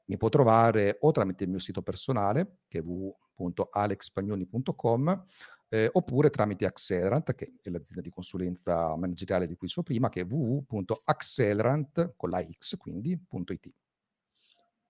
mi 0.06 0.16
può 0.16 0.28
trovare 0.28 0.98
o 1.00 1.10
tramite 1.10 1.42
il 1.44 1.50
mio 1.50 1.58
sito 1.58 1.82
personale, 1.82 2.60
che 2.66 2.78
è 2.78 2.82
www.alexpagnoni.com, 2.82 5.24
eh, 5.68 5.88
oppure 5.92 6.30
tramite 6.30 6.66
Accelerant, 6.66 7.34
che 7.34 7.52
è 7.62 7.70
l'azienda 7.70 8.00
di 8.00 8.10
consulenza 8.10 8.96
manageriale 8.96 9.46
di 9.46 9.54
cui 9.54 9.66
dicevo 9.66 9.84
prima, 9.84 10.08
che 10.08 10.22
è 10.22 10.26
www.accelerant 10.28 12.14
con 12.16 12.30
la 12.30 12.46
X, 12.46 12.76
quindi 12.76 13.12
.it. 13.12 13.70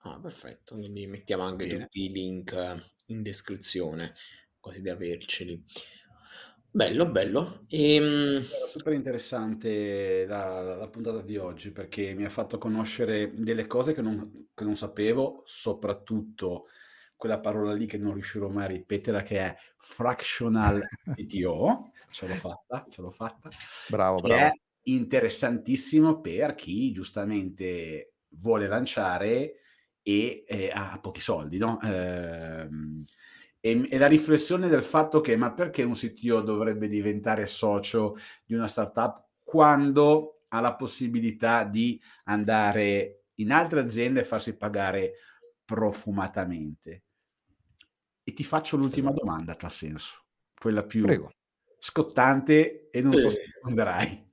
Ah, 0.03 0.21
perfetto, 0.21 0.77
quindi 0.77 1.07
mettiamo 1.07 1.43
anche 1.43 1.67
Bene. 1.67 1.83
tutti 1.85 2.05
i 2.05 2.11
link 2.11 2.85
in 3.07 3.23
descrizione, 3.23 4.15
così 4.61 4.81
da 4.81 4.93
averceli. 4.93 5.65
Bello, 6.71 7.11
bello. 7.11 7.65
Ehm... 7.69 8.41
super 8.71 8.93
interessante 8.93 10.27
la, 10.27 10.77
la, 10.77 10.89
puntata 10.89 11.23
di 11.23 11.37
oggi 11.37 11.73
perché 11.73 12.15
mi 12.15 12.25
ha 12.25 12.29
fatto 12.29 12.59
conoscere 12.59 13.33
delle 13.35 13.67
cose 13.67 13.95
che 13.95 14.03
non, 14.03 14.49
che 14.55 14.65
non 14.65 14.77
sapevo, 14.77 15.43
soprattutto 15.45 16.67
quella 17.19 17.41
parola 17.41 17.75
lì 17.75 17.87
che 17.87 17.99
non 17.99 18.15
riuscirò 18.15 18.49
mai 18.49 18.65
a 18.65 18.69
ripetere, 18.69 19.25
che 19.25 19.39
è 19.39 19.57
fractional 19.77 20.81
CTO. 21.15 21.91
ce 22.11 22.27
l'ho 22.29 22.35
fatta, 22.35 22.87
ce 22.89 23.03
l'ho 23.03 23.11
fatta. 23.11 23.51
Bravo, 23.89 24.21
bravo. 24.21 24.41
È 24.41 24.53
interessantissimo 24.83 26.21
per 26.21 26.55
chi 26.55 26.93
giustamente 26.93 28.13
vuole 28.31 28.69
lanciare 28.69 29.55
e 30.01 30.45
eh, 30.47 30.71
ha 30.73 30.97
pochi 31.03 31.21
soldi, 31.21 31.59
no? 31.59 31.81
Eh, 31.83 32.69
e, 33.61 33.87
e, 33.91 33.99
la 33.99 34.07
riflessione 34.07 34.69
del 34.69 34.85
fatto 34.85 35.21
che 35.21 35.37
ma 35.37 35.53
perché 35.53 35.83
un 35.83 35.95
CTO 35.95 36.41
dovrebbe 36.41 36.87
diventare 36.87 37.47
socio 37.47 38.17
di 38.45 38.55
una 38.55 38.69
startup 38.69 39.27
quando 39.43 40.43
ha 40.49 40.61
la 40.61 40.77
possibilità 40.77 41.65
di 41.65 42.01
andare 42.25 43.25
in 43.35 43.51
altre 43.51 43.81
aziende 43.81 44.21
e 44.21 44.25
farsi 44.25 44.57
pagare 44.57 45.15
profumatamente? 45.65 47.03
E 48.29 48.35
ti 48.35 48.45
faccio 48.45 48.77
l'ultima 48.77 49.09
esatto. 49.09 49.25
domanda, 49.25 49.57
a 49.59 49.69
senso, 49.71 50.25
quella 50.61 50.85
più 50.85 51.03
Prego. 51.05 51.31
scottante 51.79 52.91
e 52.91 53.01
non 53.01 53.17
so 53.17 53.31
se 53.31 53.43
risponderai. 53.43 54.31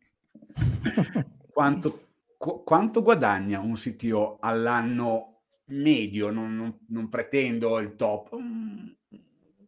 quanto, 1.49 2.07
qu- 2.35 2.65
quanto, 2.65 3.01
guadagna 3.01 3.61
un 3.61 3.75
CTO 3.75 4.35
all'anno 4.41 5.43
medio? 5.67 6.29
Non, 6.29 6.53
non, 6.57 6.77
non 6.89 7.07
pretendo 7.07 7.79
il 7.79 7.95
top, 7.95 8.37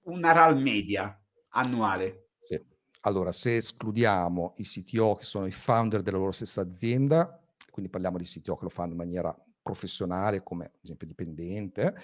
una 0.01 0.31
RAL 0.33 0.57
media 0.57 1.17
annuale. 1.51 2.31
Sì. 2.37 2.61
Allora, 3.03 3.31
se 3.31 3.55
escludiamo 3.55 4.55
i 4.57 4.63
CTO 4.63 5.15
che 5.15 5.23
sono 5.23 5.45
i 5.45 5.53
founder 5.53 6.01
della 6.01 6.17
loro 6.17 6.33
stessa 6.33 6.59
azienda, 6.59 7.41
quindi 7.71 7.89
parliamo 7.89 8.17
di 8.17 8.25
CTO 8.25 8.57
che 8.57 8.63
lo 8.63 8.69
fanno 8.69 8.91
in 8.91 8.97
maniera 8.97 9.33
professionale, 9.61 10.43
come 10.43 10.65
ad 10.65 10.79
esempio 10.81 11.07
dipendente, 11.07 11.95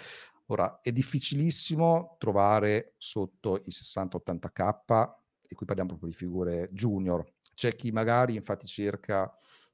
Ora, 0.48 0.82
è 0.82 0.92
difficilissimo 0.92 2.16
trovare 2.20 2.96
sotto 2.98 3.62
i 3.66 3.72
60-80k, 3.72 5.22
e 5.48 5.56
qui 5.56 5.66
parliamo 5.66 5.92
proprio 5.92 6.10
di 6.10 6.16
figure 6.16 6.70
junior. 6.72 7.24
C'è 7.54 7.76
chi 7.76 7.92
magari 7.92 8.36
infatti 8.36 8.66
cerca 8.68 9.32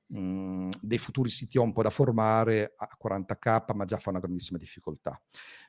mh, 0.07 0.20
mhmm, 0.20 0.70
dei 0.82 0.97
futuri 0.99 1.30
CTO 1.30 1.63
un 1.63 1.74
po' 1.74 1.82
da 1.84 1.89
formare 1.89 2.74
a 2.78 2.88
40k, 2.97 3.74
ma 3.74 3.86
già 3.86 3.97
fa 3.97 4.11
una 4.11 4.20
grandissima 4.20 4.57
difficoltà. 4.59 5.20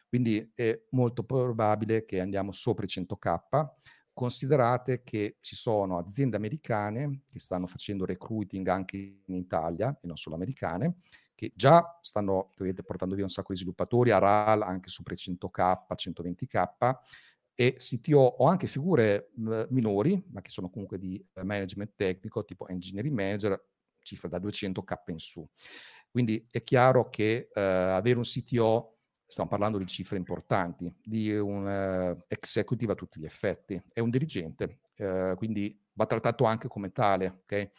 Quindi 0.06 0.50
è 0.54 0.78
molto 0.90 1.22
probabile 1.24 2.04
che 2.04 2.20
andiamo 2.20 2.52
sopra 2.52 2.84
i 2.84 2.88
100k. 2.88 3.74
Considerate 4.12 5.02
che 5.02 5.36
ci 5.40 5.56
sono 5.56 5.96
aziende 5.98 6.36
americane 6.36 7.22
che 7.30 7.38
stanno 7.38 7.66
facendo 7.66 8.04
recruiting 8.04 8.66
anche 8.68 8.96
in 9.24 9.34
Italia 9.34 9.96
e 10.00 10.06
non 10.06 10.16
solo 10.16 10.34
americane, 10.36 10.96
che 11.40 11.52
già 11.54 11.98
stanno 12.02 12.50
portando 12.84 13.14
via 13.14 13.24
un 13.24 13.30
sacco 13.30 13.54
di 13.54 13.58
sviluppatori, 13.58 14.10
a 14.10 14.18
RAL 14.18 14.60
anche 14.60 14.90
i 14.90 14.92
100k, 14.92 15.86
120k, 15.96 16.98
e 17.54 17.76
CTO 17.78 18.18
o 18.18 18.44
anche 18.44 18.66
figure 18.66 19.30
mh, 19.36 19.62
minori, 19.70 20.22
ma 20.32 20.42
che 20.42 20.50
sono 20.50 20.68
comunque 20.68 20.98
di 20.98 21.18
uh, 21.34 21.42
management 21.42 21.92
tecnico, 21.96 22.44
tipo 22.44 22.68
engineering 22.68 23.14
manager, 23.14 23.58
cifra 24.02 24.28
da 24.28 24.38
200k 24.38 24.96
in 25.06 25.18
su. 25.18 25.48
Quindi 26.10 26.46
è 26.50 26.62
chiaro 26.62 27.08
che 27.08 27.48
eh, 27.54 27.60
avere 27.60 28.18
un 28.18 28.24
CTO, 28.24 28.98
stiamo 29.26 29.48
parlando 29.48 29.78
di 29.78 29.86
cifre 29.86 30.18
importanti, 30.18 30.94
di 31.02 31.34
un 31.34 31.64
uh, 31.64 32.24
executive 32.28 32.92
a 32.92 32.96
tutti 32.96 33.18
gli 33.18 33.24
effetti, 33.24 33.80
è 33.94 34.00
un 34.00 34.10
dirigente, 34.10 34.80
eh, 34.96 35.34
quindi 35.36 35.80
va 35.92 36.04
trattato 36.04 36.44
anche 36.44 36.68
come 36.68 36.92
tale, 36.92 37.42
ok? 37.44 37.70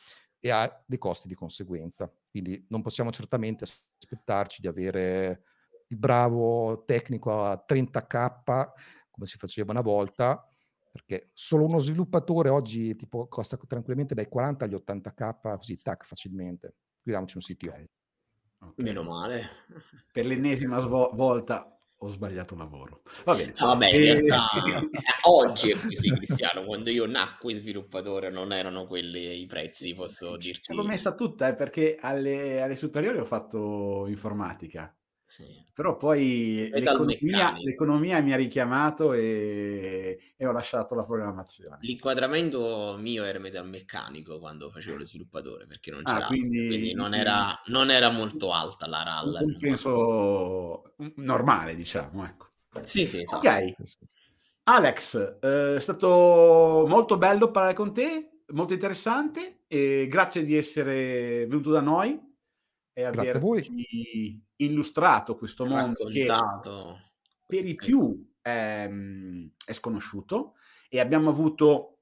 E 0.43 0.49
ha 0.49 0.83
dei 0.85 0.97
costi 0.97 1.27
di 1.27 1.35
conseguenza. 1.35 2.11
Quindi 2.29 2.65
non 2.69 2.81
possiamo 2.81 3.11
certamente 3.11 3.63
aspettarci 3.63 4.59
di 4.59 4.67
avere 4.67 5.43
il 5.87 5.97
bravo 5.97 6.83
tecnico 6.85 7.45
a 7.45 7.63
30k, 7.65 8.71
come 9.11 9.25
si 9.25 9.37
faceva 9.37 9.71
una 9.71 9.81
volta, 9.81 10.45
perché 10.91 11.29
solo 11.33 11.65
uno 11.65 11.79
sviluppatore 11.79 12.49
oggi 12.49 12.95
tipo, 12.95 13.27
costa 13.27 13.57
tranquillamente 13.57 14.15
dai 14.15 14.27
40 14.27 14.65
agli 14.65 14.73
80k, 14.73 15.57
così 15.57 15.81
tac 15.81 16.05
facilmente. 16.05 16.75
Guidiamoci 17.03 17.37
un 17.37 17.43
CTO. 17.43 17.73
Okay. 18.63 18.85
Meno 18.85 19.03
male. 19.03 19.43
Per 20.11 20.25
l'ennesima 20.25 20.79
svo- 20.79 21.11
volta 21.13 21.80
ho 22.03 22.09
sbagliato 22.09 22.55
lavoro. 22.55 23.03
Va 23.25 23.35
bene. 23.35 23.53
No, 23.57 23.67
vabbè, 23.67 23.89
in 23.93 24.01
realtà 24.01 24.47
eh, 24.65 24.89
oggi 25.23 25.69
è 25.69 25.77
così, 25.77 26.09
Cristiano. 26.09 26.63
Quando 26.63 26.89
io 26.89 27.05
nacqui 27.05 27.53
sviluppatore 27.53 28.31
non 28.31 28.51
erano 28.51 28.87
quelli 28.87 29.39
i 29.41 29.45
prezzi, 29.45 29.93
posso 29.93 30.35
dirti. 30.35 30.61
Ce 30.63 30.73
l'ho 30.73 30.83
messa 30.83 31.13
tutta, 31.13 31.47
eh, 31.47 31.55
perché 31.55 31.97
alle, 31.99 32.61
alle 32.61 32.75
superiori 32.75 33.19
ho 33.19 33.25
fatto 33.25 34.07
informatica. 34.07 34.93
Sì. 35.32 35.45
Però 35.71 35.95
poi 35.95 36.67
l'economia, 36.73 37.55
l'economia, 37.57 38.19
mi 38.19 38.34
ha 38.34 38.36
richiamato 38.36 39.13
e, 39.13 40.34
e, 40.36 40.45
ho 40.45 40.51
lasciato 40.51 40.93
la 40.93 41.05
programmazione. 41.05 41.77
L'inquadramento 41.84 42.97
mio 42.99 43.23
era 43.23 43.39
metalmeccanico 43.39 44.39
quando 44.39 44.69
facevo 44.69 44.97
lo 44.97 45.05
sviluppatore 45.05 45.67
perché 45.67 45.89
non 45.89 46.03
c'era, 46.03 46.25
ah, 46.25 46.27
quindi, 46.27 46.67
quindi 46.67 46.93
non, 46.93 47.13
era, 47.13 47.61
non, 47.67 47.91
era, 47.91 48.09
molto 48.09 48.51
alta 48.51 48.88
la 48.88 49.03
RAL. 49.03 49.38
Un 49.41 49.55
penso 49.57 50.95
normale, 51.15 51.75
diciamo. 51.75 52.25
Ecco. 52.25 52.49
Sì, 52.82 53.05
sì, 53.05 53.21
esatto. 53.21 53.47
Ok. 53.47 53.73
Alex, 54.63 55.38
eh, 55.41 55.75
è 55.77 55.79
stato 55.79 56.84
molto 56.89 57.17
bello 57.17 57.51
parlare 57.51 57.73
con 57.73 57.93
te, 57.93 58.41
molto 58.47 58.73
interessante 58.73 59.61
e 59.67 60.07
grazie 60.09 60.43
di 60.43 60.57
essere 60.57 61.45
venuto 61.45 61.71
da 61.71 61.79
noi 61.79 62.19
e 62.91 63.03
averci 63.03 64.49
illustrato 64.64 65.36
questo 65.36 65.66
mondo 65.66 66.05
che 66.05 66.28
per 67.45 67.66
i 67.66 67.76
più 67.76 68.32
è, 68.41 68.86
ehm, 68.88 69.51
è, 69.66 69.74
sconosciuto 69.74 70.55
e 70.89 70.99
abbiamo 70.99 71.30
avuto 71.30 71.97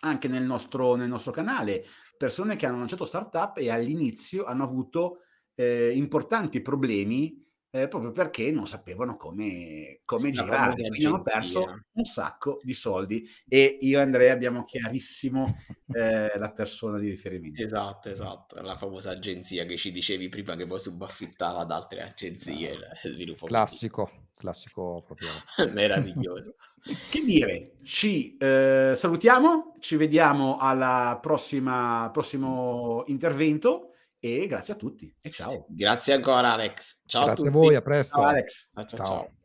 anche 0.00 0.28
nel 0.28 0.44
nostro, 0.44 0.94
nel 0.94 1.08
nostro 1.08 1.32
canale 1.32 1.84
persone 2.16 2.56
che 2.56 2.66
hanno 2.66 2.78
lanciato 2.78 3.04
startup 3.04 3.58
e 3.58 3.70
all'inizio 3.70 4.44
hanno 4.44 4.64
avuto 4.64 5.20
eh, 5.54 5.92
importanti 5.94 6.60
problemi 6.60 7.45
eh, 7.76 7.88
proprio 7.88 8.12
perché 8.12 8.50
non 8.50 8.66
sapevano 8.66 9.16
come, 9.16 10.00
come 10.04 10.30
girare, 10.30 10.74
quindi 10.74 11.04
hanno 11.04 11.20
perso 11.20 11.84
un 11.92 12.04
sacco 12.04 12.58
di 12.62 12.74
soldi 12.74 13.28
e 13.46 13.76
io 13.80 13.98
e 13.98 14.02
Andrea 14.02 14.32
abbiamo 14.32 14.64
chiarissimo 14.64 15.58
eh, 15.92 16.32
la 16.38 16.50
persona 16.52 16.98
di 16.98 17.10
riferimento. 17.10 17.62
Esatto, 17.62 18.08
esatto, 18.08 18.60
la 18.62 18.76
famosa 18.76 19.10
agenzia 19.10 19.64
che 19.64 19.76
ci 19.76 19.92
dicevi 19.92 20.28
prima 20.28 20.56
che 20.56 20.66
poi 20.66 20.80
subaffittava 20.80 21.60
ad 21.60 21.70
altre 21.70 22.02
agenzie. 22.02 22.76
No. 22.76 23.34
Classico, 23.44 24.04
così. 24.04 24.16
classico 24.36 25.02
proprio. 25.04 25.28
Meraviglioso. 25.72 26.54
che 27.10 27.22
dire, 27.22 27.72
ci 27.82 28.36
eh, 28.36 28.92
salutiamo, 28.94 29.76
ci 29.80 29.96
vediamo 29.96 30.56
al 30.58 31.18
prossimo 31.20 33.04
intervento 33.06 33.90
e 34.18 34.46
grazie 34.46 34.74
a 34.74 34.76
tutti 34.76 35.14
e 35.20 35.30
ciao. 35.30 35.66
Grazie 35.68 36.14
ancora 36.14 36.52
Alex. 36.52 37.02
Ciao 37.06 37.24
grazie 37.26 37.44
a 37.44 37.50
tutti. 37.50 37.58
A 37.58 37.60
voi, 37.60 37.74
a 37.74 37.82
presto. 37.82 38.18
Ciao 38.18 38.28
Alex. 38.28 38.68
ciao. 38.72 38.86
ciao. 38.86 39.04
ciao. 39.04 39.36